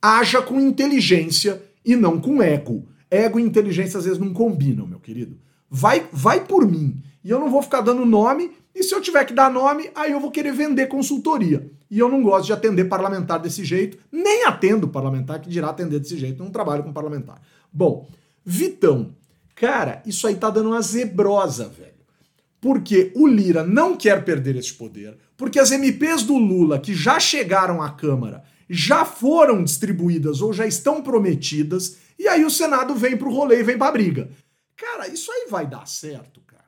haja 0.00 0.40
com 0.40 0.60
inteligência 0.60 1.62
e 1.84 1.96
não 1.96 2.20
com 2.20 2.42
ego. 2.42 2.86
Ego 3.10 3.38
e 3.38 3.42
inteligência 3.42 3.98
às 3.98 4.04
vezes 4.04 4.18
não 4.18 4.32
combinam, 4.32 4.86
meu 4.86 5.00
querido. 5.00 5.38
Vai, 5.70 6.06
vai 6.12 6.44
por 6.44 6.66
mim. 6.66 7.02
E 7.24 7.30
eu 7.30 7.40
não 7.40 7.50
vou 7.50 7.62
ficar 7.62 7.80
dando 7.80 8.04
nome, 8.04 8.52
e 8.74 8.82
se 8.82 8.94
eu 8.94 9.00
tiver 9.00 9.24
que 9.24 9.32
dar 9.32 9.50
nome, 9.50 9.90
aí 9.94 10.12
eu 10.12 10.20
vou 10.20 10.30
querer 10.30 10.52
vender 10.52 10.88
consultoria. 10.88 11.70
E 11.90 11.98
eu 11.98 12.08
não 12.08 12.22
gosto 12.22 12.46
de 12.46 12.52
atender 12.52 12.84
parlamentar 12.84 13.38
desse 13.38 13.64
jeito, 13.64 13.98
nem 14.10 14.44
atendo 14.44 14.88
parlamentar, 14.88 15.40
que 15.40 15.48
dirá 15.48 15.70
atender 15.70 16.00
desse 16.00 16.18
jeito, 16.18 16.42
não 16.42 16.50
trabalho 16.50 16.82
com 16.82 16.92
parlamentar. 16.92 17.40
Bom, 17.72 18.08
Vitão, 18.44 19.14
cara, 19.54 20.02
isso 20.04 20.26
aí 20.26 20.34
tá 20.34 20.50
dando 20.50 20.70
uma 20.70 20.82
zebrosa, 20.82 21.68
velho. 21.68 21.94
Porque 22.60 23.12
o 23.14 23.26
Lira 23.26 23.62
não 23.62 23.96
quer 23.96 24.24
perder 24.24 24.56
esse 24.56 24.72
poder, 24.72 25.16
Porque 25.36 25.58
as 25.58 25.70
MPs 25.72 26.22
do 26.22 26.36
Lula 26.36 26.78
que 26.78 26.94
já 26.94 27.18
chegaram 27.18 27.82
à 27.82 27.90
Câmara 27.90 28.44
já 28.70 29.04
foram 29.04 29.62
distribuídas 29.64 30.40
ou 30.40 30.52
já 30.52 30.66
estão 30.66 31.02
prometidas, 31.02 31.96
e 32.18 32.26
aí 32.28 32.44
o 32.44 32.50
Senado 32.50 32.94
vem 32.94 33.16
pro 33.16 33.32
rolê 33.32 33.60
e 33.60 33.62
vem 33.64 33.76
pra 33.76 33.90
briga. 33.92 34.30
Cara, 34.76 35.08
isso 35.08 35.30
aí 35.30 35.46
vai 35.50 35.66
dar 35.66 35.86
certo, 35.86 36.40
cara. 36.46 36.64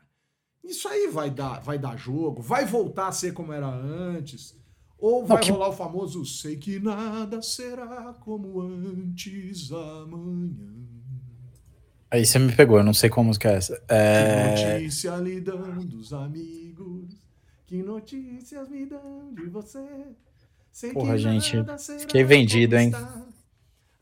Isso 0.65 0.87
aí 0.89 1.09
vai 1.09 1.31
dar, 1.31 1.61
vai 1.61 1.79
dar 1.79 1.97
jogo, 1.97 2.43
vai 2.43 2.65
voltar 2.67 3.09
a 3.09 3.13
ser 3.13 3.33
como 3.33 3.53
era 3.53 3.67
antes. 3.69 4.55
Ou 4.99 5.25
vai 5.27 5.43
que- 5.43 5.51
rolar 5.51 5.69
o 5.69 5.73
famoso 5.73 6.25
sei 6.25 6.57
que 6.57 6.79
nada 6.81 7.41
será 7.43 8.15
como 8.21 8.61
antes 8.63 9.71
amanhã. 9.71 10.75
Aí 12.11 12.25
você 12.25 12.39
me 12.39 12.53
pegou, 12.55 12.79
eu 12.79 12.85
não 12.85 12.95
sei 12.95 13.11
qual 13.11 13.25
música 13.25 13.51
é 13.51 13.55
essa. 13.57 13.77
Que 13.77 13.85
É... 13.95 14.75
notícia 14.79 15.17
lhe 15.17 15.41
amigos, 16.13 17.17
que 17.67 17.83
notícias 17.83 18.69
me 18.69 18.87
dão 18.87 19.33
de 19.35 19.47
você. 19.49 19.85
Sei 20.73 20.93
Porra, 20.93 21.13
que 21.15 21.19
gente, 21.19 21.65
fiquei 22.01 22.23
vendido, 22.25 22.77
hein? 22.77 22.93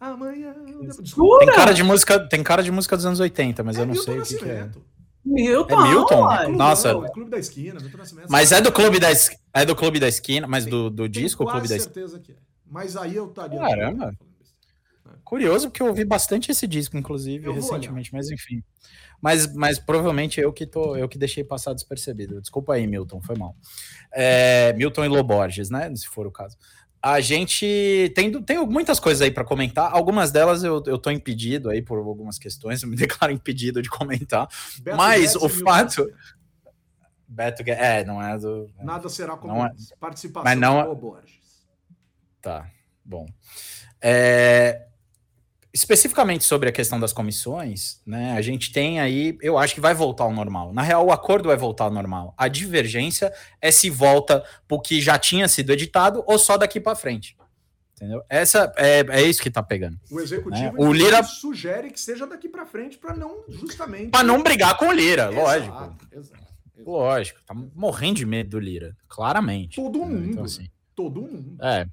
Amanhã. 0.01 0.55
Desculpa, 1.01 1.39
Tem 1.47 1.55
cara 1.55 1.73
de 1.73 1.83
música, 1.83 2.29
tem 2.29 2.43
cara 2.43 2.63
de 2.63 2.71
música 2.71 2.97
dos 2.97 3.07
anos 3.07 3.21
80, 3.21 3.63
mas 3.63 3.77
eu 3.79 3.87
não 3.87 3.95
Milton 3.95 4.05
sei 4.05 4.19
o 4.21 4.23
que, 4.23 4.37
que 4.45 4.51
é. 4.51 4.55
Nascimento. 4.65 4.83
Milton, 5.25 5.81
É 5.87 5.89
Milton? 5.89 6.21
uai. 6.23 6.45
Clube, 6.45 6.59
Nossa. 6.59 6.93
não, 6.93 7.07
é 7.07 7.11
Clube 7.11 7.31
da 7.31 7.39
Esquina, 7.39 7.81
Milton 7.81 7.97
Nascimento. 7.99 8.27
Mas 8.29 8.53
é 8.53 8.61
do 8.61 8.71
clube 8.71 8.99
da 9.01 9.11
es- 9.11 9.31
é 9.55 9.65
do 9.65 9.75
clube 9.75 9.99
da 9.99 10.09
esquina, 10.09 10.47
mas 10.47 10.67
do, 10.67 10.91
do 10.91 10.97
Tenho 11.09 11.09
disco, 11.09 11.47
clube 11.47 11.67
da 11.69 11.77
esquina. 11.77 11.95
certeza 11.95 12.19
que 12.19 12.33
é. 12.33 12.35
Mas 12.71 12.97
aí 12.97 13.15
eu 13.17 13.29
estaria. 13.29 13.59
Caramba. 13.59 14.15
Curioso 15.25 15.69
porque 15.69 15.83
eu 15.83 15.87
ouvi 15.87 16.05
bastante 16.05 16.51
esse 16.51 16.67
disco, 16.67 16.97
inclusive, 16.97 17.47
Eu 17.47 17.55
recentemente, 17.55 18.13
mas 18.13 18.31
enfim. 18.31 18.63
Mas, 19.21 19.53
mas 19.55 19.79
provavelmente 19.79 20.39
eu 20.41 20.53
que 20.53 20.67
tô, 20.67 20.97
eu 20.97 21.09
que 21.09 21.17
deixei 21.17 21.43
passar 21.43 21.73
despercebido. 21.73 22.41
Desculpa 22.41 22.75
aí, 22.75 22.87
Milton, 22.87 23.21
foi 23.23 23.35
mal. 23.37 23.57
É, 24.13 24.73
Milton 24.75 25.05
e 25.05 25.09
Loborges, 25.09 25.71
né? 25.71 25.95
Se 25.97 26.07
for 26.09 26.27
o 26.27 26.31
caso. 26.31 26.57
A 27.03 27.21
gente 27.21 28.13
tem, 28.15 28.31
tem 28.43 28.67
muitas 28.67 28.99
coisas 29.01 29.21
aí 29.23 29.31
para 29.31 29.45
comentar. 29.45 29.93
Algumas 29.93 30.31
delas 30.31 30.63
eu, 30.65 30.83
eu 30.87 30.99
tô 30.99 31.11
impedido 31.11 31.69
aí 31.71 31.83
por 31.83 31.99
algumas 31.99 32.39
questões, 32.39 32.83
eu 32.83 32.89
me 32.89 32.97
declaro 32.97 33.33
impedido 33.33 33.81
de 33.83 33.89
comentar. 33.91 34.47
Beto 34.81 34.97
Mas 34.97 35.21
Guedes 35.33 35.35
o 35.37 35.49
Milton 35.49 35.65
fato- 35.65 35.85
Nascimento. 35.85 36.15
Beto, 37.27 37.63
é, 37.67 38.05
não 38.05 38.23
é 38.23 38.39
do. 38.39 38.71
Nada 38.83 39.09
será 39.09 39.37
como 39.37 39.53
Não 39.55 39.67
é-. 39.67 39.73
Participação 39.99 40.45
mas 40.45 40.59
não 40.59 40.75
do 40.75 40.81
é- 40.81 40.85
Lô 40.85 40.95
Borges. 40.95 41.41
Tá, 42.41 42.71
bom. 43.05 43.27
É, 44.01 44.87
especificamente 45.75 46.45
sobre 46.45 46.69
a 46.69 46.73
questão 46.73 47.01
das 47.01 47.13
comissões, 47.13 48.01
né? 48.07 48.33
A 48.33 48.41
gente 48.41 48.73
tem 48.73 49.01
aí, 49.01 49.37
eu 49.43 49.59
acho 49.59 49.75
que 49.75 49.81
vai 49.81 49.93
voltar 49.93 50.23
ao 50.25 50.33
normal. 50.33 50.73
Na 50.73 50.83
real, 50.83 51.05
o 51.07 51.11
acordo 51.13 51.49
vai 51.49 51.57
voltar 51.57 51.85
ao 51.85 51.91
normal. 51.91 52.33
A 52.39 52.47
divergência 52.47 53.33
é 53.61 53.73
se 53.73 53.91
volta 53.91 54.45
pro 54.69 54.81
que 54.81 55.01
já 55.01 55.19
tinha 55.19 55.49
sido 55.49 55.71
editado 55.73 56.23
ou 56.29 56.39
só 56.39 56.57
daqui 56.57 56.79
para 56.79 56.95
frente. 56.95 57.37
Entendeu? 57.97 58.23
Essa 58.29 58.73
é, 58.77 59.05
é 59.09 59.23
isso 59.23 59.43
que 59.43 59.51
tá 59.51 59.63
pegando. 59.63 59.99
O 60.11 60.21
executivo 60.21 60.65
É, 60.65 60.73
o 60.89 60.93
Lira- 60.93 61.23
sugere 61.25 61.91
que 61.91 62.01
seja 62.01 62.27
daqui 62.27 62.49
pra 62.49 62.65
frente 62.67 62.97
para 62.99 63.15
não 63.17 63.43
justamente 63.49 64.11
Para 64.11 64.25
não 64.25 64.43
brigar 64.43 64.77
com 64.77 64.87
o 64.89 64.93
Lira, 64.93 65.25
Exato, 65.31 65.37
lógico. 65.41 65.75
exato, 65.77 66.07
exato. 66.13 66.45
Lógico, 66.87 67.41
tá 67.47 67.55
morrendo 67.75 68.17
de 68.17 68.27
medo 68.27 68.51
do 68.51 68.59
Lira, 68.61 68.97
claramente. 69.09 69.77
Todo 69.77 69.99
Entendeu? 69.99 70.17
mundo. 70.17 70.31
Então, 70.31 70.45
assim, 70.45 70.69
Todo 70.95 71.21
mundo. 71.23 71.57
É. 71.61 71.87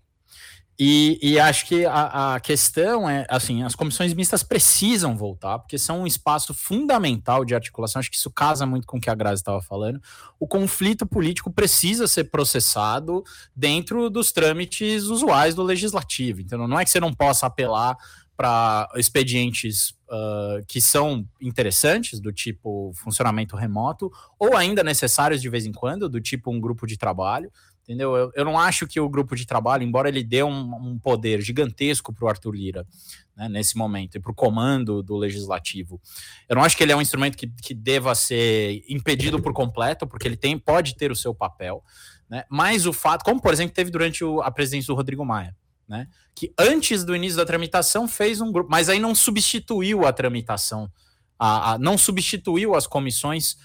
E, 0.80 1.20
e 1.22 1.40
acho 1.40 1.68
que 1.68 1.86
a, 1.86 2.36
a 2.36 2.40
questão 2.40 3.08
é, 3.08 3.26
assim, 3.30 3.62
as 3.62 3.76
comissões 3.76 4.14
mistas 4.14 4.42
precisam 4.42 5.16
voltar, 5.16 5.60
porque 5.60 5.78
são 5.78 6.02
um 6.02 6.08
espaço 6.08 6.54
fundamental 6.54 7.46
de 7.46 7.54
articulação. 7.54 8.00
Acho 8.00 8.10
que 8.10 8.18
isso 8.18 8.32
casa 8.32 8.66
muito 8.66 8.88
com 8.88 8.98
o 8.98 9.02
que 9.02 9.10
a 9.10 9.16
Grazi 9.16 9.42
estava 9.42 9.62
falando. 9.62 10.02
O 10.40 10.48
conflito 10.48 11.06
político 11.06 11.52
precisa 11.52 12.08
ser 12.08 12.26
processado 12.26 13.24
dentro 13.56 14.10
dos 14.10 14.32
trâmites 14.32 15.04
usuais 15.04 15.54
do 15.54 15.62
legislativo. 15.62 16.42
Então, 16.42 16.68
não 16.68 16.80
é 16.80 16.84
que 16.84 16.90
você 16.90 17.00
não 17.00 17.14
possa 17.14 17.46
apelar 17.46 17.96
para 18.36 18.90
expedientes 18.96 19.94
ah, 20.14 20.62
que 20.68 20.82
são 20.82 21.26
interessantes, 21.40 22.20
do 22.20 22.34
tipo 22.34 22.92
funcionamento 22.96 23.56
remoto, 23.56 24.12
ou 24.38 24.58
ainda 24.58 24.84
necessários 24.84 25.42
de 25.42 25.48
vez 25.48 25.66
em 25.66 25.72
quando, 25.72 26.10
do 26.10 26.20
tipo 26.20 26.52
um 26.52 26.60
grupo 26.60 26.86
de 26.86 26.98
trabalho. 26.98 27.50
Entendeu? 27.92 28.16
Eu, 28.16 28.32
eu 28.34 28.46
não 28.46 28.58
acho 28.58 28.88
que 28.88 29.02
o 29.02 29.10
grupo 29.10 29.36
de 29.36 29.46
trabalho, 29.46 29.84
embora 29.84 30.08
ele 30.08 30.24
dê 30.24 30.42
um, 30.44 30.76
um 30.76 30.98
poder 30.98 31.42
gigantesco 31.42 32.14
para 32.14 32.24
o 32.24 32.30
Arthur 32.30 32.56
Lira 32.56 32.88
né, 33.36 33.50
nesse 33.50 33.76
momento 33.78 34.16
e 34.16 34.20
para 34.22 34.32
o 34.32 34.34
comando 34.34 35.04
do 35.04 35.18
legislativo, 35.18 36.00
eu 36.48 36.56
não 36.56 36.64
acho 36.64 36.78
que 36.78 36.84
ele 36.84 36.94
é 36.94 36.96
um 36.96 37.02
instrumento 37.02 37.36
que, 37.38 37.48
que 37.48 37.74
deva 37.74 38.16
ser 38.16 38.82
impedido 38.88 39.42
por 39.42 39.52
completo, 39.52 40.08
porque 40.08 40.26
ele 40.26 40.38
tem, 40.38 40.58
pode 40.58 40.96
ter 40.96 41.12
o 41.12 41.16
seu 41.18 41.36
papel, 41.36 41.84
né? 42.30 42.46
Mas 42.50 42.86
o 42.86 42.94
fato, 42.94 43.26
como 43.26 43.42
por 43.42 43.52
exemplo 43.52 43.76
teve 43.76 43.92
durante 43.92 44.24
o- 44.24 44.42
a 44.42 44.50
presidência 44.50 44.88
do 44.88 44.96
Rodrigo 44.96 45.26
Maia, 45.26 45.54
né? 45.86 46.08
Que 46.34 46.54
antes 46.58 47.04
do 47.04 47.14
início 47.14 47.36
da 47.36 47.46
tramitação 47.46 48.08
fez 48.08 48.40
um 48.40 48.54
grupo, 48.54 48.70
mas 48.72 48.88
aí 48.88 49.00
não 49.02 49.14
substituiu 49.14 50.06
a 50.06 50.14
tramitação, 50.14 50.90
a- 51.38 51.74
a- 51.74 51.78
não 51.78 51.98
substituiu 51.98 52.74
as 52.74 52.88
comissões 52.88 53.58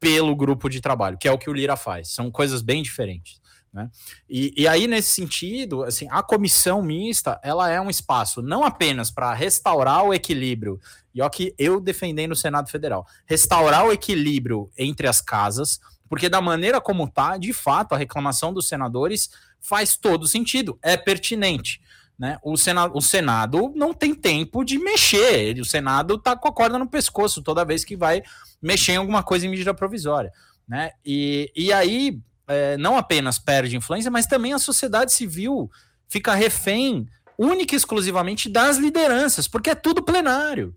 pelo 0.00 0.34
grupo 0.34 0.70
de 0.70 0.80
trabalho, 0.80 1.18
que 1.18 1.28
é 1.28 1.32
o 1.32 1.36
que 1.38 1.50
o 1.50 1.52
Lira 1.52 1.76
faz. 1.76 2.14
São 2.14 2.30
coisas 2.30 2.62
bem 2.62 2.82
diferentes. 2.82 3.43
Né? 3.74 3.90
E, 4.30 4.54
e 4.56 4.68
aí, 4.68 4.86
nesse 4.86 5.10
sentido, 5.10 5.82
assim, 5.82 6.06
a 6.08 6.22
comissão 6.22 6.80
mista 6.80 7.40
ela 7.42 7.68
é 7.68 7.80
um 7.80 7.90
espaço 7.90 8.40
não 8.40 8.62
apenas 8.62 9.10
para 9.10 9.34
restaurar 9.34 10.04
o 10.04 10.14
equilíbrio, 10.14 10.80
e 11.12 11.20
ó, 11.20 11.28
que 11.28 11.52
eu 11.58 11.80
defendendo 11.80 12.30
o 12.32 12.36
Senado 12.36 12.70
Federal, 12.70 13.04
restaurar 13.26 13.84
o 13.84 13.92
equilíbrio 13.92 14.70
entre 14.78 15.08
as 15.08 15.20
casas, 15.20 15.80
porque 16.08 16.28
da 16.28 16.40
maneira 16.40 16.80
como 16.80 17.10
tá, 17.10 17.36
de 17.36 17.52
fato, 17.52 17.94
a 17.96 17.98
reclamação 17.98 18.52
dos 18.52 18.68
senadores 18.68 19.28
faz 19.60 19.96
todo 19.96 20.28
sentido, 20.28 20.78
é 20.80 20.96
pertinente. 20.96 21.80
Né? 22.16 22.38
O, 22.44 22.56
Senado, 22.56 22.96
o 22.96 23.00
Senado 23.00 23.72
não 23.74 23.92
tem 23.92 24.14
tempo 24.14 24.62
de 24.62 24.78
mexer, 24.78 25.34
ele- 25.40 25.60
o 25.60 25.64
Senado 25.64 26.16
tá 26.16 26.36
com 26.36 26.46
a 26.46 26.52
corda 26.52 26.78
no 26.78 26.86
pescoço 26.86 27.42
toda 27.42 27.64
vez 27.64 27.84
que 27.84 27.96
vai 27.96 28.22
mexer 28.62 28.92
em 28.92 28.96
alguma 28.98 29.24
coisa 29.24 29.46
em 29.46 29.50
medida 29.50 29.74
provisória. 29.74 30.32
Né? 30.68 30.92
E, 31.04 31.50
e 31.56 31.72
aí, 31.72 32.20
é, 32.46 32.76
não 32.76 32.96
apenas 32.96 33.38
perde 33.38 33.76
influência, 33.76 34.10
mas 34.10 34.26
também 34.26 34.52
a 34.52 34.58
sociedade 34.58 35.12
civil 35.12 35.70
fica 36.08 36.34
refém 36.34 37.06
única 37.38 37.74
e 37.74 37.76
exclusivamente 37.76 38.48
das 38.48 38.76
lideranças, 38.76 39.48
porque 39.48 39.70
é 39.70 39.74
tudo 39.74 40.02
plenário. 40.02 40.76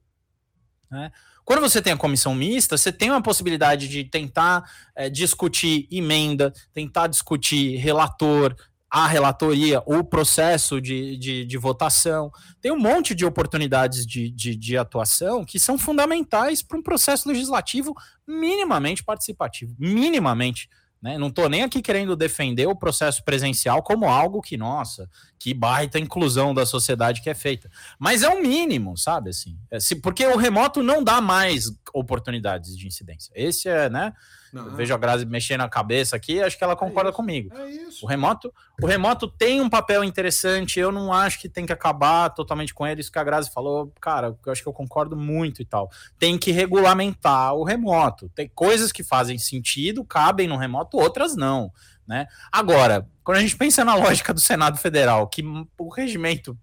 Né? 0.89 1.11
Quando 1.45 1.61
você 1.61 1.82
tem 1.82 1.93
a 1.93 1.97
comissão 1.97 2.36
mista, 2.36 2.78
você 2.78 2.91
tem 2.91 3.09
uma 3.09 3.22
possibilidade 3.22 3.88
de 3.88 4.03
tentar 4.03 4.70
é, 4.95 5.09
discutir 5.09 5.88
emenda, 5.91 6.51
tentar 6.74 7.07
discutir 7.07 7.78
relator, 7.78 8.55
a 8.89 9.05
relatoria, 9.05 9.82
o 9.86 10.03
processo 10.03 10.82
de, 10.82 11.18
de, 11.18 11.45
de 11.45 11.57
votação. 11.57 12.32
Tem 12.61 12.72
um 12.72 12.80
monte 12.80 13.13
de 13.13 13.26
oportunidades 13.26 14.05
de, 14.05 14.30
de, 14.30 14.55
de 14.55 14.78
atuação 14.78 15.43
que 15.45 15.59
são 15.59 15.78
fundamentais 15.78 16.61
para 16.61 16.78
um 16.78 16.84
processo 16.84 17.28
legislativo 17.28 17.93
minimamente 18.26 19.03
participativo. 19.03 19.76
Minimamente. 19.78 20.70
Né? 21.07 21.17
Não 21.17 21.27
estou 21.27 21.47
nem 21.47 21.63
aqui 21.63 21.81
querendo 21.81 22.17
defender 22.17 22.67
o 22.67 22.75
processo 22.75 23.23
presencial 23.23 23.81
como 23.81 24.09
algo 24.09 24.41
que, 24.41 24.57
nossa, 24.57 25.09
que 25.39 25.53
baita 25.53 25.97
inclusão 25.97 26.53
da 26.53 26.65
sociedade 26.65 27.21
que 27.21 27.29
é 27.29 27.33
feita. 27.33 27.71
Mas 27.97 28.23
é 28.23 28.29
o 28.29 28.41
mínimo, 28.41 28.97
sabe? 28.97 29.29
Assim, 29.29 29.57
é, 29.71 29.77
porque 30.03 30.27
o 30.27 30.35
remoto 30.35 30.83
não 30.83 31.01
dá 31.01 31.21
mais 31.21 31.71
oportunidades 31.93 32.77
de 32.77 32.87
incidência. 32.87 33.31
Esse 33.33 33.69
é, 33.69 33.89
né? 33.89 34.11
Não, 34.57 34.65
Eu 34.67 34.75
vejo 34.75 34.93
a 34.93 34.97
Grazi 34.97 35.25
mexendo 35.25 35.61
a 35.61 35.69
cabeça 35.69 36.15
aqui, 36.15 36.41
acho 36.41 36.57
que 36.57 36.63
ela 36.63 36.75
concorda 36.75 37.09
isso. 37.09 37.15
comigo. 37.15 37.55
É 37.55 37.69
isso. 37.69 38.05
O 38.05 38.07
remoto, 38.07 38.53
o 38.81 38.85
remoto 38.85 39.27
tem 39.27 39.61
um 39.61 39.69
papel 39.69 40.03
interessante, 40.03 40.79
eu 40.79 40.91
não 40.91 41.13
acho 41.13 41.39
que 41.39 41.47
tem 41.47 41.65
que 41.65 41.73
acabar 41.73 42.29
totalmente 42.29 42.73
com 42.73 42.85
ele, 42.85 43.01
isso 43.01 43.11
que 43.11 43.19
a 43.19 43.23
Grazi 43.23 43.51
falou, 43.51 43.93
cara, 44.01 44.35
eu 44.45 44.51
acho 44.51 44.61
que 44.61 44.67
eu 44.67 44.73
concordo 44.73 45.15
muito 45.15 45.61
e 45.61 45.65
tal. 45.65 45.89
Tem 46.17 46.37
que 46.37 46.51
regulamentar 46.51 47.53
o 47.53 47.63
remoto. 47.63 48.29
Tem 48.29 48.49
coisas 48.53 48.91
que 48.91 49.03
fazem 49.03 49.37
sentido, 49.37 50.03
cabem 50.03 50.47
no 50.47 50.57
remoto, 50.57 50.97
outras 50.97 51.35
não, 51.35 51.71
né? 52.07 52.27
Agora, 52.51 53.07
quando 53.23 53.37
a 53.37 53.41
gente 53.41 53.55
pensa 53.55 53.83
na 53.83 53.95
lógica 53.95 54.33
do 54.33 54.39
Senado 54.39 54.77
Federal, 54.77 55.27
que 55.27 55.43
o 55.77 55.89
regimento 55.89 56.57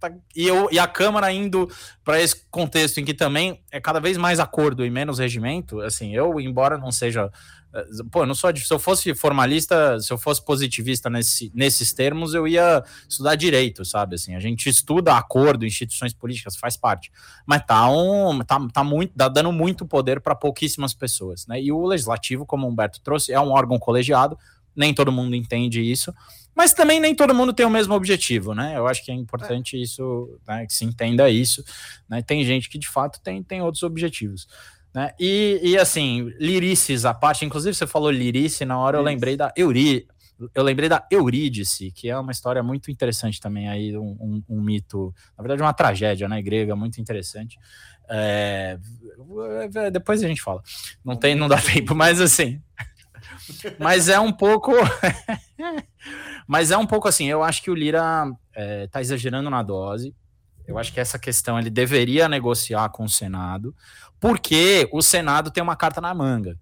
tá- 0.00 0.12
e, 0.34 0.46
eu, 0.46 0.68
e 0.72 0.78
a 0.78 0.86
Câmara 0.86 1.30
indo 1.32 1.70
para 2.04 2.20
esse 2.20 2.36
contexto 2.50 2.98
em 2.98 3.04
que 3.04 3.14
também 3.14 3.60
é 3.70 3.80
cada 3.80 4.00
vez 4.00 4.16
mais 4.16 4.40
acordo 4.40 4.84
e 4.84 4.90
menos 4.90 5.18
regimento, 5.18 5.80
assim, 5.80 6.14
eu, 6.14 6.40
embora 6.40 6.78
não 6.78 6.90
seja 6.90 7.30
eh, 7.72 7.84
Pô, 8.10 8.26
não 8.26 8.34
sou. 8.34 8.50
Se 8.56 8.72
eu 8.72 8.78
fosse 8.78 9.14
formalista, 9.14 10.00
se 10.00 10.12
eu 10.12 10.18
fosse 10.18 10.44
positivista 10.44 11.08
nesse, 11.08 11.52
nesses 11.54 11.92
termos, 11.92 12.34
eu 12.34 12.46
ia 12.48 12.82
estudar 13.08 13.36
direito, 13.36 13.84
sabe? 13.84 14.16
Assim, 14.16 14.34
a 14.34 14.40
gente 14.40 14.68
estuda 14.68 15.14
acordo, 15.14 15.64
instituições 15.64 16.12
políticas, 16.12 16.56
faz 16.56 16.76
parte. 16.76 17.12
Mas 17.46 17.64
tá 17.64 17.88
um. 17.90 18.40
Tá, 18.40 18.58
tá 18.72 18.82
muito, 18.84 19.14
tá 19.14 19.28
dando 19.28 19.52
muito 19.52 19.86
poder 19.86 20.20
para 20.20 20.34
pouquíssimas 20.34 20.94
pessoas, 20.94 21.46
né? 21.46 21.60
E 21.62 21.70
o 21.70 21.86
legislativo, 21.86 22.44
como 22.44 22.66
o 22.66 22.70
Humberto 22.70 23.00
trouxe, 23.02 23.32
é 23.32 23.40
um 23.40 23.50
órgão 23.50 23.78
colegiado, 23.78 24.36
nem 24.74 24.94
todo 24.94 25.12
mundo 25.12 25.34
entende 25.34 25.80
isso. 25.80 26.12
Mas 26.54 26.72
também 26.72 27.00
nem 27.00 27.14
todo 27.14 27.34
mundo 27.34 27.52
tem 27.52 27.64
o 27.64 27.70
mesmo 27.70 27.94
objetivo, 27.94 28.54
né? 28.54 28.76
Eu 28.76 28.86
acho 28.86 29.04
que 29.04 29.10
é 29.10 29.14
importante 29.14 29.80
isso, 29.80 30.38
né, 30.46 30.66
que 30.66 30.74
se 30.74 30.84
entenda 30.84 31.30
isso. 31.30 31.64
Né? 32.08 32.22
Tem 32.22 32.44
gente 32.44 32.68
que 32.68 32.78
de 32.78 32.88
fato 32.88 33.20
tem, 33.22 33.42
tem 33.42 33.62
outros 33.62 33.82
objetivos. 33.82 34.46
Né? 34.92 35.12
E, 35.18 35.60
e 35.62 35.78
assim, 35.78 36.32
lirices 36.38 37.04
à 37.04 37.14
parte, 37.14 37.44
inclusive 37.44 37.74
você 37.74 37.86
falou 37.86 38.10
lirice, 38.10 38.64
na 38.64 38.78
hora 38.78 38.98
eu 38.98 39.02
lembrei 39.02 39.36
da 39.36 39.52
Euri, 39.56 40.06
eu 40.54 40.62
lembrei 40.62 40.88
da 40.88 41.06
Eurídice, 41.10 41.90
que 41.90 42.08
é 42.08 42.18
uma 42.18 42.32
história 42.32 42.62
muito 42.62 42.90
interessante 42.90 43.38
também 43.38 43.68
aí, 43.68 43.96
um, 43.96 44.16
um, 44.20 44.42
um 44.48 44.60
mito, 44.60 45.14
na 45.36 45.42
verdade 45.42 45.62
uma 45.62 45.72
tragédia, 45.74 46.28
né, 46.28 46.40
grega, 46.40 46.74
muito 46.74 47.00
interessante. 47.00 47.58
É, 48.08 48.78
depois 49.92 50.22
a 50.22 50.26
gente 50.26 50.42
fala. 50.42 50.62
Não 51.04 51.14
tem, 51.14 51.34
não 51.34 51.46
dá 51.46 51.60
tempo, 51.62 51.94
mas 51.94 52.20
assim. 52.20 52.60
Mas 53.78 54.08
é 54.08 54.18
um 54.18 54.32
pouco. 54.32 54.72
mas 56.46 56.70
é 56.70 56.76
um 56.76 56.86
pouco 56.86 57.08
assim. 57.08 57.26
Eu 57.26 57.42
acho 57.42 57.62
que 57.62 57.70
o 57.70 57.74
Lira 57.74 58.30
é, 58.54 58.86
tá 58.88 59.00
exagerando 59.00 59.50
na 59.50 59.62
dose. 59.62 60.14
Eu 60.66 60.78
acho 60.78 60.92
que 60.92 61.00
essa 61.00 61.18
questão 61.18 61.58
ele 61.58 61.70
deveria 61.70 62.28
negociar 62.28 62.88
com 62.90 63.04
o 63.04 63.08
Senado, 63.08 63.74
porque 64.20 64.88
o 64.92 65.02
Senado 65.02 65.50
tem 65.50 65.62
uma 65.62 65.74
carta 65.74 66.00
na 66.00 66.14
manga, 66.14 66.56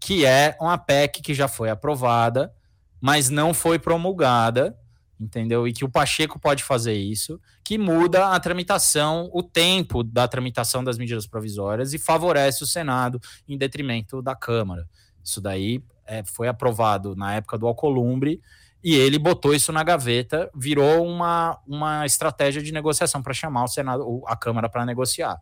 que 0.00 0.24
é 0.24 0.56
uma 0.60 0.76
PEC 0.76 1.22
que 1.22 1.32
já 1.32 1.46
foi 1.46 1.70
aprovada, 1.70 2.52
mas 3.00 3.30
não 3.30 3.54
foi 3.54 3.78
promulgada 3.78 4.76
entendeu? 5.18 5.66
E 5.66 5.72
que 5.72 5.84
o 5.84 5.88
Pacheco 5.88 6.38
pode 6.38 6.62
fazer 6.62 6.94
isso, 6.94 7.40
que 7.64 7.78
muda 7.78 8.28
a 8.28 8.40
tramitação, 8.40 9.30
o 9.32 9.42
tempo 9.42 10.02
da 10.02 10.28
tramitação 10.28 10.84
das 10.84 10.98
medidas 10.98 11.26
provisórias 11.26 11.92
e 11.92 11.98
favorece 11.98 12.62
o 12.62 12.66
Senado 12.66 13.20
em 13.48 13.56
detrimento 13.56 14.22
da 14.22 14.34
Câmara. 14.34 14.86
Isso 15.26 15.40
daí 15.40 15.82
é, 16.06 16.22
foi 16.24 16.46
aprovado 16.46 17.16
na 17.16 17.34
época 17.34 17.58
do 17.58 17.66
Alcolumbre 17.66 18.40
e 18.82 18.94
ele 18.94 19.18
botou 19.18 19.52
isso 19.52 19.72
na 19.72 19.82
gaveta, 19.82 20.48
virou 20.54 21.04
uma, 21.04 21.58
uma 21.66 22.06
estratégia 22.06 22.62
de 22.62 22.72
negociação 22.72 23.20
para 23.20 23.34
chamar 23.34 23.64
o 23.64 23.68
Senado, 23.68 24.22
a 24.26 24.36
Câmara 24.36 24.68
para 24.68 24.86
negociar. 24.86 25.40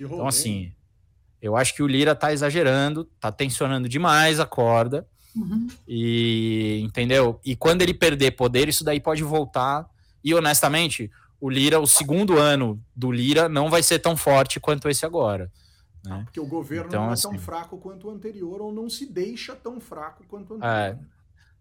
Então, 0.00 0.26
assim, 0.26 0.72
eu 1.40 1.56
acho 1.56 1.72
que 1.74 1.82
o 1.82 1.86
Lira 1.86 2.12
está 2.12 2.32
exagerando, 2.32 3.08
está 3.14 3.30
tensionando 3.30 3.88
demais 3.88 4.40
a 4.40 4.46
corda. 4.46 5.06
Uhum. 5.36 5.68
E 5.86 6.80
entendeu? 6.82 7.38
E 7.44 7.54
quando 7.54 7.82
ele 7.82 7.94
perder 7.94 8.32
poder, 8.32 8.68
isso 8.68 8.82
daí 8.82 8.98
pode 8.98 9.22
voltar. 9.22 9.88
E 10.24 10.34
honestamente, 10.34 11.08
o 11.40 11.48
Lira, 11.48 11.78
o 11.78 11.86
segundo 11.86 12.38
ano 12.38 12.82
do 12.96 13.12
Lira, 13.12 13.48
não 13.48 13.70
vai 13.70 13.84
ser 13.84 14.00
tão 14.00 14.16
forte 14.16 14.58
quanto 14.58 14.88
esse 14.88 15.06
agora. 15.06 15.48
Né? 16.04 16.18
Ah, 16.20 16.24
porque 16.24 16.40
o 16.40 16.46
governo 16.46 16.88
então, 16.88 17.02
não 17.04 17.10
é 17.10 17.12
assim, 17.12 17.30
tão 17.30 17.38
fraco 17.38 17.78
quanto 17.78 18.08
o 18.08 18.10
anterior, 18.10 18.60
ou 18.60 18.72
não 18.72 18.88
se 18.88 19.06
deixa 19.06 19.54
tão 19.54 19.80
fraco 19.80 20.24
quanto 20.26 20.54
o 20.54 20.56
anterior. 20.56 20.74
É. 20.74 20.98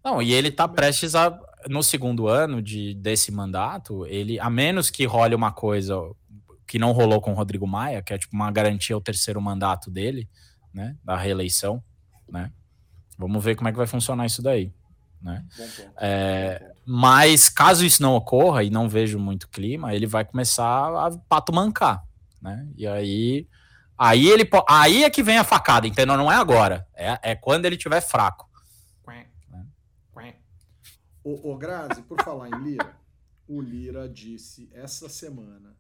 Não, 0.04 0.22
e 0.22 0.32
ele 0.34 0.48
está 0.48 0.68
prestes 0.68 1.14
a, 1.14 1.38
no 1.68 1.84
segundo 1.84 2.28
ano 2.28 2.62
de, 2.62 2.94
desse 2.96 3.32
mandato, 3.32 4.06
ele, 4.06 4.40
a 4.40 4.50
menos 4.50 4.90
que 4.90 5.06
role 5.06 5.36
uma 5.36 5.52
coisa 5.52 5.96
que 6.66 6.80
não 6.80 6.92
rolou 6.92 7.20
com 7.20 7.32
o 7.32 7.36
Rodrigo 7.36 7.68
Maia, 7.68 8.02
que 8.02 8.14
é 8.14 8.18
tipo 8.18 8.34
uma 8.34 8.50
garantia 8.50 8.96
ao 8.96 9.02
terceiro 9.02 9.42
mandato 9.42 9.92
dele, 9.92 10.30
né, 10.74 10.96
da 11.04 11.18
reeleição, 11.18 11.84
né, 12.30 12.52
Vamos 13.20 13.44
ver 13.44 13.58
como 13.58 13.68
é 13.68 13.72
que 13.74 13.78
vai 13.78 13.86
funcionar 13.86 14.26
isso 14.26 14.42
daí. 14.42 14.72
Né? 15.22 15.46
É, 16.00 16.72
mas 16.86 17.50
caso 17.50 17.86
isso 17.86 18.02
não 18.02 18.16
ocorra 18.16 18.64
e 18.64 18.70
não 18.70 18.88
vejo 18.88 19.20
muito 19.20 19.50
clima, 19.50 19.94
ele 19.94 20.08
vai 20.08 20.24
começar 20.24 20.64
a 21.06 21.12
pato 21.28 21.54
mancar, 21.54 22.02
né? 22.42 22.66
E 22.78 22.88
aí, 22.88 23.46
aí 24.00 24.28
ele 24.28 24.50
aí 24.68 25.04
é 25.04 25.10
que 25.10 25.22
vem 25.22 25.38
a 25.38 25.44
facada, 25.44 25.86
entendeu? 25.86 26.16
Não 26.16 26.32
é 26.32 26.36
agora, 26.36 26.88
é, 26.96 27.32
é 27.32 27.36
quando 27.36 27.66
ele 27.66 27.76
tiver 27.76 28.00
fraco. 28.02 28.50
Né? 29.50 29.68
O, 31.24 31.52
o 31.52 31.58
Grazi, 31.58 32.02
por 32.04 32.24
falar 32.24 32.48
em 32.48 32.64
Lira, 32.64 32.98
o 33.48 33.62
Lira 33.62 34.08
disse 34.08 34.70
essa 34.74 35.10
semana 35.10 35.76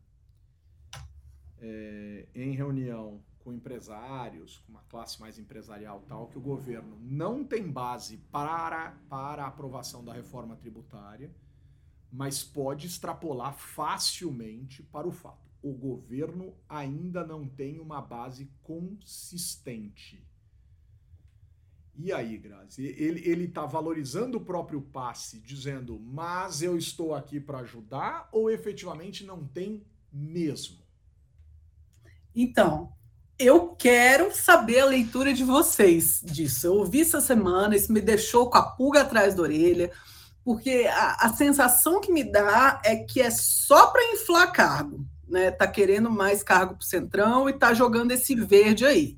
é, 1.61 2.27
em 2.35 2.51
reunião 2.51 3.21
com 3.39 3.53
empresários, 3.53 4.57
com 4.59 4.73
uma 4.73 4.83
classe 4.89 5.19
mais 5.19 5.39
empresarial 5.39 6.03
tal, 6.07 6.27
que 6.27 6.37
o 6.37 6.41
governo 6.41 6.97
não 7.01 7.43
tem 7.43 7.71
base 7.71 8.17
para, 8.31 8.93
para 9.09 9.43
a 9.43 9.47
aprovação 9.47 10.03
da 10.03 10.13
reforma 10.13 10.55
tributária, 10.55 11.31
mas 12.11 12.43
pode 12.43 12.87
extrapolar 12.87 13.53
facilmente 13.53 14.83
para 14.83 15.07
o 15.07 15.11
fato. 15.11 15.48
O 15.61 15.73
governo 15.73 16.53
ainda 16.67 17.25
não 17.25 17.47
tem 17.47 17.79
uma 17.79 18.01
base 18.01 18.49
consistente. 18.63 20.23
E 22.01 22.13
aí, 22.13 22.37
Grazi? 22.37 22.85
Ele 22.97 23.43
está 23.43 23.65
valorizando 23.65 24.37
o 24.37 24.45
próprio 24.45 24.81
passe, 24.81 25.37
dizendo, 25.41 25.99
mas 25.99 26.61
eu 26.61 26.77
estou 26.77 27.13
aqui 27.13 27.41
para 27.41 27.59
ajudar, 27.59 28.29
ou 28.31 28.49
efetivamente 28.49 29.25
não 29.25 29.45
tem 29.45 29.85
mesmo? 30.11 30.77
Então, 32.33 32.93
eu 33.37 33.69
quero 33.69 34.33
saber 34.33 34.79
a 34.79 34.85
leitura 34.85 35.33
de 35.33 35.43
vocês 35.43 36.21
disso. 36.23 36.67
Eu 36.67 36.75
ouvi 36.75 37.01
essa 37.01 37.19
semana, 37.19 37.75
isso 37.75 37.91
me 37.91 37.99
deixou 37.99 38.49
com 38.49 38.57
a 38.57 38.63
pulga 38.63 39.01
atrás 39.01 39.35
da 39.35 39.43
orelha, 39.43 39.91
porque 40.43 40.89
a, 40.89 41.25
a 41.25 41.33
sensação 41.33 41.99
que 41.99 42.11
me 42.11 42.23
dá 42.23 42.81
é 42.83 42.95
que 42.95 43.21
é 43.21 43.29
só 43.29 43.87
para 43.87 44.13
inflar 44.13 44.51
cargo, 44.53 45.05
né? 45.29 45.51
Tá 45.51 45.67
querendo 45.67 46.09
mais 46.09 46.43
cargo 46.43 46.75
para 46.75 46.81
o 46.81 46.85
Centrão 46.85 47.49
e 47.49 47.53
tá 47.53 47.73
jogando 47.73 48.11
esse 48.11 48.35
verde 48.35 48.85
aí. 48.85 49.17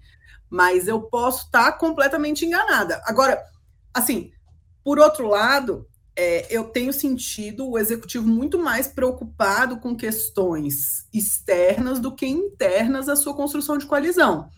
Mas 0.50 0.88
eu 0.88 1.02
posso 1.02 1.46
estar 1.46 1.72
tá 1.72 1.78
completamente 1.78 2.46
enganada. 2.46 3.02
Agora, 3.06 3.42
assim, 3.94 4.32
por 4.84 5.00
outro 5.00 5.28
lado, 5.28 5.88
é, 6.16 6.46
eu 6.50 6.66
tenho 6.66 6.92
sentido 6.92 7.70
o 7.70 7.78
executivo 7.78 8.28
muito 8.28 8.60
mais 8.60 8.88
preocupado 8.88 9.80
com 9.80 9.96
questões 9.96 11.08
externas 11.14 12.00
do 12.00 12.14
que 12.14 12.28
internas 12.28 13.08
à 13.08 13.16
sua 13.16 13.34
construção 13.34 13.78
de 13.78 13.86
coalizão. 13.86 14.50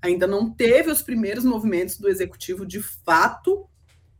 Ainda 0.00 0.26
não 0.26 0.50
teve 0.50 0.90
os 0.90 1.02
primeiros 1.02 1.44
movimentos 1.44 1.96
do 1.98 2.08
executivo 2.08 2.66
de 2.66 2.82
fato 2.82 3.68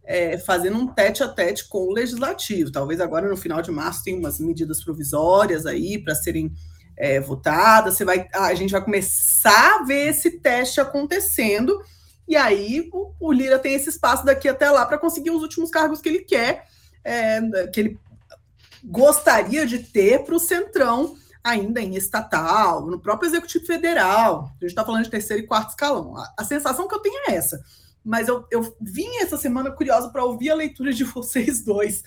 é, 0.04 0.36
fazendo 0.38 0.76
um 0.76 0.86
tete 0.86 1.22
a 1.22 1.28
tete 1.28 1.68
com 1.68 1.86
o 1.86 1.92
legislativo. 1.92 2.70
Talvez 2.70 3.00
agora 3.00 3.28
no 3.28 3.36
final 3.36 3.62
de 3.62 3.70
março 3.70 4.04
tenha 4.04 4.18
umas 4.18 4.38
medidas 4.38 4.82
provisórias 4.82 5.64
aí 5.64 5.98
para 5.98 6.14
serem 6.14 6.52
é, 7.02 7.18
votadas. 7.18 7.96
Você 7.96 8.04
vai, 8.04 8.28
a 8.32 8.54
gente 8.54 8.70
vai 8.70 8.80
começar 8.80 9.80
a 9.80 9.82
ver 9.82 10.10
esse 10.10 10.38
teste 10.38 10.80
acontecendo. 10.80 11.82
E 12.28 12.36
aí 12.36 12.88
o, 12.92 13.12
o 13.18 13.32
Lira 13.32 13.58
tem 13.58 13.74
esse 13.74 13.88
espaço 13.88 14.24
daqui 14.24 14.48
até 14.48 14.70
lá 14.70 14.86
para 14.86 14.98
conseguir 14.98 15.32
os 15.32 15.42
últimos 15.42 15.68
cargos 15.68 16.00
que 16.00 16.08
ele 16.08 16.20
quer 16.20 16.68
é, 17.02 17.66
que 17.66 17.80
ele 17.80 18.00
gostaria 18.84 19.66
de 19.66 19.80
ter 19.80 20.24
para 20.24 20.36
o 20.36 20.38
Centrão, 20.38 21.16
ainda 21.42 21.80
em 21.80 21.96
estatal, 21.96 22.86
no 22.86 23.00
próprio 23.00 23.28
Executivo 23.28 23.66
Federal. 23.66 24.44
A 24.44 24.52
gente 24.60 24.66
está 24.66 24.84
falando 24.84 25.02
de 25.02 25.10
terceiro 25.10 25.42
e 25.42 25.46
quarto 25.46 25.70
escalão. 25.70 26.16
A, 26.16 26.34
a, 26.38 26.44
sensação 26.44 26.86
que 26.86 26.94
eu 26.94 27.00
tenho 27.00 27.20
é 27.28 27.34
essa. 27.34 27.60
Mas 28.04 28.28
eu, 28.28 28.46
eu 28.48 28.76
vim 28.80 29.16
essa 29.16 29.36
semana 29.36 29.72
curiosa 29.72 30.08
para 30.08 30.24
ouvir 30.24 30.50
a 30.50 30.54
leitura 30.54 30.92
de 30.92 31.02
vocês 31.02 31.64
dois 31.64 32.04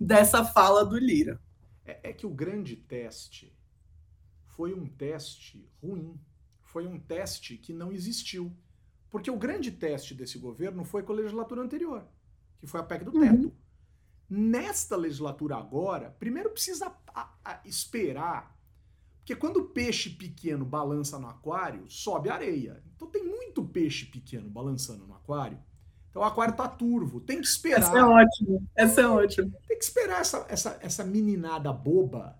dessa 0.00 0.42
fala 0.42 0.86
do 0.86 0.96
Lira. 0.96 1.38
É, 1.84 2.10
é 2.10 2.12
que 2.14 2.26
o 2.26 2.30
grande 2.30 2.76
teste 2.76 3.52
foi 4.58 4.74
um 4.74 4.88
teste 4.88 5.64
ruim. 5.80 6.18
Foi 6.62 6.84
um 6.84 6.98
teste 6.98 7.56
que 7.56 7.72
não 7.72 7.92
existiu. 7.92 8.52
Porque 9.08 9.30
o 9.30 9.38
grande 9.38 9.70
teste 9.70 10.14
desse 10.14 10.36
governo 10.36 10.84
foi 10.84 11.04
com 11.04 11.12
a 11.12 11.16
legislatura 11.16 11.62
anterior, 11.62 12.04
que 12.58 12.66
foi 12.66 12.80
a 12.80 12.82
PEC 12.82 13.04
do 13.04 13.12
teto. 13.12 13.46
Uhum. 13.46 13.52
Nesta 14.28 14.96
legislatura 14.96 15.56
agora, 15.56 16.10
primeiro 16.18 16.50
precisa 16.50 16.92
a, 17.14 17.32
a, 17.44 17.60
esperar, 17.64 18.58
porque 19.18 19.36
quando 19.36 19.58
o 19.58 19.68
peixe 19.68 20.10
pequeno 20.10 20.64
balança 20.64 21.20
no 21.20 21.28
aquário, 21.28 21.88
sobe 21.88 22.28
areia. 22.28 22.82
Então 22.96 23.08
tem 23.08 23.24
muito 23.24 23.64
peixe 23.64 24.06
pequeno 24.06 24.50
balançando 24.50 25.06
no 25.06 25.14
aquário. 25.14 25.58
Então 26.10 26.20
o 26.20 26.24
aquário 26.24 26.56
tá 26.56 26.66
turvo, 26.66 27.20
tem 27.20 27.40
que 27.40 27.46
esperar. 27.46 27.78
Essa 27.78 27.98
é 27.98 28.04
ótimo, 28.04 28.68
essa 28.74 29.00
é 29.02 29.06
ótimo. 29.06 29.52
Tem 29.68 29.78
que 29.78 29.84
esperar 29.84 30.20
essa, 30.20 30.44
essa, 30.48 30.78
essa 30.82 31.04
meninada 31.04 31.72
boba 31.72 32.36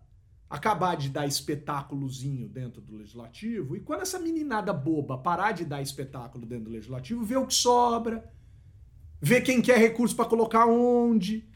acabar 0.49 0.97
de 0.97 1.09
dar 1.09 1.27
espetáculozinho 1.27 2.49
dentro 2.49 2.81
do 2.81 2.97
legislativo, 2.97 3.77
e 3.77 3.81
quando 3.81 4.03
essa 4.03 4.19
meninada 4.19 4.73
boba 4.73 5.19
parar 5.19 5.53
de 5.53 5.65
dar 5.65 5.83
espetáculo 5.83 6.47
dentro 6.47 6.67
do 6.67 6.71
legislativo, 6.71 7.25
ver 7.25 7.37
o 7.37 7.47
que 7.47 7.55
sobra, 7.55 8.33
ver 9.21 9.43
quem 9.43 9.61
quer 9.61 9.79
recurso 9.79 10.17
para 10.17 10.25
colocar 10.25 10.67
onde, 10.67 11.47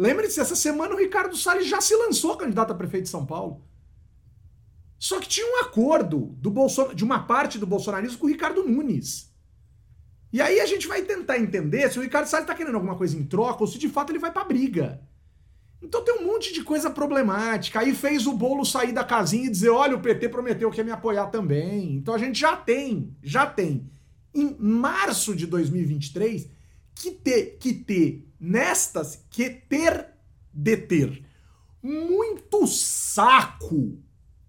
Lembre-se, 0.00 0.40
essa 0.40 0.56
semana 0.56 0.94
o 0.94 0.98
Ricardo 0.98 1.36
Salles 1.36 1.68
já 1.68 1.78
se 1.78 1.94
lançou 1.94 2.34
candidato 2.34 2.72
a 2.72 2.74
prefeito 2.74 3.02
de 3.04 3.10
São 3.10 3.26
Paulo. 3.26 3.62
Só 4.98 5.20
que 5.20 5.28
tinha 5.28 5.46
um 5.46 5.60
acordo 5.60 6.34
do 6.38 6.50
Bolson... 6.50 6.94
de 6.94 7.04
uma 7.04 7.26
parte 7.26 7.58
do 7.58 7.66
bolsonarismo 7.66 8.16
com 8.16 8.24
o 8.24 8.30
Ricardo 8.30 8.66
Nunes. 8.66 9.30
E 10.32 10.40
aí 10.40 10.58
a 10.58 10.64
gente 10.64 10.88
vai 10.88 11.02
tentar 11.02 11.38
entender 11.38 11.92
se 11.92 11.98
o 11.98 12.02
Ricardo 12.02 12.28
Salles 12.28 12.44
está 12.44 12.54
querendo 12.54 12.76
alguma 12.76 12.96
coisa 12.96 13.14
em 13.14 13.26
troca 13.26 13.62
ou 13.62 13.66
se 13.66 13.78
de 13.78 13.90
fato 13.90 14.10
ele 14.10 14.18
vai 14.18 14.32
para 14.32 14.42
briga. 14.42 15.06
Então 15.82 16.04
tem 16.04 16.18
um 16.18 16.26
monte 16.26 16.52
de 16.52 16.62
coisa 16.62 16.90
problemática. 16.90 17.80
Aí 17.80 17.94
fez 17.94 18.26
o 18.26 18.32
bolo 18.32 18.64
sair 18.64 18.92
da 18.92 19.04
casinha 19.04 19.46
e 19.46 19.50
dizer: 19.50 19.70
olha, 19.70 19.96
o 19.96 20.00
PT 20.00 20.28
prometeu 20.28 20.70
que 20.70 20.78
ia 20.78 20.84
me 20.84 20.90
apoiar 20.90 21.26
também. 21.28 21.94
Então 21.94 22.14
a 22.14 22.18
gente 22.18 22.38
já 22.38 22.56
tem, 22.56 23.16
já 23.22 23.46
tem, 23.46 23.90
em 24.34 24.56
março 24.58 25.34
de 25.34 25.46
2023, 25.46 26.48
que 26.94 27.10
ter, 27.10 27.56
que 27.58 27.72
ter 27.72 28.28
nestas 28.38 29.24
que 29.30 29.48
ter 29.48 30.06
de 30.52 30.76
ter 30.76 31.24
muito 31.82 32.66
saco 32.66 33.98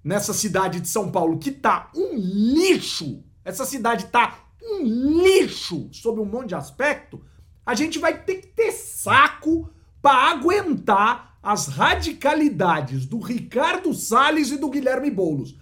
nessa 0.03 0.33
cidade 0.33 0.79
de 0.79 0.87
São 0.87 1.11
Paulo 1.11 1.37
que 1.37 1.51
tá 1.51 1.89
um 1.95 2.15
lixo. 2.15 3.23
Essa 3.45 3.65
cidade 3.65 4.07
tá 4.07 4.47
um 4.61 4.83
lixo 5.23 5.89
sob 5.91 6.19
um 6.19 6.25
monte 6.25 6.49
de 6.49 6.55
aspecto. 6.55 7.23
A 7.65 7.73
gente 7.73 7.99
vai 7.99 8.21
ter 8.23 8.35
que 8.35 8.47
ter 8.47 8.71
saco 8.71 9.69
para 10.01 10.31
aguentar 10.31 11.37
as 11.43 11.67
radicalidades 11.67 13.05
do 13.05 13.19
Ricardo 13.19 13.93
Salles 13.93 14.51
e 14.51 14.57
do 14.57 14.69
Guilherme 14.69 15.09
Boulos. 15.09 15.55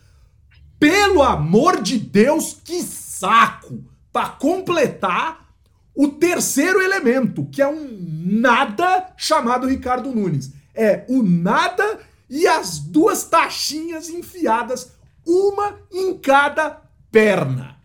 Pelo 0.80 1.22
amor 1.22 1.82
de 1.82 1.98
Deus, 1.98 2.58
que 2.64 2.82
saco! 2.82 3.84
Para 4.12 4.30
completar 4.30 5.50
o 5.96 6.08
terceiro 6.08 6.82
elemento, 6.82 7.46
que 7.46 7.62
é 7.62 7.68
um 7.68 7.98
nada 8.02 9.14
chamado 9.18 9.68
Ricardo 9.68 10.14
Nunes. 10.14 10.52
É 10.74 11.06
o 11.10 11.22
nada 11.22 12.00
e 12.30 12.48
as 12.48 12.80
duas 12.80 13.24
taxinhas 13.24 14.10
enfiadas, 14.10 14.94
uma 15.26 15.78
em 15.92 16.18
cada 16.18 16.82
perna. 17.12 17.79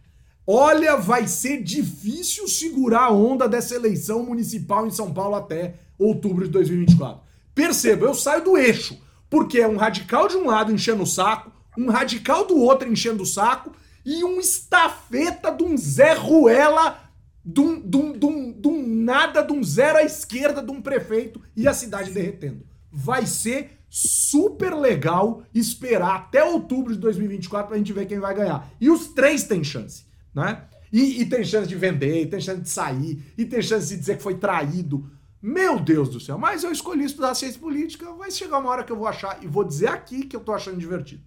Olha, 0.47 0.97
vai 0.97 1.27
ser 1.27 1.63
difícil 1.63 2.47
segurar 2.47 3.05
a 3.05 3.13
onda 3.13 3.49
dessa 3.49 3.75
eleição 3.75 4.23
municipal 4.23 4.87
em 4.87 4.91
São 4.91 5.13
Paulo 5.13 5.35
até 5.35 5.77
outubro 5.99 6.45
de 6.45 6.51
2024. 6.51 7.23
Perceba, 7.55 8.05
eu 8.05 8.15
saio 8.15 8.45
do 8.45 8.59
eixo, 8.59 9.01
porque 9.31 9.59
é 9.59 9.67
um 9.67 9.77
radical 9.77 10.29
de 10.29 10.37
um 10.37 10.47
lado 10.47 10.71
enchendo 10.71 11.03
o 11.03 11.07
saco, 11.07 11.51
um 11.79 11.89
radical 11.89 12.47
do 12.47 12.59
outro 12.59 12.91
enchendo 12.91 13.23
o 13.23 13.27
saco 13.27 13.73
e 14.05 14.23
um 14.23 14.39
estafeta 14.39 15.51
de 15.51 15.65
um 15.65 15.79
Zé 15.79 16.13
Ruela, 16.13 17.01
de 17.43 17.61
um, 17.61 17.81
de 17.81 17.97
um, 17.97 18.13
de 18.13 18.27
um, 18.27 18.53
de 18.53 18.69
um 18.69 18.87
nada, 18.87 19.43
de 19.43 19.53
um 19.53 19.65
zero 19.65 19.97
à 19.97 20.03
esquerda 20.03 20.63
de 20.63 20.71
um 20.71 20.83
prefeito 20.83 21.41
e 21.57 21.67
a 21.67 21.73
cidade 21.73 22.11
derretendo. 22.11 22.67
Vai 22.93 23.25
ser 23.25 23.79
super 23.89 24.75
legal 24.75 25.43
esperar 25.55 26.17
até 26.17 26.45
outubro 26.45 26.93
de 26.93 26.99
2024 26.99 27.69
pra 27.69 27.79
gente 27.79 27.93
ver 27.95 28.07
quem 28.07 28.19
vai 28.19 28.35
ganhar. 28.35 28.69
E 28.79 28.91
os 28.91 29.09
três 29.09 29.45
têm 29.45 29.65
chance 29.65 30.04
né? 30.35 30.67
E, 30.93 31.23
e, 31.23 31.27
tem 31.27 31.45
chance 31.45 31.69
de 31.69 31.75
vender, 31.75 32.23
e 32.23 32.27
tem 32.27 32.41
chance 32.41 32.61
de 32.61 32.69
sair, 32.69 33.33
e 33.37 33.45
tem 33.45 33.61
chance 33.61 33.89
de 33.89 33.97
dizer 33.97 34.17
que 34.17 34.23
foi 34.23 34.37
traído. 34.37 35.11
Meu 35.41 35.79
Deus 35.79 36.09
do 36.09 36.21
céu, 36.21 36.39
mas 36.39 36.65
eu 36.65 36.73
escolhi 36.73 37.05
estudar 37.05 37.35
ciência 37.35 37.61
política, 37.61 38.13
vai 38.15 38.31
chegar 38.31 38.59
uma 38.59 38.71
hora 38.71 38.85
que 38.85 38.93
eu 38.93 38.97
vou 38.97 39.07
achar, 39.07 39.43
e 39.43 39.47
vou 39.47 39.65
dizer 39.65 39.89
aqui 39.89 40.25
que 40.25 40.35
eu 40.35 40.41
tô 40.41 40.53
achando 40.53 40.79
divertido. 40.79 41.23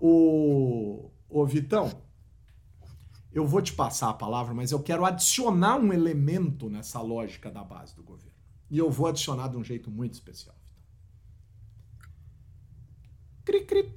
O 0.00 1.10
Vitão, 1.46 2.02
eu 3.32 3.46
vou 3.46 3.62
te 3.62 3.72
passar 3.72 4.10
a 4.10 4.14
palavra, 4.14 4.54
mas 4.54 4.72
eu 4.72 4.80
quero 4.80 5.04
adicionar 5.04 5.76
um 5.76 5.92
elemento 5.92 6.68
nessa 6.68 7.00
lógica 7.00 7.50
da 7.50 7.62
base 7.62 7.94
do 7.94 8.02
governo. 8.02 8.36
E 8.70 8.78
eu 8.78 8.90
vou 8.90 9.06
adicionar 9.06 9.48
de 9.48 9.56
um 9.56 9.64
jeito 9.64 9.90
muito 9.90 10.14
especial. 10.14 10.56
Cri, 13.44 13.64
cri. 13.64 13.94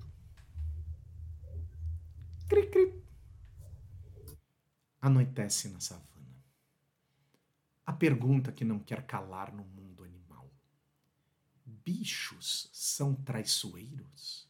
Cri, 2.48 2.68
cri. 2.68 3.01
Anoitece 5.02 5.68
na 5.70 5.80
savana. 5.80 6.12
A 7.84 7.92
pergunta 7.92 8.52
que 8.52 8.64
não 8.64 8.80
quer 8.80 9.06
calar 9.08 9.52
no 9.52 9.64
mundo 9.64 10.04
animal: 10.04 10.48
bichos 11.66 12.70
são 12.72 13.16
traiçoeiros? 13.16 14.48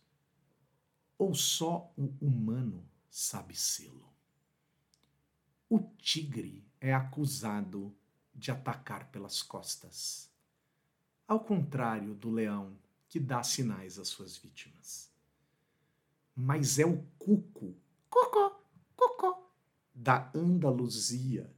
Ou 1.18 1.34
só 1.34 1.94
o 1.96 2.14
humano 2.20 2.86
sabe 3.10 3.56
sê-lo? 3.56 4.12
O 5.70 5.80
tigre 5.80 6.68
é 6.82 6.94
acusado 6.94 7.96
de 8.36 8.52
atacar 8.52 9.10
pelas 9.10 9.42
costas, 9.42 10.30
ao 11.28 11.40
contrário 11.40 12.14
do 12.14 12.30
leão 12.30 12.78
que 13.08 13.20
dá 13.20 13.42
sinais 13.42 13.98
às 13.98 14.10
suas 14.10 14.36
vítimas. 14.36 15.10
Mas 16.36 16.78
é 16.78 16.86
o 16.86 17.04
cuco, 17.18 17.76
cocô, 18.10 18.61
da 19.94 20.32
Andaluzia, 20.34 21.52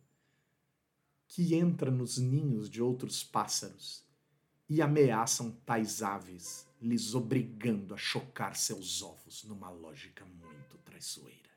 que 1.28 1.56
entra 1.56 1.90
nos 1.90 2.18
ninhos 2.18 2.70
de 2.70 2.82
outros 2.82 3.24
pássaros 3.24 4.04
e 4.70 4.82
ameaçam 4.82 5.52
tais 5.66 6.02
aves, 6.02 6.68
lhes 6.82 7.16
obrigando 7.16 7.94
a 7.94 7.98
chocar 7.98 8.56
seus 8.56 9.02
ovos 9.02 9.44
numa 9.44 9.70
lógica 9.70 10.26
muito 10.26 10.78
traiçoeira. 10.84 11.50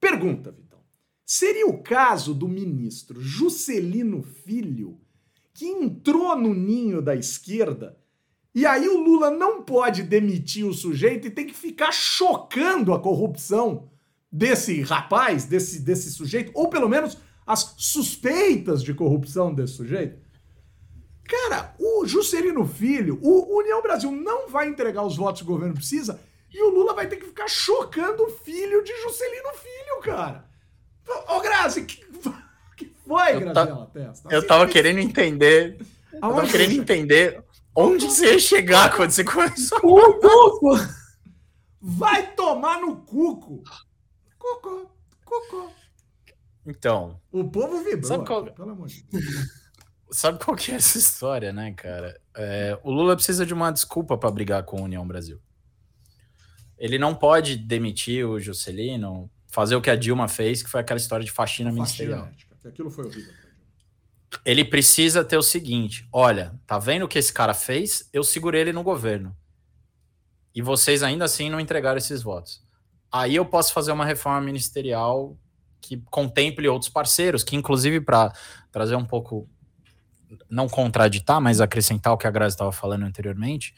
Pergunta, 0.00 0.50
Vitão. 0.50 0.80
Seria 1.24 1.66
o 1.66 1.82
caso 1.82 2.32
do 2.32 2.46
ministro 2.46 3.20
Juscelino 3.20 4.22
Filho, 4.22 5.00
que 5.52 5.66
entrou 5.66 6.36
no 6.36 6.54
ninho 6.54 7.02
da 7.02 7.16
esquerda, 7.16 7.98
e 8.54 8.64
aí 8.64 8.88
o 8.88 8.98
Lula 8.98 9.30
não 9.30 9.62
pode 9.62 10.02
demitir 10.02 10.64
o 10.64 10.72
sujeito 10.72 11.26
e 11.26 11.30
tem 11.30 11.46
que 11.46 11.52
ficar 11.52 11.92
chocando 11.92 12.94
a 12.94 12.98
corrupção 12.98 13.90
desse 14.30 14.82
rapaz, 14.82 15.44
desse, 15.44 15.80
desse 15.80 16.10
sujeito, 16.10 16.50
ou 16.54 16.68
pelo 16.68 16.88
menos 16.88 17.16
as 17.46 17.74
suspeitas 17.78 18.82
de 18.82 18.92
corrupção 18.92 19.54
desse 19.54 19.74
sujeito. 19.74 20.18
Cara, 21.24 21.74
o 21.78 22.06
Juscelino 22.06 22.66
Filho, 22.66 23.18
o 23.22 23.58
União 23.58 23.82
Brasil 23.82 24.10
não 24.10 24.48
vai 24.48 24.68
entregar 24.68 25.02
os 25.02 25.16
votos 25.16 25.42
que 25.42 25.48
o 25.48 25.52
governo 25.52 25.74
precisa 25.74 26.20
e 26.52 26.62
o 26.62 26.70
Lula 26.70 26.94
vai 26.94 27.06
ter 27.06 27.16
que 27.16 27.26
ficar 27.26 27.48
chocando 27.48 28.24
o 28.24 28.30
filho 28.30 28.82
de 28.82 28.92
Juscelino 29.02 29.50
Filho, 29.54 30.00
cara. 30.02 30.44
Ô, 31.28 31.40
Grazi, 31.40 31.84
que, 31.84 32.04
que 32.76 32.92
foi, 33.06 33.40
Graziela 33.40 33.90
Testa? 33.92 34.28
Assim, 34.28 34.36
eu 34.36 34.46
tava 34.46 34.66
querendo 34.66 34.98
entender. 34.98 35.78
Eu 36.12 36.20
tava 36.20 36.46
querendo 36.46 36.72
entender 36.80 37.42
onde 37.74 38.06
você 38.06 38.32
ia 38.32 38.38
chegar 38.38 38.94
quando 38.94 39.10
você 39.10 39.24
começou. 39.24 39.78
O 39.82 40.14
cuco! 40.14 40.78
Vai 41.80 42.34
tomar 42.34 42.80
no 42.80 42.96
cuco! 42.96 43.62
Cocô, 44.46 44.90
cocô. 45.24 45.70
Então. 46.64 47.20
O 47.32 47.50
povo 47.50 47.82
vibrou, 47.82 48.04
sabe 48.04 48.26
qual... 48.26 48.44
pelo 48.44 48.70
amor 48.70 48.86
de 48.86 49.02
Deus. 49.02 49.24
Sabe 50.08 50.38
qual 50.38 50.56
que 50.56 50.70
é 50.70 50.76
essa 50.76 50.96
história, 50.96 51.52
né, 51.52 51.72
cara? 51.72 52.18
É, 52.32 52.78
o 52.84 52.92
Lula 52.92 53.16
precisa 53.16 53.44
de 53.44 53.52
uma 53.52 53.72
desculpa 53.72 54.16
para 54.16 54.30
brigar 54.30 54.62
com 54.62 54.78
a 54.78 54.82
União 54.82 55.04
Brasil. 55.04 55.40
Ele 56.78 56.96
não 56.96 57.12
pode 57.12 57.56
demitir 57.56 58.24
o 58.24 58.38
Juscelino, 58.38 59.28
fazer 59.48 59.74
o 59.74 59.80
que 59.80 59.90
a 59.90 59.96
Dilma 59.96 60.28
fez, 60.28 60.62
que 60.62 60.70
foi 60.70 60.80
aquela 60.80 60.98
história 60.98 61.24
de 61.24 61.32
faxina, 61.32 61.70
faxina 61.70 61.72
ministerial. 61.72 62.30
Aquilo 62.64 62.88
foi 62.88 63.06
horrível. 63.06 63.34
Ele 64.44 64.64
precisa 64.64 65.24
ter 65.24 65.36
o 65.36 65.42
seguinte: 65.42 66.08
olha, 66.12 66.54
tá 66.68 66.78
vendo 66.78 67.04
o 67.04 67.08
que 67.08 67.18
esse 67.18 67.32
cara 67.32 67.52
fez? 67.52 68.08
Eu 68.12 68.22
segurei 68.22 68.60
ele 68.60 68.72
no 68.72 68.84
governo. 68.84 69.36
E 70.54 70.62
vocês 70.62 71.02
ainda 71.02 71.24
assim 71.24 71.50
não 71.50 71.58
entregaram 71.58 71.98
esses 71.98 72.22
votos. 72.22 72.65
Aí 73.20 73.36
eu 73.36 73.46
posso 73.46 73.72
fazer 73.72 73.92
uma 73.92 74.04
reforma 74.04 74.40
ministerial 74.40 75.36
que 75.80 76.02
contemple 76.10 76.68
outros 76.68 76.90
parceiros, 76.90 77.42
que 77.42 77.56
inclusive 77.56 78.00
para 78.00 78.32
trazer 78.70 78.96
um 78.96 79.04
pouco, 79.04 79.48
não 80.50 80.68
contraditar, 80.68 81.40
mas 81.40 81.60
acrescentar 81.60 82.12
o 82.12 82.18
que 82.18 82.26
a 82.26 82.30
Grazi 82.30 82.54
estava 82.54 82.72
falando 82.72 83.04
anteriormente, 83.04 83.74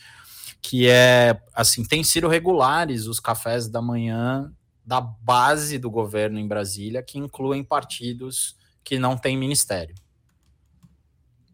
que 0.61 0.89
é, 0.89 1.41
assim, 1.55 1.85
tem 1.85 2.03
sido 2.03 2.27
regulares 2.27 3.07
os 3.07 3.21
cafés 3.21 3.69
da 3.69 3.81
manhã 3.81 4.53
da 4.85 5.01
base 5.01 5.79
do 5.79 5.91
governo 5.91 6.39
em 6.39 6.49
Brasília, 6.49 7.03
que 7.03 7.19
incluem 7.19 7.63
partidos 7.63 8.57
que 8.83 8.99
não 8.99 9.19
têm 9.19 9.37
ministério. 9.37 9.95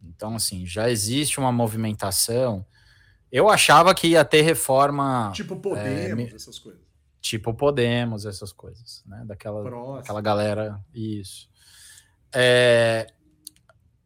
Então, 0.01 0.37
assim, 0.37 0.65
já 0.65 0.89
existe 0.89 1.41
uma 1.41 1.51
movimentação. 1.51 2.65
Eu 3.33 3.51
achava 3.51 3.93
que 3.93 4.09
ia 4.09 4.25
ter 4.25 4.43
reforma. 4.43 5.33
Tipo 5.35 5.57
Podemos, 5.57 6.33
é, 6.33 6.37
essas 6.37 6.61
coisas 6.61 6.84
tipo 7.25 7.55
Podemos, 7.55 8.27
essas 8.27 8.53
coisas, 8.53 9.03
né? 9.07 9.25
Daquela, 9.25 9.65
daquela 9.97 10.21
galera, 10.21 10.79
isso. 10.95 11.49
É, 12.31 13.07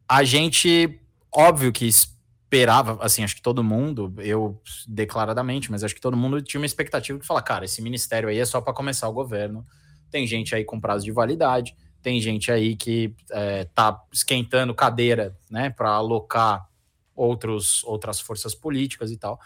a 0.09 0.23
gente, 0.23 1.01
óbvio 1.35 1.73
que 1.73 1.85
esperava, 1.85 2.97
assim, 3.05 3.25
acho 3.25 3.35
que 3.35 3.43
todo 3.43 3.65
mundo, 3.65 4.15
eu 4.19 4.63
declaradamente, 4.87 5.69
mas 5.69 5.83
acho 5.83 5.97
que 5.97 6.01
todo 6.01 6.17
mundo 6.17 6.41
tinha 6.41 6.61
uma 6.61 6.67
expectativa 6.67 7.19
de 7.19 7.27
falar, 7.27 7.43
cara, 7.43 7.65
esse 7.65 7.83
ministério 7.83 8.29
aí 8.29 8.39
é 8.39 8.45
só 8.45 8.61
para 8.61 8.73
começar 8.73 9.09
o 9.09 9.13
governo. 9.13 9.67
Tem 10.13 10.25
gente 10.25 10.55
aí 10.55 10.65
com 10.65 10.81
prazo 10.81 11.05
de 11.05 11.11
validade, 11.11 11.77
tem 12.01 12.21
gente 12.21 12.53
aí 12.53 12.77
que 12.77 13.17
é, 13.33 13.65
tá 13.65 14.01
esquentando 14.13 14.73
cadeira, 14.73 15.37
né, 15.51 15.71
para 15.71 15.91
alocar 15.91 16.69
outros, 17.17 17.83
outras 17.83 18.21
forças 18.21 18.55
políticas 18.55 19.11
e 19.11 19.17
tal 19.17 19.41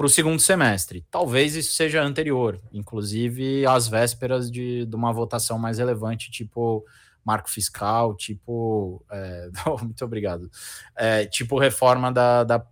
para 0.00 0.06
o 0.06 0.08
segundo 0.08 0.40
semestre. 0.40 1.04
Talvez 1.10 1.54
isso 1.54 1.74
seja 1.74 2.02
anterior, 2.02 2.58
inclusive 2.72 3.66
às 3.66 3.86
vésperas 3.86 4.50
de, 4.50 4.86
de 4.86 4.96
uma 4.96 5.12
votação 5.12 5.58
mais 5.58 5.76
relevante, 5.76 6.30
tipo 6.30 6.86
marco 7.22 7.50
fiscal, 7.50 8.16
tipo. 8.16 9.04
É, 9.10 9.50
muito 9.82 10.02
obrigado. 10.02 10.50
É, 10.96 11.26
tipo 11.26 11.58
reforma 11.58 12.10
da, 12.10 12.44
da, 12.44 12.64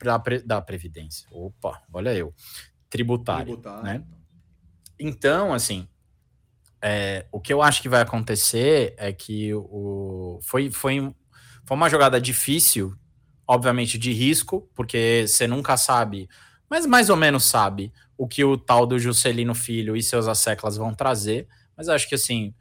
da, 0.42 0.62
Previdência. 0.62 1.28
Opa, 1.30 1.82
olha 1.92 2.14
eu. 2.14 2.32
Tributário. 2.88 3.44
Tributário. 3.44 3.84
Né? 3.84 4.02
Então, 4.98 5.52
assim. 5.52 5.86
É, 6.80 7.26
o 7.30 7.38
que 7.38 7.52
eu 7.52 7.60
acho 7.60 7.82
que 7.82 7.90
vai 7.90 8.00
acontecer 8.00 8.94
é 8.96 9.12
que 9.12 9.52
o, 9.52 10.38
foi, 10.42 10.70
foi, 10.70 11.14
foi 11.66 11.76
uma 11.76 11.90
jogada 11.90 12.18
difícil, 12.18 12.96
obviamente 13.46 13.98
de 13.98 14.14
risco, 14.14 14.66
porque 14.74 15.26
você 15.28 15.46
nunca 15.46 15.76
sabe 15.76 16.26
mas 16.68 16.86
mais 16.86 17.10
ou 17.10 17.16
menos 17.16 17.44
sabe 17.44 17.92
o 18.16 18.26
que 18.26 18.44
o 18.44 18.56
tal 18.58 18.86
do 18.86 18.98
Juscelino 18.98 19.54
Filho 19.54 19.96
e 19.96 20.02
seus 20.02 20.26
asseclas 20.26 20.76
vão 20.76 20.94
trazer. 20.94 21.46
Mas 21.76 21.88
acho 21.88 22.08
que, 22.08 22.14
assim, 22.14 22.52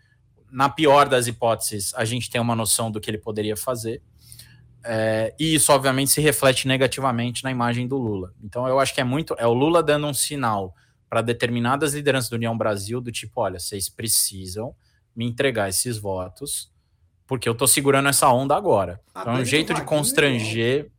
na 0.51 0.69
pior 0.69 1.09
das 1.09 1.27
hipóteses, 1.27 1.93
a 1.95 2.05
gente 2.05 2.29
tem 2.29 2.39
uma 2.39 2.55
noção 2.55 2.91
do 2.91 3.01
que 3.01 3.09
ele 3.09 3.17
poderia 3.17 3.57
fazer. 3.57 4.01
É, 4.83 5.33
e 5.39 5.55
isso, 5.55 5.73
obviamente, 5.73 6.11
se 6.11 6.21
reflete 6.21 6.67
negativamente 6.67 7.43
na 7.43 7.51
imagem 7.51 7.87
do 7.87 7.97
Lula. 7.97 8.33
Então, 8.43 8.67
eu 8.67 8.79
acho 8.79 8.93
que 8.93 9.01
é 9.01 9.03
muito. 9.03 9.35
É 9.37 9.47
o 9.47 9.53
Lula 9.53 9.83
dando 9.83 10.07
um 10.07 10.13
sinal 10.13 10.73
para 11.09 11.21
determinadas 11.21 11.93
lideranças 11.93 12.29
do 12.29 12.35
União 12.35 12.57
Brasil, 12.57 13.01
do 13.01 13.11
tipo: 13.11 13.41
olha, 13.41 13.59
vocês 13.59 13.89
precisam 13.89 14.75
me 15.15 15.25
entregar 15.25 15.67
esses 15.67 15.97
votos, 15.97 16.71
porque 17.25 17.49
eu 17.49 17.55
tô 17.55 17.65
segurando 17.65 18.07
essa 18.07 18.29
onda 18.29 18.55
agora. 18.55 19.01
A 19.13 19.21
Então, 19.21 19.37
é 19.37 19.41
um 19.41 19.45
jeito 19.45 19.73
de 19.73 19.81
igual. 19.81 19.85
constranger. 19.87 20.91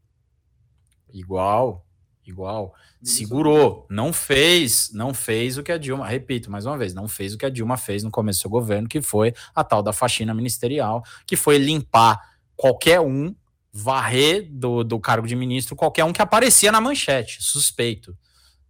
Igual, 1.12 1.86
igual. 2.26 2.74
Segurou, 3.02 3.86
não 3.88 4.12
fez, 4.12 4.90
não 4.92 5.14
fez 5.14 5.56
o 5.56 5.62
que 5.62 5.70
a 5.70 5.78
Dilma, 5.78 6.06
repito 6.06 6.50
mais 6.50 6.66
uma 6.66 6.76
vez, 6.76 6.92
não 6.92 7.06
fez 7.06 7.32
o 7.32 7.38
que 7.38 7.46
a 7.46 7.50
Dilma 7.50 7.76
fez 7.76 8.02
no 8.02 8.10
começo 8.10 8.40
do 8.40 8.42
seu 8.42 8.50
governo, 8.50 8.88
que 8.88 9.00
foi 9.00 9.32
a 9.54 9.62
tal 9.62 9.82
da 9.82 9.92
faxina 9.92 10.34
ministerial, 10.34 11.04
que 11.24 11.36
foi 11.36 11.58
limpar 11.58 12.20
qualquer 12.56 13.00
um, 13.00 13.34
varrer 13.72 14.48
do, 14.50 14.82
do 14.82 14.98
cargo 14.98 15.26
de 15.26 15.36
ministro 15.36 15.76
qualquer 15.76 16.04
um 16.04 16.12
que 16.12 16.20
aparecia 16.20 16.72
na 16.72 16.80
manchete, 16.80 17.40
suspeito, 17.40 18.16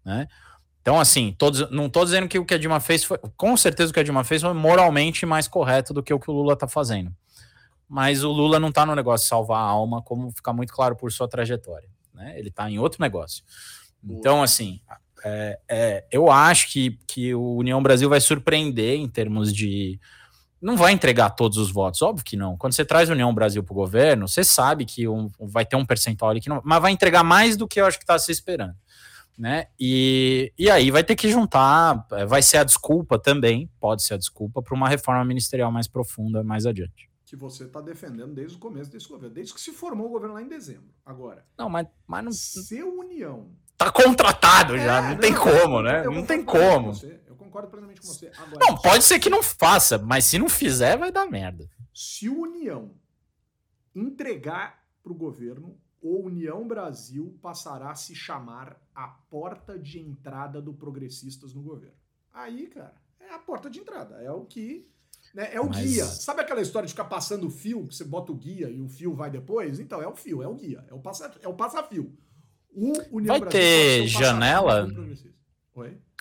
né? 0.04 0.28
Então, 0.80 0.98
assim, 0.98 1.34
todos, 1.36 1.70
não 1.70 1.86
estou 1.86 2.04
dizendo 2.04 2.28
que 2.28 2.38
o 2.38 2.44
que 2.44 2.54
a 2.54 2.58
Dilma 2.58 2.80
fez 2.80 3.04
foi, 3.04 3.18
com 3.36 3.56
certeza 3.56 3.90
o 3.90 3.94
que 3.94 4.00
a 4.00 4.02
Dilma 4.02 4.24
fez 4.24 4.40
foi 4.42 4.54
moralmente 4.54 5.26
mais 5.26 5.46
correto 5.46 5.92
do 5.92 6.02
que 6.02 6.14
o 6.14 6.18
que 6.18 6.30
o 6.30 6.34
Lula 6.34 6.54
está 6.54 6.66
fazendo. 6.66 7.14
Mas 7.86 8.24
o 8.24 8.30
Lula 8.30 8.58
não 8.58 8.68
está 8.68 8.86
no 8.86 8.94
negócio 8.94 9.24
de 9.24 9.28
salvar 9.28 9.58
a 9.58 9.66
alma, 9.66 10.02
como 10.02 10.30
fica 10.30 10.52
muito 10.52 10.72
claro 10.72 10.96
por 10.96 11.12
sua 11.12 11.28
trajetória, 11.28 11.88
né? 12.14 12.38
Ele 12.38 12.48
está 12.48 12.70
em 12.70 12.78
outro 12.78 13.02
negócio. 13.02 13.44
Então, 14.02 14.42
assim, 14.42 14.80
é, 15.24 15.58
é, 15.68 16.06
eu 16.10 16.30
acho 16.30 16.70
que, 16.70 16.98
que 17.06 17.34
o 17.34 17.56
União 17.56 17.82
Brasil 17.82 18.08
vai 18.08 18.20
surpreender 18.20 18.96
em 18.98 19.08
termos 19.08 19.52
de. 19.52 19.98
Não 20.60 20.76
vai 20.76 20.92
entregar 20.92 21.30
todos 21.30 21.56
os 21.56 21.70
votos, 21.70 22.02
óbvio 22.02 22.24
que 22.24 22.36
não. 22.36 22.56
Quando 22.56 22.72
você 22.72 22.84
traz 22.84 23.08
a 23.08 23.12
União 23.12 23.32
Brasil 23.32 23.62
para 23.62 23.72
o 23.72 23.76
governo, 23.76 24.26
você 24.26 24.42
sabe 24.42 24.84
que 24.84 25.06
um- 25.06 25.30
vai 25.38 25.64
ter 25.64 25.76
um 25.76 25.86
percentual 25.86 26.32
ali 26.32 26.40
que 26.40 26.48
não. 26.48 26.60
Mas 26.64 26.82
vai 26.82 26.90
entregar 26.90 27.22
mais 27.22 27.56
do 27.56 27.68
que 27.68 27.80
eu 27.80 27.86
acho 27.86 27.96
que 27.96 28.02
está 28.04 28.18
se 28.18 28.32
esperando. 28.32 28.74
Né? 29.38 29.66
E, 29.78 30.52
e 30.58 30.68
aí 30.68 30.90
vai 30.90 31.04
ter 31.04 31.14
que 31.14 31.30
juntar, 31.30 32.04
é, 32.10 32.26
vai 32.26 32.42
ser 32.42 32.56
a 32.56 32.64
desculpa 32.64 33.16
também, 33.20 33.70
pode 33.78 34.02
ser 34.02 34.14
a 34.14 34.16
desculpa, 34.18 34.60
para 34.60 34.74
uma 34.74 34.88
reforma 34.88 35.24
ministerial 35.24 35.70
mais 35.70 35.86
profunda 35.86 36.42
mais 36.42 36.66
adiante. 36.66 37.08
Que 37.24 37.36
você 37.36 37.62
está 37.64 37.80
defendendo 37.80 38.34
desde 38.34 38.56
o 38.56 38.58
começo 38.58 38.90
desse 38.90 39.06
governo, 39.08 39.32
desde 39.32 39.54
que 39.54 39.60
se 39.60 39.70
formou 39.70 40.06
o 40.06 40.10
governo 40.10 40.34
lá 40.34 40.42
em 40.42 40.48
dezembro. 40.48 40.88
Agora, 41.06 41.44
Não, 41.56 41.68
mas, 41.70 41.86
mas 42.04 42.24
não 42.24 42.32
se 42.32 42.80
a 42.80 42.84
União. 42.86 43.46
Tá 43.78 43.90
contratado 43.92 44.76
já, 44.76 44.98
É, 44.98 45.08
não 45.10 45.16
tem 45.16 45.32
não, 45.32 45.42
como, 45.42 45.82
né? 45.82 46.02
Não 46.02 46.26
tem 46.26 46.44
como. 46.44 46.92
você, 46.94 47.20
eu 47.26 47.36
concordo 47.36 47.68
plenamente 47.68 48.00
com 48.00 48.08
você. 48.08 48.30
Agora, 48.36 48.58
Não, 48.58 48.76
pode 48.76 49.04
ser 49.04 49.18
que 49.20 49.30
não 49.30 49.42
faça, 49.42 49.96
mas 49.96 50.24
se 50.24 50.38
não 50.38 50.48
fizer, 50.48 50.98
vai 50.98 51.12
dar 51.12 51.26
merda. 51.26 51.70
Se 51.94 52.28
o 52.28 52.40
União 52.42 52.90
entregar 53.94 54.84
para 55.02 55.12
o 55.12 55.14
governo, 55.14 55.78
o 56.00 56.20
União 56.26 56.66
Brasil 56.66 57.36
passará 57.42 57.90
a 57.90 57.94
se 57.94 58.14
chamar 58.14 58.76
a 58.94 59.08
porta 59.08 59.78
de 59.78 59.98
entrada 59.98 60.60
do 60.60 60.72
Progressistas 60.72 61.54
no 61.54 61.62
governo. 61.62 61.96
Aí, 62.32 62.66
cara, 62.68 62.94
é 63.20 63.32
a 63.34 63.38
porta 63.38 63.68
de 63.70 63.80
entrada. 63.80 64.16
É 64.22 64.30
o 64.30 64.44
que. 64.44 64.88
né, 65.34 65.48
é 65.52 65.60
o 65.60 65.68
Mas- 65.68 65.78
guia. 65.84 66.04
Sabe 66.04 66.40
aquela 66.40 66.60
história 66.60 66.86
de 66.86 66.92
ficar 66.92 67.06
passando 67.06 67.46
o 67.46 67.50
fio, 67.50 67.86
que 67.86 67.94
você 67.94 68.04
bota 68.04 68.30
o 68.30 68.36
guia 68.36 68.70
e 68.70 68.80
o 68.80 68.88
fio 68.88 69.12
vai 69.14 69.30
depois? 69.30 69.80
Então, 69.80 70.00
é 70.00 70.06
o 70.06 70.14
fio, 70.14 70.42
é 70.42 70.46
o 70.48 70.54
guia, 70.54 70.84
é 70.88 70.94
o, 70.94 71.00
passa, 71.00 71.32
é 71.42 71.48
o 71.48 71.54
passa-fio. 71.54 72.16
O 72.74 73.16
União 73.16 73.32
Vai 73.32 73.40
Brasil 73.40 73.60
ter 73.60 74.06
janela? 74.06 74.88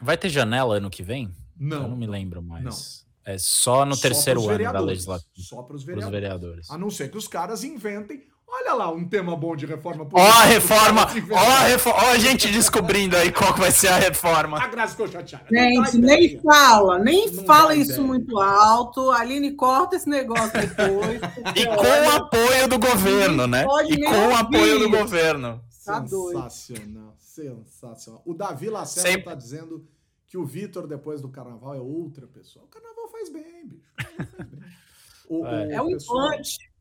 Vai 0.01 0.17
ter 0.17 0.29
janela 0.29 0.75
ano 0.77 0.89
que 0.89 1.03
vem? 1.03 1.31
Não. 1.59 1.83
Eu 1.83 1.87
não 1.89 1.97
me 1.97 2.07
lembro 2.07 2.41
mais. 2.41 3.05
É 3.25 3.37
só 3.37 3.85
no 3.85 3.97
terceiro 3.97 4.41
pros 4.41 4.55
ano 4.55 4.71
da 4.71 4.79
legislatura 4.79 5.29
Só 5.37 5.61
para 5.61 5.75
os 5.75 5.83
vereadores. 5.83 6.11
vereadores. 6.11 6.71
A 6.71 6.77
não 6.77 6.89
ser 6.89 7.11
que 7.11 7.17
os 7.17 7.27
caras 7.27 7.63
inventem. 7.63 8.21
Olha 8.49 8.73
lá, 8.73 8.89
um 8.89 9.05
tema 9.05 9.35
bom 9.35 9.57
de 9.57 9.65
reforma 9.65 10.03
Ó 10.03 10.05
política. 10.07 10.33
a 10.39 10.43
reforma! 10.45 11.05
Os 11.05 11.13
caras 11.13 11.29
Ó 11.31 11.37
a, 11.37 11.59
reforma, 11.67 11.99
ó 12.01 12.11
a 12.11 12.17
gente 12.17 12.49
descobrindo 12.49 13.17
aí 13.17 13.29
qual 13.29 13.53
que 13.53 13.59
vai 13.59 13.71
ser 13.71 13.89
a 13.89 13.97
reforma. 13.97 14.57
A 14.63 14.67
Graça 14.67 14.91
ficou 14.91 15.07
chateada. 15.09 15.43
Gente, 15.51 15.97
Não 15.97 16.07
nem 16.07 16.39
fala, 16.41 16.97
nem 16.99 17.29
Não 17.29 17.43
fala 17.43 17.75
isso 17.75 17.91
ideia. 17.91 18.07
muito 18.07 18.39
alto. 18.39 19.11
Aline, 19.11 19.51
corta 19.51 19.97
esse 19.97 20.07
negócio 20.07 20.53
depois. 20.53 21.19
E 21.57 21.65
com 21.65 22.07
o 22.07 22.15
apoio 22.15 22.67
do 22.69 22.79
governo, 22.79 23.47
né? 23.47 23.65
pode 23.65 23.93
E 23.93 24.01
com 24.05 24.27
o 24.29 24.35
apoio 24.37 24.79
do 24.79 24.89
governo. 24.89 25.61
Tá 25.87 25.99
doido. 25.99 26.41
Sensacional, 26.49 27.15
sensacional. 27.19 28.21
O 28.25 28.33
Davi 28.33 28.69
Lacerda 28.69 29.09
Sempre- 29.09 29.23
tá 29.25 29.35
dizendo 29.35 29.87
que 30.25 30.37
o 30.37 30.45
Vitor, 30.45 30.85
depois 30.87 31.21
do 31.21 31.29
carnaval, 31.29 31.73
é 31.73 31.79
outra 31.79 32.27
pessoa. 32.27 32.65
O 32.65 32.67
carnaval 32.67 33.09
faz 33.09 33.29
bem, 33.31 33.67
bicho. 33.67 33.83
O 33.89 33.95
carnaval 33.95 34.27
faz 34.37 34.49
bem. 34.49 34.59
O, 35.29 35.45
É. 35.45 35.73
É 35.73 35.81
um 35.81 35.89
pessoal- 35.89 36.25
implante, 36.33 36.71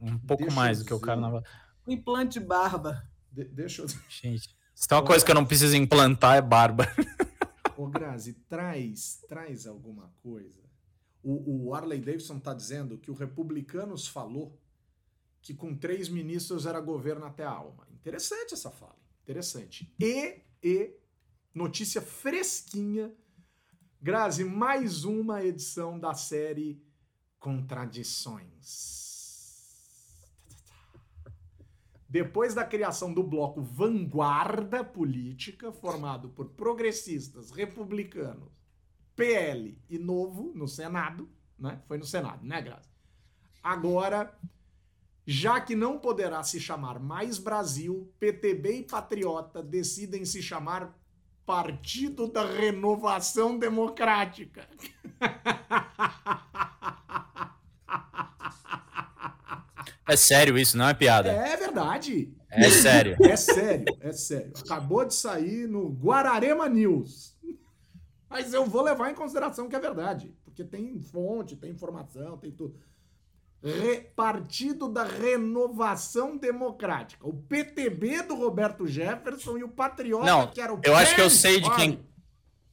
Um 0.00 0.18
pouco 0.18 0.42
Deixa 0.42 0.56
mais 0.56 0.78
do 0.80 0.84
que 0.86 0.92
o 0.94 0.98
carnaval. 0.98 1.42
um 1.86 1.92
implante 1.92 2.40
de 2.40 2.44
barba. 2.44 3.06
de- 3.30 3.44
deixa 3.44 3.82
eu. 3.82 3.88
Gente, 4.08 4.56
se 4.74 4.88
tem 4.88 4.98
uma 4.98 5.04
coisa 5.06 5.24
que 5.24 5.30
eu 5.30 5.34
não 5.36 5.44
preciso 5.46 5.76
implantar 5.76 6.36
é 6.36 6.42
barba. 6.42 6.88
Ô, 7.76 7.86
Grazi, 7.86 8.32
traz, 8.48 9.22
traz 9.28 9.66
alguma 9.68 10.12
coisa. 10.22 10.58
O, 11.22 11.66
o 11.68 11.74
Arley 11.74 12.00
Davidson 12.00 12.40
tá 12.40 12.52
dizendo 12.54 12.98
que 12.98 13.10
o 13.10 13.14
Republicanos 13.14 14.08
falou 14.08 14.58
que 15.42 15.54
com 15.54 15.76
três 15.76 16.08
ministros 16.08 16.66
era 16.66 16.80
governo 16.80 17.24
até 17.26 17.44
a 17.44 17.50
alma. 17.50 17.86
Interessante 18.00 18.54
essa 18.54 18.70
fala. 18.70 18.96
Interessante. 19.22 19.94
E, 20.00 20.40
e, 20.62 20.94
notícia 21.54 22.00
fresquinha. 22.00 23.14
Grazi, 24.00 24.44
mais 24.44 25.04
uma 25.04 25.44
edição 25.44 25.98
da 25.98 26.14
série 26.14 26.82
Contradições. 27.38 29.10
Depois 32.08 32.54
da 32.54 32.64
criação 32.64 33.12
do 33.12 33.22
bloco 33.22 33.60
Vanguarda 33.62 34.82
Política, 34.82 35.70
formado 35.70 36.30
por 36.30 36.48
progressistas, 36.48 37.50
republicanos, 37.50 38.50
PL 39.14 39.80
e 39.88 39.98
Novo 39.98 40.52
no 40.54 40.66
Senado, 40.66 41.28
né? 41.58 41.80
Foi 41.86 41.98
no 41.98 42.06
Senado, 42.06 42.44
né, 42.44 42.60
Grazi? 42.62 42.88
Agora, 43.62 44.36
já 45.26 45.60
que 45.60 45.74
não 45.74 45.98
poderá 45.98 46.42
se 46.42 46.58
chamar 46.60 46.98
mais 46.98 47.38
Brasil, 47.38 48.12
PTB 48.18 48.78
e 48.78 48.82
Patriota 48.82 49.62
decidem 49.62 50.24
se 50.24 50.42
chamar 50.42 50.96
Partido 51.44 52.26
da 52.28 52.44
Renovação 52.44 53.58
Democrática. 53.58 54.68
É 60.06 60.16
sério 60.16 60.58
isso, 60.58 60.76
não 60.76 60.88
é 60.88 60.94
piada. 60.94 61.30
É 61.30 61.56
verdade. 61.56 62.34
É 62.50 62.68
sério. 62.68 63.16
É 63.20 63.36
sério, 63.36 63.96
é 64.00 64.12
sério. 64.12 64.52
Acabou 64.64 65.04
de 65.04 65.14
sair 65.14 65.68
no 65.68 65.88
Guararema 65.88 66.68
News. 66.68 67.36
Mas 68.28 68.52
eu 68.52 68.64
vou 68.64 68.82
levar 68.82 69.10
em 69.10 69.14
consideração 69.14 69.68
que 69.68 69.76
é 69.76 69.80
verdade. 69.80 70.34
Porque 70.44 70.64
tem 70.64 71.00
fonte, 71.00 71.56
tem 71.56 71.70
informação, 71.70 72.36
tem 72.38 72.50
tudo. 72.50 72.76
Re- 73.62 74.10
Partido 74.16 74.88
da 74.88 75.04
Renovação 75.04 76.36
Democrática. 76.36 77.26
O 77.26 77.32
PTB 77.34 78.22
do 78.22 78.34
Roberto 78.34 78.86
Jefferson 78.86 79.58
e 79.58 79.64
o 79.64 79.68
Patriota, 79.68 80.24
Não, 80.24 80.46
que 80.46 80.60
era 80.60 80.72
o 80.72 80.80
eu 80.82 80.94
acho 80.96 81.14
que 81.14 81.20
eu 81.20 81.28
sei 81.30 81.60
de 81.60 81.70
quem- 81.74 82.00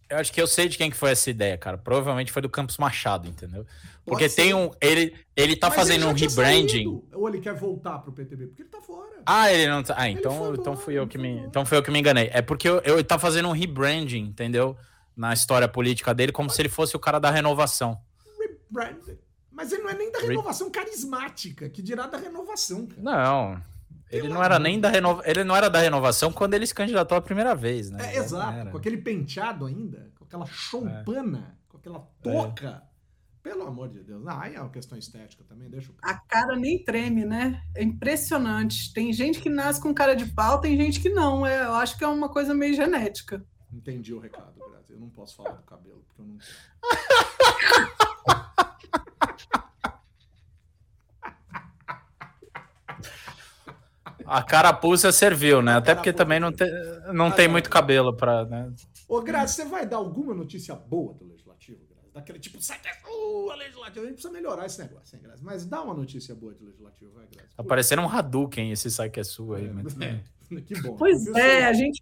Eu 0.10 0.18
acho 0.20 0.32
que 0.32 0.42
eu 0.42 0.48
sei 0.48 0.70
de 0.70 0.78
quem 0.78 0.90
que 0.90 0.96
foi 0.96 1.12
essa 1.12 1.30
ideia, 1.30 1.58
cara. 1.58 1.78
Provavelmente 1.78 2.32
foi 2.32 2.42
do 2.42 2.50
Campos 2.50 2.78
Machado, 2.78 3.28
entendeu? 3.28 3.66
Porque 4.06 4.30
tem 4.30 4.54
um. 4.54 4.72
Ele, 4.80 5.14
ele 5.36 5.54
tá 5.58 5.68
Mas 5.68 5.76
fazendo 5.76 6.04
ele 6.04 6.12
um 6.12 6.14
rebranding. 6.14 7.04
Ou 7.12 7.28
ele 7.28 7.42
quer 7.42 7.54
voltar 7.54 8.00
pro 8.00 8.14
PTB? 8.14 8.48
Porque 8.48 8.62
ele 8.62 8.70
tá 8.70 8.80
fora. 8.80 9.22
Ah, 9.26 9.52
ele 9.52 9.68
não 9.68 9.84
tá. 9.84 9.96
Ah, 9.98 10.10
Ele 10.10 10.18
então, 10.20 10.32
então 10.54 10.72
embora, 10.72 10.78
fui 10.78 10.94
eu 10.98 11.06
que 11.06 11.18
me. 11.18 11.40
Então 11.40 11.66
foi 11.66 11.78
eu 11.78 11.84
que 11.84 11.92
me 11.92 12.00
enganei. 12.00 12.30
É 12.32 12.42
porque 12.42 12.70
eu, 12.70 12.78
eu 12.86 13.04
tá 13.04 13.20
fazendo 13.20 13.50
um 13.50 13.52
rebranding, 13.52 14.24
entendeu? 14.24 14.78
Na 15.14 15.34
história 15.34 15.68
política 15.68 16.14
dele, 16.14 16.32
como 16.32 16.50
se 16.50 16.62
ele 16.62 16.70
fosse 16.70 16.96
o 16.96 17.00
cara 17.00 17.20
da 17.20 17.30
renovação. 17.30 18.00
Rebranded. 18.40 19.18
Mas 19.58 19.72
ele 19.72 19.82
não 19.82 19.89
é 19.89 19.95
nem 19.95 20.12
da 20.12 20.20
Re- 20.20 20.28
renovação 20.28 20.70
carismática, 20.70 21.68
que 21.68 21.82
dirá 21.82 22.05
da 22.05 22.16
renovação, 22.20 22.86
cara. 22.86 23.01
Não. 23.01 23.60
Ele 24.12 24.30
não 24.30 24.43
era 24.43 24.60
nem 24.60 24.80
da 24.80 24.88
renova... 24.88 25.24
ele 25.26 25.43
não 25.43 25.55
era 25.55 25.68
da 25.68 25.80
renovação 25.80 26.32
quando 26.32 26.53
ele 26.53 26.68
se 26.68 26.76
candidatou 26.76 27.18
a 27.18 27.22
primeira 27.22 27.55
vez, 27.55 27.89
né? 27.89 28.14
É, 28.14 28.18
exato, 28.20 28.70
com 28.70 28.78
aquele 28.78 28.97
penteado 28.97 29.66
ainda, 29.66 30.12
com 30.16 30.26
aquela 30.26 30.45
choupana, 30.45 31.58
com 31.68 31.78
aquela 31.78 32.08
touca. 32.22 32.84
Pelo 33.41 33.66
amor 33.66 33.89
de 33.89 34.03
Deus. 34.03 34.28
Ah, 34.28 34.41
aí 34.43 34.53
é 34.55 34.62
uma 34.62 34.70
questão 34.70 34.95
estética 34.97 35.43
também, 35.43 35.68
deixa 35.70 35.91
o 35.91 35.95
cara. 35.95 36.14
A 36.14 36.20
cara 36.20 36.55
nem 36.55 36.84
treme, 36.84 37.26
né? 37.26 37.64
É 37.76 37.82
impressionante. 37.82 38.93
Tem 38.93 39.12
gente 39.12 39.41
que 39.41 39.49
nasce 39.49 39.82
com 39.82 39.91
cara 39.93 40.16
de 40.16 40.28
pau, 40.28 40.62
tem 40.62 40.78
gente 40.78 40.99
que 40.99 41.10
não. 41.10 41.47
É, 41.47 41.64
eu 41.64 41.74
acho 41.74 41.97
que 41.97 42.03
é 42.03 42.08
uma 42.08 42.30
coisa 42.30 42.53
meio 42.53 42.76
genética. 42.76 43.43
Entendi 43.74 44.14
o 44.14 44.20
recado, 44.20 44.53
Grazi. 44.70 44.93
Eu 44.93 44.99
não 44.99 45.10
posso 45.10 45.36
falar 45.36 45.53
do 45.55 45.64
cabelo, 45.64 46.05
porque 46.08 46.22
eu 46.22 46.26
não 46.28 46.38
A 54.28 54.44
carapuça 54.44 55.12
serviu, 55.12 55.62
né? 55.62 55.74
A 55.74 55.78
Até 55.78 55.96
porque 55.96 56.12
também 56.14 56.40
não 56.40 56.52
tem, 56.52 56.70
não 57.14 57.28
Ah, 57.28 57.32
tem 57.32 57.48
muito 57.48 57.70
cabelo 57.70 58.16
pra. 58.16 58.46
Né? 58.46 58.72
Ô, 59.08 59.22
Grazi, 59.22 59.56
você 59.56 59.66
vai 59.66 59.86
dar 59.86 59.98
alguma 59.98 60.34
notícia 60.34 60.76
boa 60.76 61.14
do 61.14 61.26
Legislativo, 61.28 61.80
Grazi? 61.90 62.12
Daquele 62.14 62.40
tipo, 62.40 62.62
sai 62.62 62.78
que 62.80 62.90
uh, 63.10 63.54
legislativo. 63.56 64.06
A 64.06 64.10
gente 64.10 64.14
precisa 64.14 64.32
melhorar 64.34 64.66
esse 64.66 64.80
negócio, 64.80 65.16
hein, 65.16 65.22
Grazi? 65.24 65.44
Mas 65.44 65.66
dá 65.66 65.82
uma 65.82 65.94
notícia 65.94 66.36
boa 66.36 66.54
de 66.54 66.64
legislativo, 66.64 67.12
vai, 67.14 67.26
Grazi. 67.32 67.56
Tá 67.56 67.64
parecendo 67.64 68.02
um 68.02 68.10
Hadouken 68.10 68.72
esse 68.72 68.92
sai 68.92 69.10
que 69.10 69.20
é 69.20 69.24
sua 69.24 69.58
aí. 69.58 69.68
É, 69.68 69.72
mas- 69.72 70.02
é. 70.02 70.20
Que 70.66 70.82
bom. 70.82 70.96
Pois 70.96 71.28
é, 71.36 71.66
a 71.66 71.74
gente. 71.74 72.02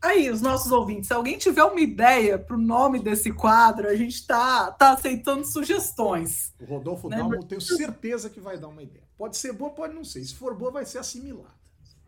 Aí, 0.00 0.28
os 0.30 0.42
nossos 0.42 0.72
ouvintes, 0.72 1.06
se 1.06 1.12
alguém 1.14 1.38
tiver 1.38 1.62
uma 1.62 1.80
ideia 1.80 2.36
para 2.36 2.56
o 2.56 2.58
nome 2.60 2.98
desse 2.98 3.30
quadro, 3.30 3.86
a 3.88 3.94
gente 3.94 4.14
está 4.16 4.72
tá 4.72 4.94
aceitando 4.94 5.44
sugestões. 5.44 6.52
O 6.58 6.64
Rodolfo 6.64 7.08
Né, 7.08 7.18
Dalmo, 7.18 7.36
eu 7.36 7.42
tenho 7.44 7.60
certeza 7.60 8.28
que 8.28 8.40
vai 8.40 8.58
dar 8.58 8.66
uma 8.66 8.82
ideia. 8.82 9.04
Pode 9.22 9.36
ser 9.36 9.52
boa, 9.52 9.70
pode 9.70 9.94
não 9.94 10.02
ser. 10.04 10.24
Se 10.24 10.34
for 10.34 10.52
boa, 10.52 10.72
vai 10.72 10.84
ser 10.84 10.98
assimilada. 10.98 11.54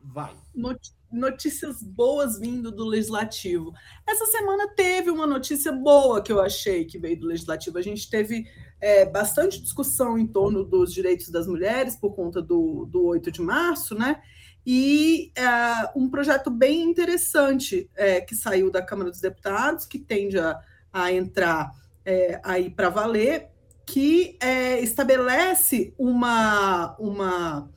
Vai. 0.03 0.35
Not- 0.53 0.93
Notícias 1.13 1.81
boas 1.81 2.41
vindo 2.41 2.73
do 2.73 2.85
Legislativo. 2.85 3.73
Essa 4.05 4.27
semana 4.27 4.67
teve 4.75 5.11
uma 5.13 5.25
notícia 5.25 5.71
boa 5.71 6.21
que 6.21 6.33
eu 6.33 6.41
achei 6.41 6.85
que 6.85 6.99
veio 6.99 7.21
do 7.21 7.29
Legislativo. 7.29 7.79
A 7.79 7.83
gente 7.83 8.11
teve 8.11 8.45
é, 8.81 9.07
bastante 9.07 9.63
discussão 9.63 10.19
em 10.19 10.27
torno 10.27 10.65
dos 10.65 10.93
direitos 10.93 11.29
das 11.29 11.47
mulheres 11.47 11.95
por 11.95 12.17
conta 12.17 12.43
do, 12.43 12.85
do 12.87 13.05
8 13.05 13.31
de 13.31 13.41
março, 13.41 13.95
né? 13.95 14.21
E 14.67 15.31
é, 15.37 15.93
um 15.97 16.11
projeto 16.11 16.51
bem 16.51 16.83
interessante 16.83 17.89
é, 17.95 18.21
que 18.21 18.35
saiu 18.35 18.73
da 18.73 18.83
Câmara 18.83 19.09
dos 19.09 19.21
Deputados, 19.21 19.87
que 19.87 20.01
tende 20.01 20.37
a, 20.37 20.61
a 20.93 21.13
entrar 21.13 21.71
é, 22.05 22.41
aí 22.43 22.69
para 22.69 22.89
valer, 22.89 23.54
que 23.87 24.37
é, 24.41 24.81
estabelece 24.81 25.95
uma, 25.99 26.97
uma 26.99 27.71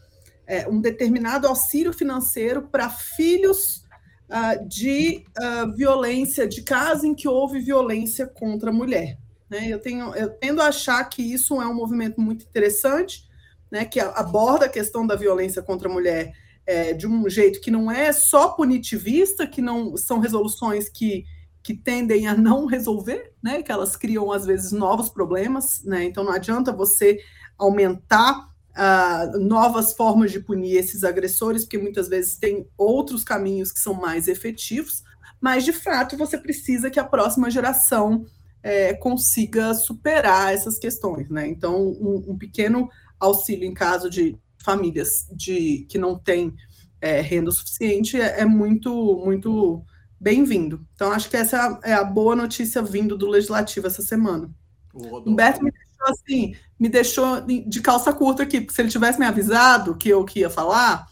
é, 0.47 0.67
um 0.67 0.79
determinado 0.79 1.47
auxílio 1.47 1.91
financeiro 1.91 2.63
para 2.63 2.89
filhos 2.89 3.83
ah, 4.29 4.55
de 4.55 5.25
ah, 5.37 5.65
violência, 5.75 6.47
de 6.47 6.61
casos 6.61 7.03
em 7.03 7.13
que 7.13 7.27
houve 7.27 7.59
violência 7.59 8.25
contra 8.25 8.69
a 8.69 8.73
mulher. 8.73 9.17
Né? 9.49 9.67
Eu, 9.67 9.79
tenho, 9.79 10.15
eu 10.15 10.29
tendo 10.29 10.61
a 10.61 10.67
achar 10.67 11.03
que 11.05 11.21
isso 11.21 11.61
é 11.61 11.67
um 11.67 11.73
movimento 11.73 12.19
muito 12.19 12.45
interessante, 12.45 13.27
né, 13.69 13.83
que 13.83 13.99
aborda 13.99 14.65
a 14.65 14.69
questão 14.69 15.05
da 15.05 15.15
violência 15.15 15.61
contra 15.61 15.89
a 15.89 15.91
mulher 15.91 16.31
é, 16.65 16.93
de 16.93 17.05
um 17.05 17.29
jeito 17.29 17.59
que 17.59 17.69
não 17.69 17.91
é 17.91 18.13
só 18.13 18.49
punitivista, 18.49 19.45
que 19.45 19.61
não 19.61 19.97
são 19.97 20.19
resoluções 20.19 20.87
que, 20.87 21.25
que 21.63 21.73
tendem 21.73 22.27
a 22.27 22.35
não 22.35 22.65
resolver, 22.65 23.33
né, 23.43 23.61
que 23.61 23.71
elas 23.71 23.95
criam, 23.95 24.31
às 24.31 24.45
vezes, 24.45 24.71
novos 24.71 25.09
problemas. 25.09 25.83
Né? 25.83 26.05
Então, 26.05 26.23
não 26.23 26.31
adianta 26.31 26.71
você 26.71 27.19
aumentar 27.57 28.49
ah, 28.79 29.31
novas 29.39 29.93
formas 29.93 30.31
de 30.31 30.39
punir 30.39 30.77
esses 30.77 31.03
agressores, 31.03 31.63
porque 31.63 31.79
muitas 31.79 32.07
vezes 32.07 32.37
tem 32.37 32.67
outros 32.77 33.23
caminhos 33.23 33.71
que 33.71 33.79
são 33.79 33.93
mais 33.95 34.27
efetivos, 34.27 35.03
mas 35.41 35.65
de 35.65 35.73
fato 35.73 36.15
você 36.15 36.37
precisa 36.37 36.89
que 36.89 36.99
a 36.99 37.03
próxima 37.03 37.49
geração 37.49 38.25
eh, 38.61 38.93
consiga 38.95 39.73
superar 39.73 40.53
essas 40.53 40.77
questões, 40.77 41.29
né? 41.29 41.47
Então, 41.47 41.87
um, 41.87 42.23
um 42.27 42.37
pequeno 42.37 42.89
auxílio 43.19 43.67
em 43.67 43.73
caso 43.73 44.09
de 44.09 44.37
famílias 44.63 45.27
de 45.31 45.85
que 45.89 45.97
não 45.97 46.17
têm 46.17 46.53
eh, 47.01 47.21
renda 47.21 47.49
suficiente 47.51 48.19
é, 48.19 48.41
é 48.41 48.45
muito, 48.45 48.91
muito 49.23 49.83
bem-vindo. 50.19 50.85
Então, 50.95 51.11
acho 51.11 51.29
que 51.29 51.37
essa 51.37 51.79
é 51.83 51.93
a 51.93 52.03
boa 52.03 52.35
notícia 52.35 52.81
vindo 52.81 53.17
do 53.17 53.27
legislativo 53.27 53.87
essa 53.87 54.01
semana. 54.01 54.49
O 54.93 55.29
Humberto 55.29 55.63
me 55.63 55.71
deixou 55.71 56.07
assim, 56.07 56.55
me 56.79 56.89
deixou 56.89 57.41
de 57.41 57.81
calça 57.81 58.11
curta 58.13 58.43
aqui, 58.43 58.61
porque 58.61 58.73
se 58.73 58.81
ele 58.81 58.89
tivesse 58.89 59.19
me 59.19 59.25
avisado 59.25 59.95
que 59.95 60.09
eu 60.09 60.25
que 60.25 60.39
ia 60.39 60.49
falar, 60.49 61.07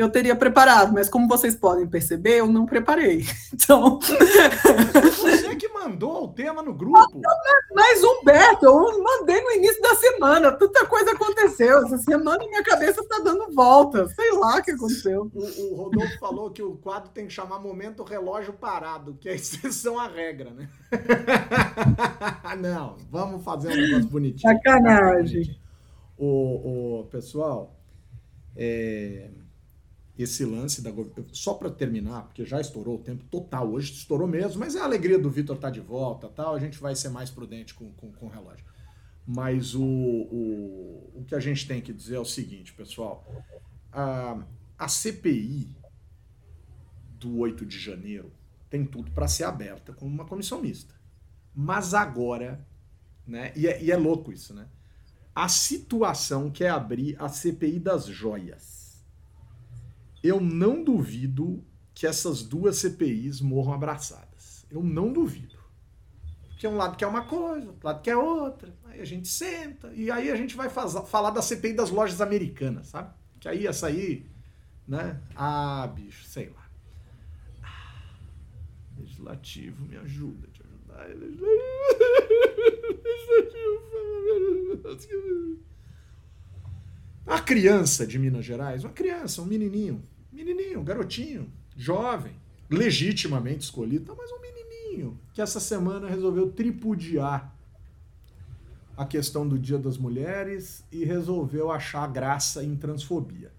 eu 0.00 0.08
teria 0.08 0.34
preparado, 0.34 0.92
mas 0.92 1.08
como 1.08 1.28
vocês 1.28 1.54
podem 1.54 1.86
perceber, 1.86 2.38
eu 2.38 2.46
não 2.46 2.66
preparei. 2.66 3.24
Então, 3.52 3.98
Você 4.00 5.54
que 5.56 5.68
mandou 5.68 6.24
o 6.24 6.28
tema 6.28 6.62
no 6.62 6.72
grupo. 6.72 7.20
mas 7.74 8.02
Humberto, 8.02 8.64
eu 8.64 9.02
mandei 9.02 9.40
no 9.42 9.50
início 9.52 9.80
da 9.82 9.94
semana, 9.94 10.52
tanta 10.52 10.86
coisa 10.86 11.12
aconteceu. 11.12 11.84
Essa 11.84 11.98
semana 11.98 12.38
minha 12.46 12.62
cabeça 12.62 13.06
tá 13.06 13.20
dando 13.22 13.52
volta, 13.54 14.08
sei 14.08 14.32
lá 14.32 14.56
o 14.56 14.62
que 14.62 14.70
aconteceu. 14.70 15.30
O, 15.34 15.72
o 15.72 15.76
Rodolfo 15.76 16.18
falou 16.18 16.50
que 16.50 16.62
o 16.62 16.76
quadro 16.76 17.10
tem 17.10 17.26
que 17.26 17.32
chamar 17.32 17.60
momento 17.60 18.02
relógio 18.02 18.54
parado, 18.54 19.14
que 19.20 19.28
é 19.28 19.34
exceção 19.34 19.98
à 19.98 20.08
regra, 20.08 20.50
né? 20.50 20.68
Não, 22.58 22.96
vamos 23.10 23.44
fazer 23.44 23.68
um 23.68 23.76
negócio 23.76 24.08
bonitinho. 24.08 24.54
Sacanagem. 24.54 25.60
O, 26.16 27.00
o 27.00 27.04
pessoal, 27.06 27.76
é, 28.56 29.30
esse 30.22 30.44
lance 30.44 30.82
da 30.82 30.90
só 31.32 31.54
para 31.54 31.70
terminar, 31.70 32.22
porque 32.22 32.44
já 32.44 32.60
estourou 32.60 32.96
o 32.96 33.02
tempo 33.02 33.24
total, 33.24 33.70
hoje 33.70 33.92
estourou 33.92 34.26
mesmo, 34.26 34.60
mas 34.60 34.74
é 34.74 34.80
a 34.80 34.84
alegria 34.84 35.18
do 35.18 35.30
Vitor 35.30 35.56
estar 35.56 35.70
de 35.70 35.80
volta, 35.80 36.28
tal. 36.28 36.54
A 36.54 36.58
gente 36.58 36.78
vai 36.78 36.94
ser 36.94 37.08
mais 37.08 37.30
prudente 37.30 37.74
com, 37.74 37.92
com, 37.92 38.12
com 38.12 38.26
o 38.26 38.28
relógio. 38.28 38.64
Mas 39.26 39.74
o, 39.74 39.82
o, 39.82 41.12
o 41.14 41.24
que 41.26 41.34
a 41.34 41.40
gente 41.40 41.66
tem 41.66 41.80
que 41.80 41.92
dizer 41.92 42.16
é 42.16 42.20
o 42.20 42.24
seguinte, 42.24 42.72
pessoal. 42.72 43.24
A, 43.92 44.42
a 44.78 44.88
CPI 44.88 45.76
do 47.18 47.38
8 47.38 47.66
de 47.66 47.78
janeiro 47.78 48.32
tem 48.68 48.84
tudo 48.84 49.10
para 49.10 49.28
ser 49.28 49.44
aberta 49.44 49.92
como 49.92 50.10
uma 50.10 50.24
comissão 50.24 50.60
mista. 50.60 50.94
Mas 51.54 51.92
agora, 51.92 52.66
né? 53.26 53.52
E 53.54 53.66
é, 53.66 53.82
e 53.82 53.90
é 53.90 53.96
louco 53.96 54.32
isso, 54.32 54.54
né? 54.54 54.68
A 55.34 55.48
situação 55.48 56.50
que 56.50 56.64
é 56.64 56.68
abrir 56.68 57.16
a 57.20 57.28
CPI 57.28 57.78
das 57.78 58.06
joias. 58.06 58.79
Eu 60.22 60.40
não 60.40 60.82
duvido 60.84 61.64
que 61.94 62.06
essas 62.06 62.42
duas 62.42 62.76
CPIs 62.76 63.40
morram 63.40 63.72
abraçadas. 63.72 64.66
Eu 64.70 64.82
não 64.82 65.12
duvido. 65.12 65.58
Porque 66.48 66.66
um 66.66 66.76
lado 66.76 66.96
quer 66.96 67.06
uma 67.06 67.22
coisa, 67.24 67.68
outro 67.68 67.86
lado 67.86 68.02
quer 68.02 68.16
outra. 68.16 68.74
Aí 68.84 69.00
a 69.00 69.04
gente 69.04 69.28
senta 69.28 69.90
e 69.94 70.10
aí 70.10 70.30
a 70.30 70.36
gente 70.36 70.54
vai 70.56 70.68
faz- 70.68 70.92
falar 71.08 71.30
da 71.30 71.40
CPI 71.40 71.72
das 71.72 71.90
lojas 71.90 72.20
americanas, 72.20 72.88
sabe? 72.88 73.14
Que 73.40 73.48
aí 73.48 73.66
essa 73.66 73.86
aí, 73.86 74.26
né? 74.86 75.18
Ah, 75.34 75.86
bicho, 75.94 76.24
sei 76.26 76.50
lá. 76.50 76.68
Ah, 77.62 78.04
Legislativo, 78.98 79.86
me 79.86 79.96
ajuda, 79.96 80.48
te 80.48 80.62
ajudar. 80.62 81.06
Legislativo. 84.38 85.58
A 87.30 87.38
criança 87.38 88.04
de 88.04 88.18
Minas 88.18 88.44
Gerais, 88.44 88.82
uma 88.82 88.92
criança, 88.92 89.40
um 89.40 89.44
menininho, 89.44 90.02
menininho, 90.32 90.82
garotinho, 90.82 91.48
jovem, 91.76 92.34
legitimamente 92.68 93.60
escolhido, 93.60 94.06
tá, 94.06 94.14
mas 94.18 94.32
um 94.32 94.40
menininho 94.40 95.16
que 95.32 95.40
essa 95.40 95.60
semana 95.60 96.08
resolveu 96.08 96.50
tripudiar 96.50 97.56
a 98.96 99.06
questão 99.06 99.46
do 99.46 99.56
Dia 99.56 99.78
das 99.78 99.96
Mulheres 99.96 100.84
e 100.90 101.04
resolveu 101.04 101.70
achar 101.70 102.08
graça 102.08 102.64
em 102.64 102.74
transfobia. 102.74 103.52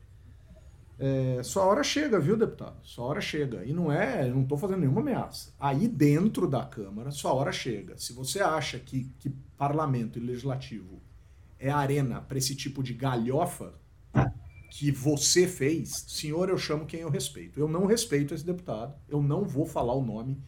É, 0.99 1.41
sua 1.41 1.63
hora 1.63 1.82
chega, 1.82 2.19
viu, 2.19 2.36
deputado? 2.36 2.76
Sua 2.84 3.05
hora 3.05 3.22
chega. 3.22 3.63
E 3.63 3.72
não 3.72 3.89
é, 3.89 4.30
não 4.30 4.41
estou 4.41 4.57
fazendo 4.57 4.82
nenhuma 4.82 4.99
ameaça. 4.99 5.53
Aí 5.57 5.88
dentro 5.88 6.45
da 6.45 6.65
Câmara, 6.65 7.09
sua 7.09 7.34
hora 7.34 7.53
chega. 7.53 7.97
Se 7.97 8.11
você 8.11 8.41
acha 8.41 8.78
que, 8.80 9.09
que 9.17 9.30
parlamento 9.57 10.19
e 10.19 10.22
legislativo 10.22 11.01
é 11.62 11.70
arena 11.70 12.20
para 12.20 12.39
esse 12.39 12.55
tipo 12.55 12.82
de 12.82 12.93
galhofa 12.93 13.74
que 14.72 14.91
você 14.91 15.47
fez, 15.47 16.05
senhor, 16.07 16.49
eu 16.49 16.57
chamo 16.57 16.86
quem 16.86 17.01
eu 17.01 17.09
respeito. 17.09 17.59
Eu 17.59 17.68
não 17.68 17.86
respeito 17.86 18.34
esse 18.34 18.45
deputado, 18.45 18.95
eu 19.07 19.22
não 19.22 19.45
vou 19.45 19.66
falar 19.66 19.93
o 19.93 20.03
nome, 20.03 20.41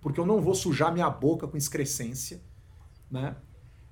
porque 0.00 0.20
eu 0.20 0.26
não 0.26 0.40
vou 0.40 0.54
sujar 0.54 0.92
minha 0.92 1.10
boca 1.10 1.48
com 1.48 1.56
excrescência, 1.56 2.40
né? 3.10 3.36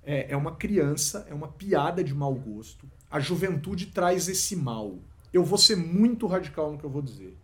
É, 0.04 0.32
é 0.32 0.36
uma 0.36 0.54
criança, 0.54 1.26
é 1.28 1.34
uma 1.34 1.48
piada 1.48 2.04
de 2.04 2.14
mau 2.14 2.34
gosto. 2.34 2.88
A 3.10 3.18
juventude 3.18 3.86
traz 3.86 4.28
esse 4.28 4.54
mal. 4.54 4.98
Eu 5.32 5.44
vou 5.44 5.58
ser 5.58 5.76
muito 5.76 6.26
radical 6.26 6.72
no 6.72 6.78
que 6.78 6.84
eu 6.84 6.90
vou 6.90 7.02
dizer. 7.02 7.36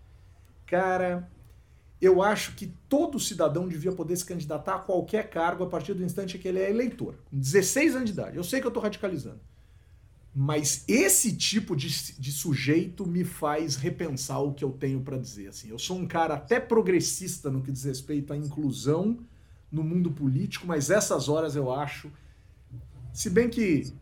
Cara, 0.65 1.29
eu 2.01 2.23
acho 2.23 2.55
que 2.55 2.73
todo 2.89 3.21
cidadão 3.21 3.69
devia 3.69 3.93
poder 3.93 4.17
se 4.17 4.25
candidatar 4.25 4.77
a 4.77 4.79
qualquer 4.79 5.31
cargo 5.31 5.65
a 5.65 5.67
partir 5.67 5.95
do 5.95 6.05
instante 6.05 6.39
que 6.39 6.49
ele 6.49 6.59
é 6.59 6.71
eleitor. 6.71 7.15
Com 7.31 7.39
16 7.39 7.97
anos 7.97 8.07
de 8.07 8.13
idade. 8.13 8.37
Eu 8.37 8.45
sei 8.45 8.61
que 8.61 8.67
eu 8.67 8.71
estou 8.71 8.83
radicalizando. 8.83 9.41
Mas 10.35 10.85
esse 10.89 11.35
tipo 11.37 11.77
de, 11.77 11.89
de 12.19 12.33
sujeito 12.33 13.07
me 13.07 13.23
faz 13.23 13.77
repensar 13.77 14.41
o 14.41 14.53
que 14.53 14.65
eu 14.65 14.73
tenho 14.73 15.01
para 15.01 15.17
dizer. 15.17 15.49
Assim, 15.49 15.69
eu 15.69 15.79
sou 15.79 15.97
um 15.97 16.07
cara 16.07 16.35
até 16.35 16.59
progressista 16.59 17.51
no 17.51 17.63
que 17.63 17.71
diz 17.71 17.85
respeito 17.85 18.33
à 18.33 18.37
inclusão 18.37 19.19
no 19.71 19.85
mundo 19.85 20.11
político, 20.11 20.67
mas 20.67 20.91
essas 20.91 21.29
horas 21.29 21.55
eu 21.55 21.73
acho. 21.73 22.11
Se 23.13 23.31
bem 23.31 23.49
que 23.49 23.93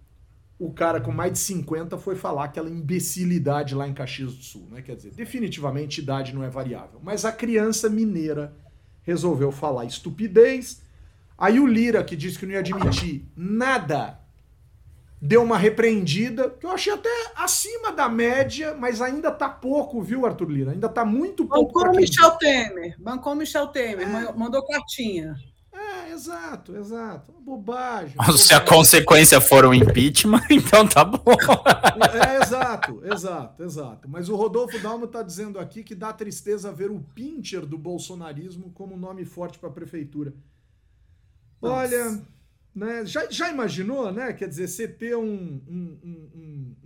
o 0.64 0.72
cara 0.72 1.00
com 1.00 1.10
mais 1.10 1.32
de 1.32 1.38
50 1.40 1.98
foi 1.98 2.14
falar 2.14 2.44
aquela 2.44 2.70
imbecilidade 2.70 3.74
lá 3.74 3.88
em 3.88 3.92
Caxias 3.94 4.34
do 4.34 4.42
Sul, 4.42 4.68
né? 4.70 4.80
Quer 4.82 4.96
dizer, 4.96 5.10
definitivamente 5.12 6.00
idade 6.00 6.34
não 6.34 6.44
é 6.44 6.48
variável. 6.48 7.00
Mas 7.02 7.24
a 7.24 7.32
criança 7.32 7.88
mineira 7.90 8.54
resolveu 9.02 9.50
falar 9.50 9.84
estupidez. 9.84 10.80
Aí 11.36 11.58
o 11.58 11.66
Lira, 11.66 12.04
que 12.04 12.14
disse 12.14 12.38
que 12.38 12.46
não 12.46 12.52
ia 12.52 12.60
admitir 12.60 13.24
nada, 13.36 14.20
deu 15.20 15.42
uma 15.42 15.58
repreendida, 15.58 16.50
que 16.50 16.64
eu 16.66 16.70
achei 16.70 16.92
até 16.92 17.10
acima 17.36 17.90
da 17.92 18.08
média, 18.08 18.76
mas 18.78 19.00
ainda 19.02 19.30
tá 19.32 19.48
pouco, 19.48 20.00
viu, 20.02 20.24
Arthur 20.26 20.50
Lira? 20.50 20.70
Ainda 20.72 20.88
tá 20.88 21.04
muito 21.04 21.44
pouco. 21.44 21.72
Bancou 21.80 21.92
o 21.92 21.96
Michel 21.96 22.30
Temer. 22.38 22.94
Bancou 23.00 23.32
o 23.32 23.36
Michel 23.36 23.66
Temer. 23.68 24.08
ma- 24.08 24.32
Mandou 24.32 24.64
cartinha. 24.66 25.34
É, 26.12 26.14
exato, 26.14 26.76
exato. 26.76 27.32
Bobagem. 27.40 28.14
Se 28.36 28.52
a 28.52 28.60
consequência 28.60 29.40
for 29.40 29.64
um 29.64 29.72
impeachment, 29.72 30.42
então 30.50 30.86
tá 30.86 31.04
bom. 31.04 31.24
É, 32.12 32.42
exato, 32.42 33.02
exato, 33.04 33.62
exato. 33.62 34.08
Mas 34.08 34.28
o 34.28 34.36
Rodolfo 34.36 34.78
Dalmo 34.78 35.06
está 35.06 35.22
dizendo 35.22 35.58
aqui 35.58 35.82
que 35.82 35.94
dá 35.94 36.12
tristeza 36.12 36.72
ver 36.72 36.90
o 36.90 37.00
Pincher 37.00 37.64
do 37.64 37.78
bolsonarismo 37.78 38.70
como 38.72 38.96
nome 38.96 39.24
forte 39.24 39.58
para 39.58 39.70
a 39.70 39.72
prefeitura. 39.72 40.34
Nossa. 41.60 41.76
Olha, 41.76 42.22
né, 42.74 43.06
já, 43.06 43.30
já 43.30 43.50
imaginou, 43.50 44.12
né? 44.12 44.32
Quer 44.32 44.48
dizer, 44.48 44.68
você 44.68 44.86
ter 44.86 45.16
um, 45.16 45.60
um, 45.68 45.98
um, 46.04 46.76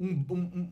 um, 0.00 0.26
um, 0.30 0.70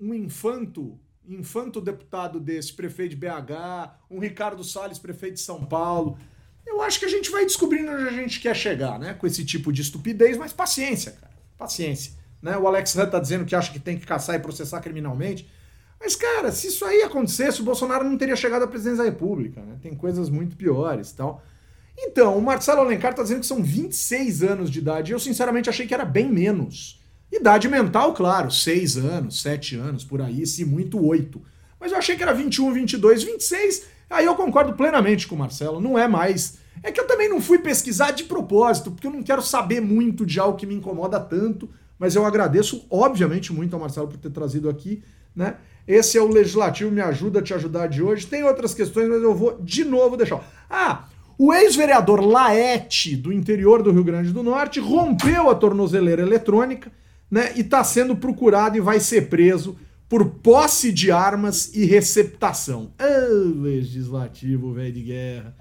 um 0.00 0.14
infanto 0.14 0.98
infanto 1.24 1.80
deputado 1.80 2.40
desse, 2.40 2.72
prefeito 2.72 3.10
de 3.10 3.16
BH, 3.16 3.94
um 4.10 4.18
Ricardo 4.18 4.64
Salles, 4.64 4.98
prefeito 4.98 5.34
de 5.34 5.40
São 5.40 5.64
Paulo. 5.64 6.18
Eu 6.66 6.80
acho 6.82 6.98
que 6.98 7.04
a 7.04 7.08
gente 7.08 7.30
vai 7.30 7.44
descobrindo 7.44 7.90
onde 7.90 8.08
a 8.08 8.12
gente 8.12 8.40
quer 8.40 8.54
chegar, 8.54 8.98
né? 8.98 9.14
Com 9.14 9.26
esse 9.26 9.44
tipo 9.44 9.72
de 9.72 9.82
estupidez, 9.82 10.36
mas 10.36 10.52
paciência, 10.52 11.12
cara. 11.12 11.32
Paciência. 11.58 12.12
Né? 12.40 12.56
O 12.56 12.66
Alex 12.66 12.96
Hunt 12.96 13.10
tá 13.10 13.20
dizendo 13.20 13.44
que 13.44 13.54
acha 13.54 13.72
que 13.72 13.78
tem 13.78 13.98
que 13.98 14.06
caçar 14.06 14.36
e 14.36 14.38
processar 14.40 14.80
criminalmente. 14.80 15.48
Mas, 16.00 16.16
cara, 16.16 16.50
se 16.50 16.66
isso 16.66 16.84
aí 16.84 17.02
acontecesse, 17.02 17.60
o 17.60 17.64
Bolsonaro 17.64 18.04
não 18.04 18.18
teria 18.18 18.34
chegado 18.34 18.64
à 18.64 18.66
presidência 18.66 19.04
da 19.04 19.10
República, 19.10 19.60
né? 19.60 19.76
Tem 19.80 19.94
coisas 19.94 20.28
muito 20.28 20.56
piores 20.56 21.10
e 21.10 21.16
tal. 21.16 21.42
Então, 21.96 22.36
o 22.36 22.42
Marcelo 22.42 22.80
Alencar 22.80 23.14
tá 23.14 23.22
dizendo 23.22 23.40
que 23.40 23.46
são 23.46 23.62
26 23.62 24.42
anos 24.42 24.70
de 24.70 24.80
idade. 24.80 25.12
Eu, 25.12 25.20
sinceramente, 25.20 25.70
achei 25.70 25.86
que 25.86 25.94
era 25.94 26.04
bem 26.04 26.28
menos. 26.28 27.00
Idade 27.30 27.68
mental, 27.68 28.12
claro, 28.12 28.50
6 28.50 28.96
anos, 28.96 29.40
7 29.40 29.76
anos, 29.76 30.04
por 30.04 30.20
aí, 30.20 30.44
se 30.46 30.64
muito 30.64 31.02
8. 31.02 31.40
Mas 31.78 31.92
eu 31.92 31.98
achei 31.98 32.16
que 32.16 32.22
era 32.22 32.32
21, 32.32 32.72
22, 32.72 33.22
26. 33.22 33.86
Aí 34.12 34.26
eu 34.26 34.34
concordo 34.34 34.74
plenamente 34.74 35.26
com 35.26 35.34
o 35.34 35.38
Marcelo, 35.38 35.80
não 35.80 35.98
é 35.98 36.06
mais. 36.06 36.58
É 36.82 36.92
que 36.92 37.00
eu 37.00 37.06
também 37.06 37.30
não 37.30 37.40
fui 37.40 37.58
pesquisar 37.58 38.10
de 38.10 38.24
propósito, 38.24 38.90
porque 38.90 39.06
eu 39.06 39.10
não 39.10 39.22
quero 39.22 39.40
saber 39.40 39.80
muito 39.80 40.26
de 40.26 40.38
algo 40.38 40.58
que 40.58 40.66
me 40.66 40.74
incomoda 40.74 41.18
tanto, 41.18 41.68
mas 41.98 42.14
eu 42.14 42.26
agradeço, 42.26 42.84
obviamente, 42.90 43.52
muito 43.52 43.74
ao 43.74 43.80
Marcelo 43.80 44.08
por 44.08 44.18
ter 44.18 44.30
trazido 44.30 44.68
aqui, 44.68 45.02
né? 45.34 45.56
Esse 45.88 46.18
é 46.18 46.22
o 46.22 46.28
Legislativo 46.28 46.90
Me 46.90 47.00
Ajuda 47.00 47.38
a 47.38 47.42
Te 47.42 47.54
Ajudar 47.54 47.86
de 47.86 48.02
hoje. 48.02 48.26
Tem 48.26 48.44
outras 48.44 48.74
questões, 48.74 49.08
mas 49.08 49.22
eu 49.22 49.34
vou 49.34 49.58
de 49.60 49.84
novo 49.84 50.16
deixar. 50.16 50.40
Ah, 50.68 51.06
o 51.38 51.52
ex-vereador 51.52 52.20
Laete, 52.20 53.16
do 53.16 53.32
interior 53.32 53.82
do 53.82 53.90
Rio 53.90 54.04
Grande 54.04 54.30
do 54.30 54.42
Norte, 54.42 54.78
rompeu 54.78 55.48
a 55.48 55.54
tornozeleira 55.54 56.22
eletrônica 56.22 56.92
né, 57.30 57.52
e 57.56 57.62
está 57.62 57.82
sendo 57.82 58.14
procurado 58.14 58.76
e 58.76 58.80
vai 58.80 59.00
ser 59.00 59.28
preso 59.28 59.76
por 60.12 60.26
posse 60.26 60.92
de 60.92 61.10
armas 61.10 61.74
e 61.74 61.86
receptação. 61.86 62.92
Ah, 62.98 63.28
legislativo, 63.56 64.74
velho 64.74 64.92
de 64.92 65.04
guerra. 65.04 65.56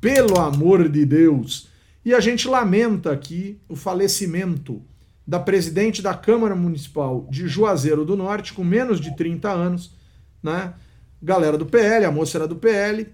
Pelo 0.00 0.38
amor 0.38 0.88
de 0.88 1.04
Deus. 1.04 1.66
E 2.04 2.14
a 2.14 2.20
gente 2.20 2.46
lamenta 2.46 3.10
aqui 3.10 3.58
o 3.68 3.74
falecimento 3.74 4.80
da 5.26 5.40
presidente 5.40 6.02
da 6.02 6.14
Câmara 6.14 6.54
Municipal 6.54 7.26
de 7.28 7.48
Juazeiro 7.48 8.04
do 8.04 8.14
Norte, 8.16 8.52
com 8.52 8.62
menos 8.62 9.00
de 9.00 9.16
30 9.16 9.50
anos, 9.50 9.92
né? 10.40 10.74
Galera 11.20 11.58
do 11.58 11.66
PL, 11.66 12.04
a 12.04 12.12
moça 12.12 12.38
era 12.38 12.46
do 12.46 12.54
PL. 12.54 13.08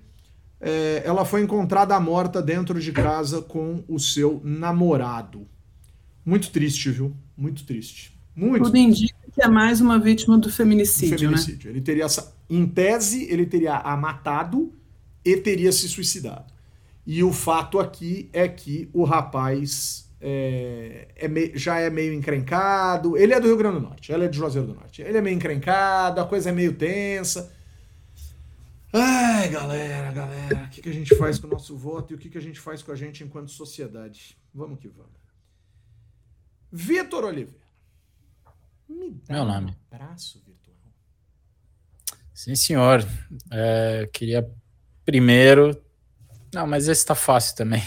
É, 0.60 1.02
ela 1.06 1.24
foi 1.24 1.40
encontrada 1.40 1.98
morta 1.98 2.42
dentro 2.42 2.78
de 2.78 2.92
casa 2.92 3.40
com 3.40 3.82
o 3.88 3.98
seu 3.98 4.42
namorado. 4.44 5.48
Muito 6.22 6.50
triste, 6.50 6.90
viu? 6.90 7.16
Muito 7.34 7.64
triste. 7.64 8.14
Muito 8.36 8.64
Tudo 8.64 8.72
triste. 8.72 9.04
indica 9.04 9.21
que 9.32 9.42
é 9.42 9.48
mais 9.48 9.80
uma 9.80 9.98
vítima 9.98 10.36
do 10.38 10.50
feminicídio, 10.50 11.16
do 11.16 11.20
feminicídio. 11.20 11.70
Né? 11.70 11.76
Ele 11.76 11.80
teria, 11.80 12.06
em 12.50 12.66
tese, 12.66 13.24
ele 13.30 13.46
teria 13.46 13.76
a 13.76 13.96
matado 13.96 14.72
e 15.24 15.36
teria 15.36 15.72
se 15.72 15.88
suicidado. 15.88 16.52
E 17.06 17.24
o 17.24 17.32
fato 17.32 17.80
aqui 17.80 18.28
é 18.32 18.46
que 18.46 18.88
o 18.92 19.04
rapaz 19.04 20.08
é, 20.20 21.08
é 21.16 21.28
meio, 21.28 21.58
já 21.58 21.80
é 21.80 21.90
meio 21.90 22.12
encrencado. 22.12 23.16
Ele 23.16 23.32
é 23.32 23.40
do 23.40 23.46
Rio 23.46 23.56
Grande 23.56 23.80
do 23.80 23.82
Norte, 23.82 24.12
ela 24.12 24.24
é 24.24 24.28
de 24.28 24.36
Juazeiro 24.36 24.68
do 24.68 24.74
Norte. 24.74 25.02
Ele 25.02 25.16
é 25.16 25.20
meio 25.20 25.34
encrencado, 25.34 26.20
a 26.20 26.26
coisa 26.26 26.50
é 26.50 26.52
meio 26.52 26.74
tensa. 26.74 27.50
Ai, 28.92 29.48
galera, 29.48 30.12
galera, 30.12 30.64
o 30.66 30.68
que, 30.68 30.82
que 30.82 30.88
a 30.90 30.92
gente 30.92 31.16
faz 31.16 31.38
com 31.38 31.46
o 31.46 31.50
nosso 31.50 31.74
voto 31.74 32.12
e 32.12 32.14
o 32.14 32.18
que, 32.18 32.28
que 32.28 32.36
a 32.36 32.42
gente 32.42 32.60
faz 32.60 32.82
com 32.82 32.92
a 32.92 32.94
gente 32.94 33.24
enquanto 33.24 33.50
sociedade? 33.50 34.36
Vamos 34.54 34.78
que 34.78 34.88
vamos. 34.88 35.10
Vitor 36.70 37.24
Oliveira. 37.24 37.61
Me 38.92 39.10
dá 39.10 39.34
Meu 39.34 39.44
nome. 39.44 39.70
um 39.70 39.94
abraço 39.94 40.42
virtual. 40.46 40.76
Sim, 42.34 42.54
senhor. 42.54 43.06
É, 43.50 44.08
queria 44.12 44.48
primeiro. 45.04 45.80
Não, 46.52 46.66
mas 46.66 46.88
esse 46.88 47.04
tá 47.04 47.14
fácil 47.14 47.56
também. 47.56 47.82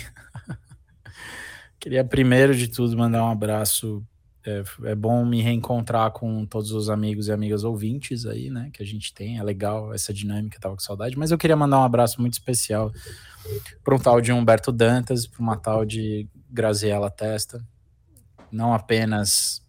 queria 1.79 2.03
primeiro 2.03 2.55
de 2.55 2.67
tudo 2.67 2.97
mandar 2.97 3.23
um 3.23 3.31
abraço. 3.31 4.05
É, 4.47 4.63
é, 4.83 4.95
bom 4.95 5.25
me 5.25 5.41
reencontrar 5.41 6.11
com 6.11 6.45
todos 6.45 6.71
os 6.71 6.87
amigos 6.89 7.27
e 7.27 7.31
amigas 7.31 7.63
ouvintes 7.63 8.27
aí, 8.27 8.49
né? 8.49 8.69
Que 8.71 8.83
a 8.83 8.85
gente 8.85 9.13
tem. 9.13 9.39
É 9.39 9.43
legal 9.43 9.93
essa 9.93 10.13
dinâmica, 10.13 10.59
tava 10.59 10.75
com 10.75 10.81
saudade. 10.81 11.17
Mas 11.17 11.31
eu 11.31 11.37
queria 11.37 11.55
mandar 11.55 11.79
um 11.79 11.83
abraço 11.83 12.21
muito 12.21 12.33
especial 12.33 12.91
para 13.83 13.95
um 13.95 13.99
tal 13.99 14.21
de 14.21 14.31
Humberto 14.31 14.71
Dantas, 14.71 15.25
para 15.25 15.41
uma 15.41 15.57
tal 15.57 15.83
de 15.85 16.27
Graziela 16.49 17.09
Testa 17.09 17.65
não 18.55 18.73
apenas 18.73 19.61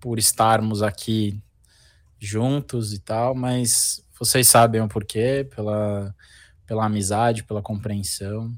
por 0.00 0.18
estarmos 0.18 0.82
aqui 0.82 1.40
juntos 2.18 2.92
e 2.92 2.98
tal, 2.98 3.34
mas 3.34 4.02
vocês 4.18 4.48
sabem 4.48 4.80
o 4.80 4.88
porquê, 4.88 5.48
pela, 5.54 6.14
pela 6.66 6.84
amizade, 6.84 7.44
pela 7.44 7.62
compreensão. 7.62 8.52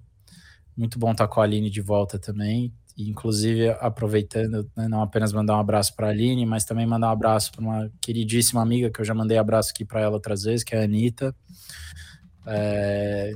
Muito 0.76 0.98
bom 0.98 1.12
estar 1.12 1.28
com 1.28 1.40
a 1.40 1.44
Aline 1.44 1.70
de 1.70 1.80
volta 1.80 2.18
também. 2.18 2.72
E, 2.96 3.08
inclusive, 3.08 3.70
aproveitando, 3.80 4.70
né, 4.76 4.88
não 4.88 5.02
apenas 5.02 5.32
mandar 5.32 5.56
um 5.56 5.60
abraço 5.60 5.94
para 5.94 6.08
a 6.08 6.10
Aline, 6.10 6.44
mas 6.44 6.64
também 6.64 6.86
mandar 6.86 7.08
um 7.08 7.12
abraço 7.12 7.52
para 7.52 7.60
uma 7.60 7.90
queridíssima 8.00 8.60
amiga 8.60 8.90
que 8.90 9.00
eu 9.00 9.04
já 9.04 9.14
mandei 9.14 9.38
abraço 9.38 9.70
aqui 9.70 9.84
para 9.84 10.00
ela 10.00 10.14
outras 10.14 10.42
vezes, 10.42 10.64
que 10.64 10.74
é 10.74 10.80
a 10.80 10.84
Anitta. 10.84 11.34
É, 12.46 13.34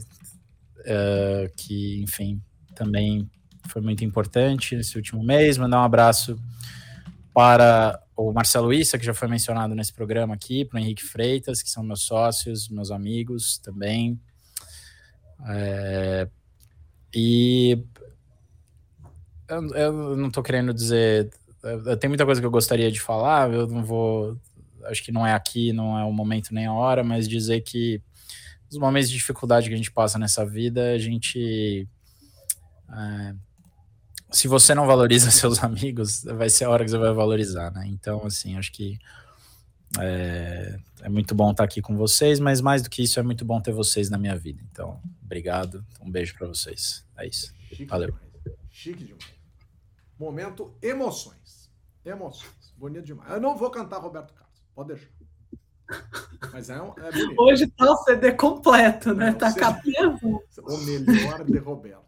é, 0.84 1.50
que, 1.56 2.02
enfim, 2.02 2.42
também 2.74 3.30
foi 3.68 3.80
muito 3.80 4.04
importante 4.04 4.76
nesse 4.76 4.96
último 4.96 5.22
mês. 5.22 5.56
Mandar 5.58 5.80
um 5.80 5.84
abraço 5.84 6.38
para 7.36 8.02
o 8.16 8.32
Marcelo 8.32 8.72
Issa, 8.72 8.96
que 8.98 9.04
já 9.04 9.12
foi 9.12 9.28
mencionado 9.28 9.74
nesse 9.74 9.92
programa 9.92 10.32
aqui, 10.32 10.64
para 10.64 10.78
o 10.78 10.80
Henrique 10.80 11.04
Freitas, 11.04 11.62
que 11.62 11.68
são 11.68 11.82
meus 11.82 12.00
sócios, 12.00 12.70
meus 12.70 12.90
amigos 12.90 13.58
também. 13.58 14.18
É, 15.46 16.26
e 17.14 17.78
eu, 19.46 19.68
eu 19.74 20.16
não 20.16 20.28
estou 20.28 20.42
querendo 20.42 20.72
dizer. 20.72 21.28
Tenho 22.00 22.10
muita 22.10 22.24
coisa 22.24 22.40
que 22.40 22.46
eu 22.46 22.50
gostaria 22.50 22.90
de 22.90 23.02
falar, 23.02 23.52
eu 23.52 23.66
não 23.66 23.84
vou. 23.84 24.40
Acho 24.84 25.04
que 25.04 25.12
não 25.12 25.26
é 25.26 25.34
aqui, 25.34 25.74
não 25.74 25.98
é 25.98 26.04
o 26.04 26.12
momento 26.14 26.54
nem 26.54 26.64
a 26.64 26.72
hora, 26.72 27.04
mas 27.04 27.28
dizer 27.28 27.60
que 27.60 28.00
os 28.70 28.78
momentos 28.78 29.10
de 29.10 29.16
dificuldade 29.18 29.68
que 29.68 29.74
a 29.74 29.76
gente 29.76 29.92
passa 29.92 30.18
nessa 30.18 30.42
vida, 30.46 30.92
a 30.94 30.98
gente 30.98 31.86
é, 32.90 33.34
se 34.30 34.48
você 34.48 34.74
não 34.74 34.86
valoriza 34.86 35.30
seus 35.32 35.62
amigos, 35.62 36.24
vai 36.24 36.48
ser 36.48 36.64
a 36.64 36.70
hora 36.70 36.84
que 36.84 36.90
você 36.90 36.98
vai 36.98 37.12
valorizar, 37.12 37.70
né? 37.70 37.86
Então, 37.86 38.24
assim, 38.26 38.56
acho 38.56 38.72
que 38.72 38.98
é, 40.00 40.78
é, 41.02 41.08
muito 41.08 41.34
bom 41.34 41.50
estar 41.50 41.64
aqui 41.64 41.80
com 41.80 41.96
vocês, 41.96 42.40
mas 42.40 42.60
mais 42.60 42.82
do 42.82 42.90
que 42.90 43.02
isso, 43.02 43.20
é 43.20 43.22
muito 43.22 43.44
bom 43.44 43.60
ter 43.60 43.72
vocês 43.72 44.10
na 44.10 44.18
minha 44.18 44.36
vida. 44.36 44.62
Então, 44.70 45.00
obrigado, 45.22 45.84
um 46.00 46.10
beijo 46.10 46.34
para 46.36 46.46
vocês. 46.46 47.04
É 47.16 47.26
isso. 47.26 47.54
Chique 47.68 47.84
Valeu. 47.86 48.08
Demais. 48.08 48.58
Chique 48.70 49.04
demais. 49.04 49.36
Momento 50.18 50.74
emoções. 50.82 51.70
Emoções. 52.04 52.74
Bonito 52.76 53.04
demais. 53.04 53.30
Eu 53.30 53.40
não 53.40 53.56
vou 53.56 53.70
cantar 53.70 53.98
Roberto 53.98 54.34
Carlos, 54.34 54.62
pode 54.74 54.88
deixar. 54.88 55.16
Mas 56.52 56.68
é, 56.68 56.82
um, 56.82 56.92
é 56.98 57.12
bonito. 57.12 57.40
Hoje 57.40 57.66
tá 57.68 57.92
o 57.92 57.96
CD 57.98 58.32
completo, 58.32 59.14
né? 59.14 59.28
É, 59.28 59.32
tá 59.32 59.54
cabelo. 59.54 60.42
O 60.62 60.78
melhor 60.78 61.44
de 61.44 61.58
Roberto. 61.58 62.04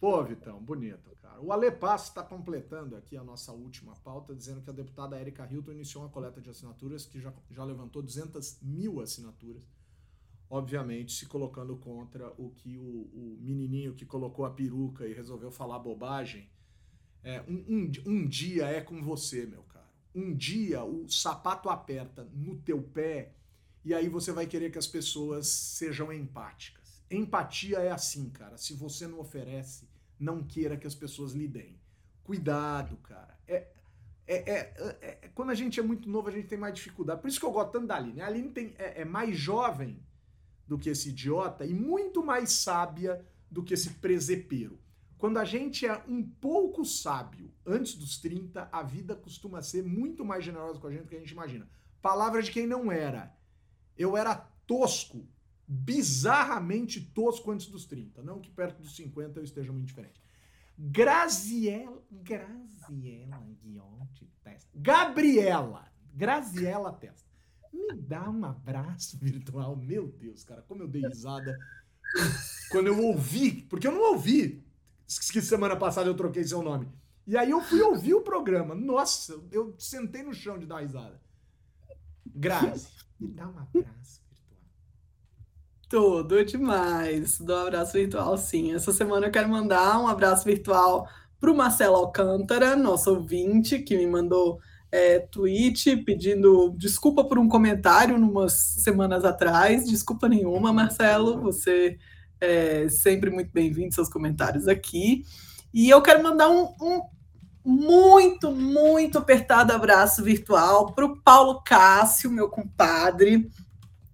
Pô, 0.00 0.24
Vitão, 0.24 0.58
bonito. 0.60 1.09
O 1.42 1.52
Ale 1.52 1.68
está 1.68 2.22
completando 2.22 2.96
aqui 2.96 3.16
a 3.16 3.24
nossa 3.24 3.52
última 3.52 3.94
pauta, 3.96 4.34
dizendo 4.34 4.60
que 4.60 4.70
a 4.70 4.72
deputada 4.72 5.20
Erika 5.20 5.48
Hilton 5.50 5.72
iniciou 5.72 6.04
uma 6.04 6.10
coleta 6.10 6.40
de 6.40 6.50
assinaturas 6.50 7.06
que 7.06 7.20
já, 7.20 7.32
já 7.50 7.64
levantou 7.64 8.02
200 8.02 8.60
mil 8.60 9.00
assinaturas, 9.00 9.66
obviamente 10.48 11.12
se 11.12 11.26
colocando 11.26 11.76
contra 11.76 12.32
o 12.36 12.50
que 12.50 12.76
o, 12.76 12.82
o 12.82 13.38
menininho 13.40 13.94
que 13.94 14.04
colocou 14.04 14.44
a 14.44 14.50
peruca 14.50 15.06
e 15.06 15.14
resolveu 15.14 15.50
falar 15.50 15.78
bobagem. 15.78 16.50
É, 17.22 17.42
um, 17.42 17.64
um, 17.68 17.92
um 18.06 18.26
dia 18.26 18.66
é 18.66 18.80
com 18.80 19.02
você, 19.02 19.46
meu 19.46 19.62
caro. 19.64 19.86
Um 20.14 20.34
dia 20.34 20.84
o 20.84 21.08
sapato 21.08 21.68
aperta 21.68 22.24
no 22.34 22.56
teu 22.56 22.82
pé 22.82 23.34
e 23.84 23.94
aí 23.94 24.08
você 24.08 24.32
vai 24.32 24.46
querer 24.46 24.70
que 24.70 24.78
as 24.78 24.86
pessoas 24.86 25.46
sejam 25.46 26.12
empáticas. 26.12 27.02
Empatia 27.10 27.78
é 27.78 27.90
assim, 27.90 28.28
cara. 28.30 28.56
Se 28.56 28.74
você 28.74 29.06
não 29.06 29.20
oferece 29.20 29.89
não 30.20 30.44
queira 30.44 30.76
que 30.76 30.86
as 30.86 30.94
pessoas 30.94 31.32
lhe 31.32 31.48
deem. 31.48 31.80
Cuidado, 32.22 32.96
cara. 32.98 33.38
É, 33.48 33.68
é, 34.26 34.36
é, 34.36 34.98
é, 35.00 35.30
quando 35.34 35.50
a 35.50 35.54
gente 35.54 35.80
é 35.80 35.82
muito 35.82 36.08
novo, 36.08 36.28
a 36.28 36.32
gente 36.32 36.46
tem 36.46 36.58
mais 36.58 36.74
dificuldade. 36.74 37.20
Por 37.20 37.28
isso 37.28 37.40
que 37.40 37.46
eu 37.46 37.50
gosto 37.50 37.72
tanto 37.72 37.86
da 37.86 37.96
Aline. 37.96 38.20
A 38.20 38.26
Aline 38.26 38.50
tem, 38.50 38.74
é, 38.78 39.00
é 39.00 39.04
mais 39.04 39.36
jovem 39.36 40.00
do 40.68 40.78
que 40.78 40.88
esse 40.88 41.08
idiota 41.08 41.66
e 41.66 41.74
muito 41.74 42.22
mais 42.22 42.52
sábia 42.52 43.26
do 43.50 43.64
que 43.64 43.74
esse 43.74 43.90
presepeiro. 43.94 44.78
Quando 45.18 45.38
a 45.38 45.44
gente 45.44 45.84
é 45.84 46.02
um 46.06 46.22
pouco 46.22 46.84
sábio 46.84 47.52
antes 47.66 47.94
dos 47.94 48.18
30, 48.18 48.68
a 48.70 48.82
vida 48.82 49.16
costuma 49.16 49.60
ser 49.62 49.82
muito 49.82 50.24
mais 50.24 50.44
generosa 50.44 50.78
com 50.78 50.86
a 50.86 50.90
gente 50.92 51.02
do 51.02 51.08
que 51.08 51.16
a 51.16 51.18
gente 51.18 51.32
imagina. 51.32 51.68
Palavra 52.00 52.40
de 52.40 52.50
quem 52.50 52.66
não 52.66 52.90
era. 52.90 53.36
Eu 53.98 54.16
era 54.16 54.34
tosco, 54.66 55.26
bizarramente 55.72 57.00
tosco 57.00 57.52
antes 57.52 57.68
dos 57.68 57.84
30. 57.86 58.24
Não 58.24 58.40
que 58.40 58.50
perto 58.50 58.82
dos 58.82 58.96
50 58.96 59.38
eu 59.38 59.44
esteja 59.44 59.70
muito 59.70 59.86
diferente. 59.86 60.20
Graziela. 60.76 62.02
Graziela 62.10 63.46
Guionte 63.62 64.28
Testa. 64.42 64.68
Gabriela. 64.74 65.86
Graziela 66.12 66.92
Testa. 66.92 67.30
Me 67.72 67.94
dá 67.94 68.28
um 68.28 68.44
abraço 68.44 69.16
virtual. 69.16 69.76
Meu 69.76 70.08
Deus, 70.08 70.42
cara, 70.42 70.60
como 70.62 70.82
eu 70.82 70.88
dei 70.88 71.06
risada 71.06 71.56
quando 72.72 72.88
eu 72.88 73.00
ouvi. 73.06 73.62
Porque 73.62 73.86
eu 73.86 73.92
não 73.92 74.12
ouvi. 74.12 74.66
Que 75.30 75.40
semana 75.40 75.76
passada 75.76 76.08
eu 76.08 76.16
troquei 76.16 76.42
seu 76.42 76.62
nome. 76.62 76.88
E 77.28 77.36
aí 77.36 77.50
eu 77.50 77.60
fui 77.60 77.80
ouvir 77.80 78.14
o 78.14 78.22
programa. 78.22 78.74
Nossa, 78.74 79.40
eu 79.52 79.72
sentei 79.78 80.24
no 80.24 80.34
chão 80.34 80.58
de 80.58 80.66
dar 80.66 80.80
risada. 80.80 81.20
Grazi, 82.26 82.88
me 83.20 83.28
dá 83.28 83.48
um 83.48 83.56
abraço. 83.56 84.20
Tudo 85.90 86.44
demais. 86.44 87.40
Um 87.40 87.52
abraço 87.52 87.94
virtual, 87.94 88.38
sim. 88.38 88.72
Essa 88.72 88.92
semana 88.92 89.26
eu 89.26 89.30
quero 89.32 89.48
mandar 89.48 89.98
um 89.98 90.06
abraço 90.06 90.44
virtual 90.44 91.08
para 91.40 91.50
o 91.50 91.56
Marcelo 91.56 91.96
Alcântara, 91.96 92.76
nosso 92.76 93.10
ouvinte, 93.10 93.80
que 93.80 93.96
me 93.96 94.06
mandou 94.06 94.60
é, 94.92 95.18
tweet 95.18 95.96
pedindo 96.04 96.72
desculpa 96.78 97.24
por 97.24 97.40
um 97.40 97.48
comentário 97.48 98.14
umas 98.14 98.52
semanas 98.52 99.24
atrás. 99.24 99.84
Desculpa 99.84 100.28
nenhuma, 100.28 100.72
Marcelo. 100.72 101.40
Você 101.40 101.98
é 102.40 102.88
sempre 102.88 103.28
muito 103.28 103.50
bem-vindo 103.52 103.92
seus 103.92 104.08
comentários 104.08 104.68
aqui. 104.68 105.24
E 105.74 105.90
eu 105.90 106.00
quero 106.00 106.22
mandar 106.22 106.48
um, 106.50 106.72
um 106.80 107.00
muito, 107.64 108.52
muito 108.52 109.18
apertado 109.18 109.72
abraço 109.72 110.22
virtual 110.22 110.92
para 110.92 111.04
o 111.04 111.20
Paulo 111.20 111.60
Cássio, 111.64 112.30
meu 112.30 112.48
compadre, 112.48 113.50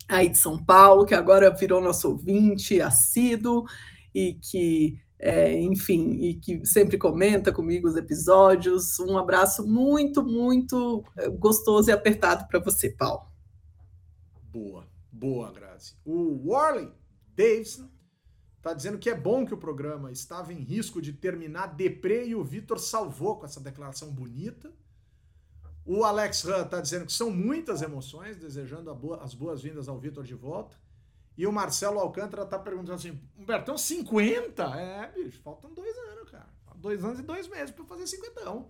aí 0.08 0.28
de 0.28 0.38
São 0.38 0.62
Paulo, 0.62 1.04
que 1.04 1.14
agora 1.14 1.50
virou 1.50 1.80
nosso 1.80 2.10
ouvinte 2.10 2.80
assíduo 2.80 3.64
e 4.14 4.34
que 4.34 4.98
é, 5.18 5.58
enfim, 5.58 6.10
e 6.20 6.34
que 6.34 6.64
sempre 6.66 6.98
comenta 6.98 7.52
comigo 7.52 7.88
os 7.88 7.96
episódios. 7.96 8.98
Um 9.00 9.16
abraço 9.16 9.66
muito, 9.66 10.22
muito 10.22 11.04
é, 11.16 11.28
gostoso 11.28 11.88
e 11.88 11.92
apertado 11.92 12.46
para 12.46 12.60
você, 12.60 12.90
Paulo. 12.90 13.26
Boa, 14.52 14.86
boa, 15.10 15.52
Grazi. 15.52 15.94
O 16.04 16.50
Warley 16.50 16.92
Davidson 17.34 17.88
está 18.58 18.74
dizendo 18.74 18.98
que 18.98 19.08
é 19.08 19.14
bom 19.14 19.46
que 19.46 19.54
o 19.54 19.58
programa 19.58 20.10
estava 20.10 20.52
em 20.52 20.60
risco 20.60 21.00
de 21.00 21.12
terminar 21.12 21.68
deprê 21.68 22.26
e 22.26 22.34
o 22.34 22.44
Vitor 22.44 22.78
salvou 22.78 23.36
com 23.36 23.46
essa 23.46 23.60
declaração 23.60 24.10
bonita. 24.12 24.72
O 25.86 26.04
Alex 26.04 26.44
Han 26.44 26.62
está 26.62 26.80
dizendo 26.80 27.06
que 27.06 27.12
são 27.12 27.30
muitas 27.30 27.80
emoções, 27.80 28.36
desejando 28.36 28.92
boa, 28.94 29.22
as 29.22 29.34
boas-vindas 29.34 29.88
ao 29.88 29.98
Vitor 29.98 30.24
de 30.24 30.34
volta. 30.34 30.76
E 31.38 31.46
o 31.46 31.52
Marcelo 31.52 32.00
Alcântara 32.00 32.44
tá 32.44 32.58
perguntando 32.58 32.94
assim: 32.94 33.20
Humbertão, 33.38 33.78
50? 33.78 34.64
É, 34.64 35.12
bicho, 35.12 35.40
faltam 35.42 35.72
dois 35.72 35.96
anos, 35.96 36.28
cara. 36.30 36.48
Dois 36.76 37.04
anos 37.04 37.20
e 37.20 37.22
dois 37.22 37.46
meses 37.48 37.70
para 37.70 37.84
fazer 37.84 38.06
50. 38.06 38.66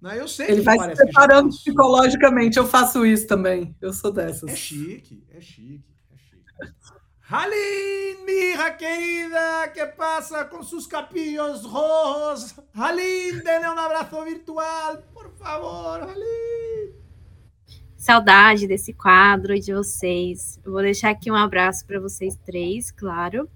Né? 0.00 0.20
Eu 0.20 0.28
sei 0.28 0.50
Ele 0.50 0.60
vai 0.60 0.78
se 0.78 1.02
preparando 1.02 1.48
psicologicamente, 1.48 2.58
eu 2.58 2.66
faço 2.66 3.04
isso 3.04 3.26
também. 3.26 3.74
Eu 3.80 3.92
sou 3.92 4.12
dessas. 4.12 4.50
É 4.50 4.54
chique, 4.54 5.26
é 5.30 5.40
chique, 5.40 5.94
é 6.12 6.16
chique. 6.16 6.44
Halim, 7.36 8.24
minha 8.24 8.70
querida, 8.70 9.66
que 9.74 9.84
passa 9.86 10.44
com 10.44 10.62
seus 10.62 10.86
capillos 10.86 11.64
rojos? 11.64 12.54
Halim, 12.72 13.40
dê 13.42 13.58
um 13.58 13.76
abraço 13.76 14.24
virtual, 14.24 14.98
por 15.12 15.28
favor, 15.30 16.00
Halim. 16.08 16.92
Saudade 17.96 18.68
desse 18.68 18.92
quadro 18.92 19.52
e 19.52 19.58
de 19.58 19.74
vocês. 19.74 20.60
Eu 20.64 20.70
vou 20.70 20.80
deixar 20.80 21.10
aqui 21.10 21.28
um 21.28 21.34
abraço 21.34 21.84
para 21.84 21.98
vocês 21.98 22.36
três, 22.46 22.92
claro. 22.92 23.50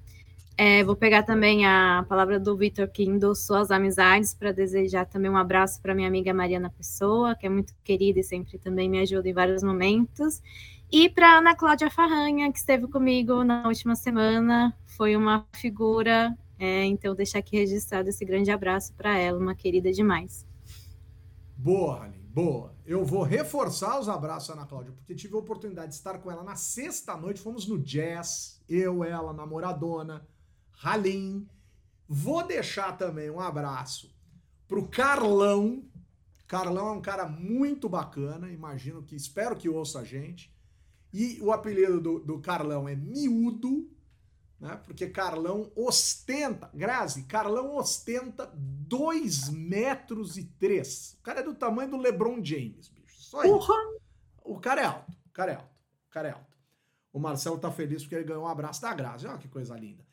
É, 0.57 0.83
vou 0.83 0.97
pegar 0.97 1.23
também 1.23 1.65
a 1.65 2.05
palavra 2.09 2.41
do 2.41 2.57
Vitor 2.57 2.89
que 2.89 3.05
endossou 3.05 3.59
as 3.59 3.71
amizades 3.71 4.35
para 4.35 4.51
desejar 4.51 5.07
também 5.07 5.31
um 5.31 5.37
abraço 5.37 5.81
para 5.81 5.95
minha 5.95 6.09
amiga 6.09 6.35
Mariana 6.35 6.69
Pessoa, 6.77 7.37
que 7.37 7.47
é 7.47 7.49
muito 7.49 7.73
querida 7.85 8.19
e 8.19 8.25
sempre 8.25 8.59
também 8.59 8.91
me 8.91 8.99
ajuda 8.99 9.29
em 9.29 9.33
vários 9.33 9.63
momentos. 9.63 10.43
E 10.90 11.10
para 11.10 11.36
Ana 11.36 11.55
Cláudia 11.55 11.90
Farranha, 11.90 12.51
que 12.51 12.59
esteve 12.59 12.89
comigo 12.89 13.44
na 13.44 13.66
última 13.69 13.94
semana, 13.94 14.74
foi 14.86 15.16
uma 15.16 15.47
figura. 15.52 16.35
É, 16.59 16.85
então, 16.86 17.15
deixar 17.15 17.40
aqui 17.40 17.56
registrado 17.56 18.09
esse 18.09 18.24
grande 18.24 18.51
abraço 18.51 18.94
para 18.94 19.16
ela, 19.16 19.39
uma 19.39 19.55
querida 19.55 19.93
demais. 19.93 20.47
Boa, 21.55 22.05
Aline, 22.05 22.27
boa. 22.28 22.74
Eu 22.86 23.05
vou 23.05 23.23
reforçar 23.23 24.01
os 24.01 24.09
abraços, 24.09 24.48
Ana 24.48 24.65
Cláudia, 24.65 24.93
porque 24.93 25.15
tive 25.15 25.35
a 25.35 25.39
oportunidade 25.39 25.89
de 25.89 25.94
estar 25.94 26.19
com 26.19 26.31
ela 26.31 26.43
na 26.43 26.56
sexta 26.56 27.15
noite. 27.19 27.43
Fomos 27.43 27.66
no 27.66 27.78
jazz, 27.78 28.62
eu, 28.66 29.05
ela, 29.05 29.35
namoradona, 29.35 30.27
Halim. 30.82 31.47
Vou 32.09 32.47
deixar 32.47 32.97
também 32.97 33.28
um 33.28 33.40
abraço 33.40 34.10
pro 34.66 34.89
Carlão. 34.89 35.85
Carlão 36.47 36.89
é 36.89 36.93
um 36.93 37.02
cara 37.02 37.28
muito 37.28 37.90
bacana, 37.90 38.51
imagino 38.51 39.02
que, 39.02 39.15
espero 39.15 39.55
que 39.55 39.69
ouça 39.69 40.01
a 40.01 40.05
gente. 40.05 40.51
E 41.13 41.39
o 41.41 41.53
apelido 41.53 42.01
do, 42.01 42.19
do 42.21 42.41
Carlão 42.41 42.89
é 42.89 42.95
Miúdo, 42.95 43.91
né? 44.61 44.77
Porque 44.85 45.09
Carlão 45.09 45.71
ostenta, 45.77 46.71
Grazi, 46.75 47.25
Carlão 47.25 47.77
ostenta 47.77 48.51
2 48.55 49.51
metros 49.51 50.37
e 50.37 50.45
3. 50.45 51.17
O 51.21 51.23
cara 51.23 51.41
é 51.41 51.43
do 51.43 51.55
tamanho 51.55 51.91
do 51.91 51.97
LeBron 51.97 52.45
James, 52.45 52.89
bicho. 52.89 53.23
Só 53.23 53.45
isso. 53.45 53.73
O 54.45 54.59
cara 54.59 54.81
é 54.81 54.85
alto, 54.85 55.13
o 55.27 55.31
cara 55.31 55.53
é 55.53 55.55
alto, 55.55 55.77
o 56.07 56.11
cara 56.11 56.29
é 56.29 56.33
alto. 56.33 56.59
O 57.13 57.21
Marcelo 57.21 57.59
tá 57.59 57.71
feliz 57.71 58.03
porque 58.03 58.15
ele 58.15 58.25
ganhou 58.25 58.45
um 58.45 58.49
abraço 58.49 58.83
da 58.83 58.93
Grazi. 58.93 59.27
Olha 59.27 59.39
que 59.39 59.49
coisa 59.49 59.77
linda. 59.77 60.05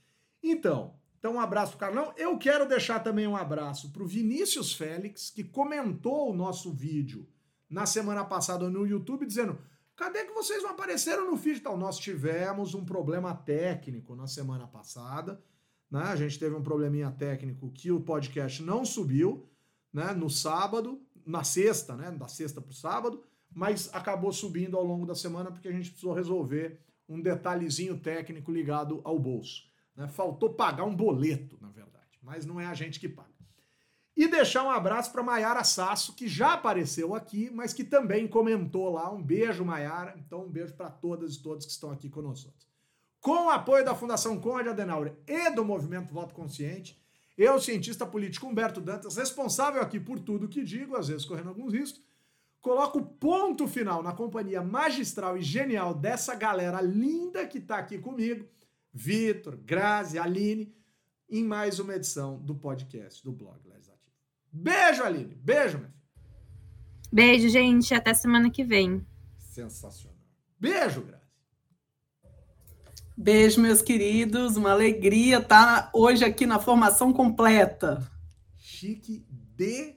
Então, 0.42 0.96
então 1.18 1.36
um 1.36 1.40
abraço 1.40 1.72
pro 1.72 1.80
Carlão. 1.80 2.14
Eu 2.16 2.38
quero 2.38 2.68
deixar 2.68 3.00
também 3.00 3.28
um 3.28 3.36
abraço 3.36 3.92
pro 3.92 4.08
Vinícius 4.08 4.74
Félix, 4.74 5.30
que 5.30 5.44
comentou 5.44 6.30
o 6.30 6.36
nosso 6.36 6.72
vídeo 6.72 7.28
na 7.70 7.86
semana 7.86 8.24
passada 8.24 8.70
no 8.70 8.86
YouTube, 8.86 9.26
dizendo 9.26 9.60
Cadê 9.96 10.26
que 10.26 10.34
vocês 10.34 10.62
não 10.62 10.72
apareceram 10.72 11.30
no 11.30 11.38
feed? 11.38 11.60
Então, 11.60 11.78
nós 11.78 11.98
tivemos 11.98 12.74
um 12.74 12.84
problema 12.84 13.34
técnico 13.34 14.16
na 14.16 14.28
semana 14.28 14.68
passada. 14.68 15.42
Né? 15.90 16.02
A 16.02 16.16
gente 16.16 16.38
teve 16.38 16.54
um 16.54 16.62
probleminha 16.62 17.12
técnico 17.12 17.72
que 17.72 17.92
o 17.92 18.02
podcast 18.02 18.62
não 18.62 18.84
subiu 18.84 19.50
né? 19.94 20.12
no 20.14 20.30
sábado, 20.30 21.02
na 21.26 21.44
sexta, 21.44 21.96
né? 21.96 22.12
Da 22.12 22.28
sexta 22.28 22.62
para 22.62 22.72
o 22.72 22.76
sábado, 22.76 23.24
mas 23.54 23.90
acabou 23.94 24.32
subindo 24.32 24.78
ao 24.78 24.84
longo 24.84 25.06
da 25.06 25.16
semana 25.16 25.50
porque 25.50 25.68
a 25.68 25.72
gente 25.72 25.90
precisou 25.90 26.14
resolver 26.14 26.80
um 27.08 27.22
detalhezinho 27.22 27.98
técnico 28.00 28.52
ligado 28.52 29.02
ao 29.04 29.18
bolso. 29.18 29.64
Né? 29.96 30.08
Faltou 30.08 30.54
pagar 30.54 30.84
um 30.84 30.96
boleto, 30.96 31.58
na 31.62 31.70
verdade, 31.70 32.20
mas 32.22 32.46
não 32.46 32.60
é 32.60 32.66
a 32.66 32.74
gente 32.74 33.00
que 33.00 33.08
paga. 33.08 33.35
E 34.16 34.28
deixar 34.30 34.64
um 34.64 34.72
abraço 34.72 35.12
para 35.12 35.22
Maiara 35.22 35.64
Sasso, 35.64 36.14
que 36.14 36.28
já 36.28 36.54
apareceu 36.54 37.14
aqui, 37.14 37.50
mas 37.54 37.74
que 37.74 37.84
também 37.84 38.28
comentou 38.28 38.90
lá. 38.90 39.12
Um 39.12 39.22
beijo, 39.22 39.66
Maiara. 39.66 40.16
Então, 40.18 40.46
um 40.46 40.50
beijo 40.50 40.74
para 40.74 40.90
todas 40.90 41.36
e 41.36 41.44
todos 41.44 41.66
que 41.66 41.72
estão 41.72 41.92
aqui 41.92 42.10
conosco. 42.10 42.54
Com 43.20 43.48
o 43.48 43.50
apoio 43.50 43.84
da 43.84 43.94
Fundação 43.94 44.40
Conrad 44.40 44.68
Adenauer 44.68 45.16
e 45.28 45.50
do 45.50 45.66
Movimento 45.66 46.14
Voto 46.14 46.34
Consciente, 46.34 46.98
eu, 47.38 47.60
cientista 47.60 48.06
político 48.06 48.48
Humberto 48.48 48.80
Dantas, 48.80 49.18
responsável 49.18 49.82
aqui 49.82 50.00
por 50.00 50.20
tudo 50.20 50.48
que 50.48 50.64
digo, 50.64 50.96
às 50.96 51.10
vezes 51.10 51.26
correndo 51.26 51.50
alguns 51.50 51.74
riscos, 51.74 52.02
coloco 52.62 53.02
ponto 53.02 53.68
final 53.68 54.02
na 54.02 54.14
companhia 54.14 54.62
magistral 54.62 55.38
e 55.38 55.42
genial 55.42 55.94
dessa 55.94 56.34
galera 56.36 56.80
linda 56.80 57.46
que 57.46 57.58
está 57.58 57.78
aqui 57.78 57.98
comigo, 57.98 58.48
Vitor, 58.94 59.58
Grazi, 59.58 60.18
Aline, 60.18 60.74
em 61.30 61.44
mais 61.44 61.80
uma 61.80 61.96
edição 61.96 62.38
do 62.38 62.56
podcast 62.56 63.22
do 63.22 63.34
blog 63.34 63.60
Beijo, 64.58 65.04
Aline. 65.04 65.36
Beijo, 65.36 65.80
meu 65.80 65.90
filho. 65.90 66.02
Beijo, 67.12 67.50
gente. 67.50 67.94
Até 67.94 68.14
semana 68.14 68.50
que 68.50 68.64
vem. 68.64 69.06
Sensacional. 69.38 70.18
Beijo, 70.58 71.02
Grazi. 71.02 71.26
Beijo, 73.18 73.62
meus 73.62 73.82
queridos. 73.82 74.56
Uma 74.56 74.72
alegria 74.72 75.40
estar 75.40 75.90
hoje 75.94 76.24
aqui 76.24 76.46
na 76.46 76.58
formação 76.58 77.12
completa. 77.12 78.10
Chique 78.58 79.26
de 79.30 79.96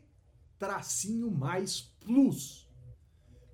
tracinho 0.59 1.31
mais 1.31 1.81
plus. 2.01 2.69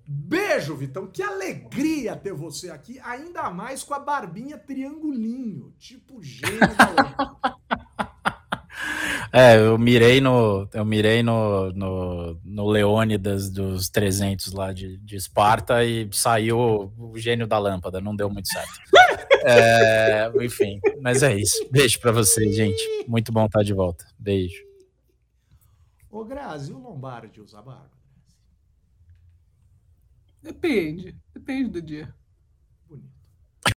Beijo, 0.07 0.75
Vitão. 0.75 1.05
Que 1.07 1.21
alegria 1.21 2.15
ter 2.15 2.33
você 2.33 2.71
aqui, 2.71 2.99
ainda 2.99 3.51
mais 3.51 3.83
com 3.83 3.93
a 3.93 3.99
barbinha 3.99 4.57
triangulinho, 4.57 5.71
tipo 5.77 6.21
gênio 6.21 6.59
da 6.59 7.57
É, 9.37 9.57
eu 9.57 9.77
mirei 9.77 10.21
no, 10.21 10.65
eu 10.73 10.85
mirei 10.85 11.21
no, 11.21 11.69
no, 11.73 12.39
no 12.41 12.69
Leônidas 12.69 13.49
dos 13.49 13.89
300 13.89 14.53
lá 14.53 14.71
de, 14.71 14.95
de 14.99 15.17
Esparta 15.17 15.83
e 15.83 16.07
saiu 16.13 16.89
o 16.97 17.17
gênio 17.17 17.45
da 17.45 17.59
lâmpada, 17.59 17.99
não 17.99 18.15
deu 18.15 18.29
muito 18.29 18.47
certo. 18.47 18.79
é, 19.43 20.31
enfim, 20.41 20.79
mas 21.01 21.21
é 21.21 21.35
isso. 21.35 21.67
Beijo 21.69 21.99
para 21.99 22.13
vocês, 22.13 22.55
gente. 22.55 22.81
Muito 23.09 23.33
bom 23.33 23.45
estar 23.45 23.61
de 23.61 23.73
volta. 23.73 24.05
Beijo. 24.17 24.63
Ô 26.09 26.23
Grazi, 26.23 26.71
o 26.71 26.79
Lombardi 26.79 27.41
usa 27.41 27.61
barba? 27.61 27.91
Depende, 30.41 31.13
depende 31.33 31.71
do 31.71 31.81
dia. 31.81 32.15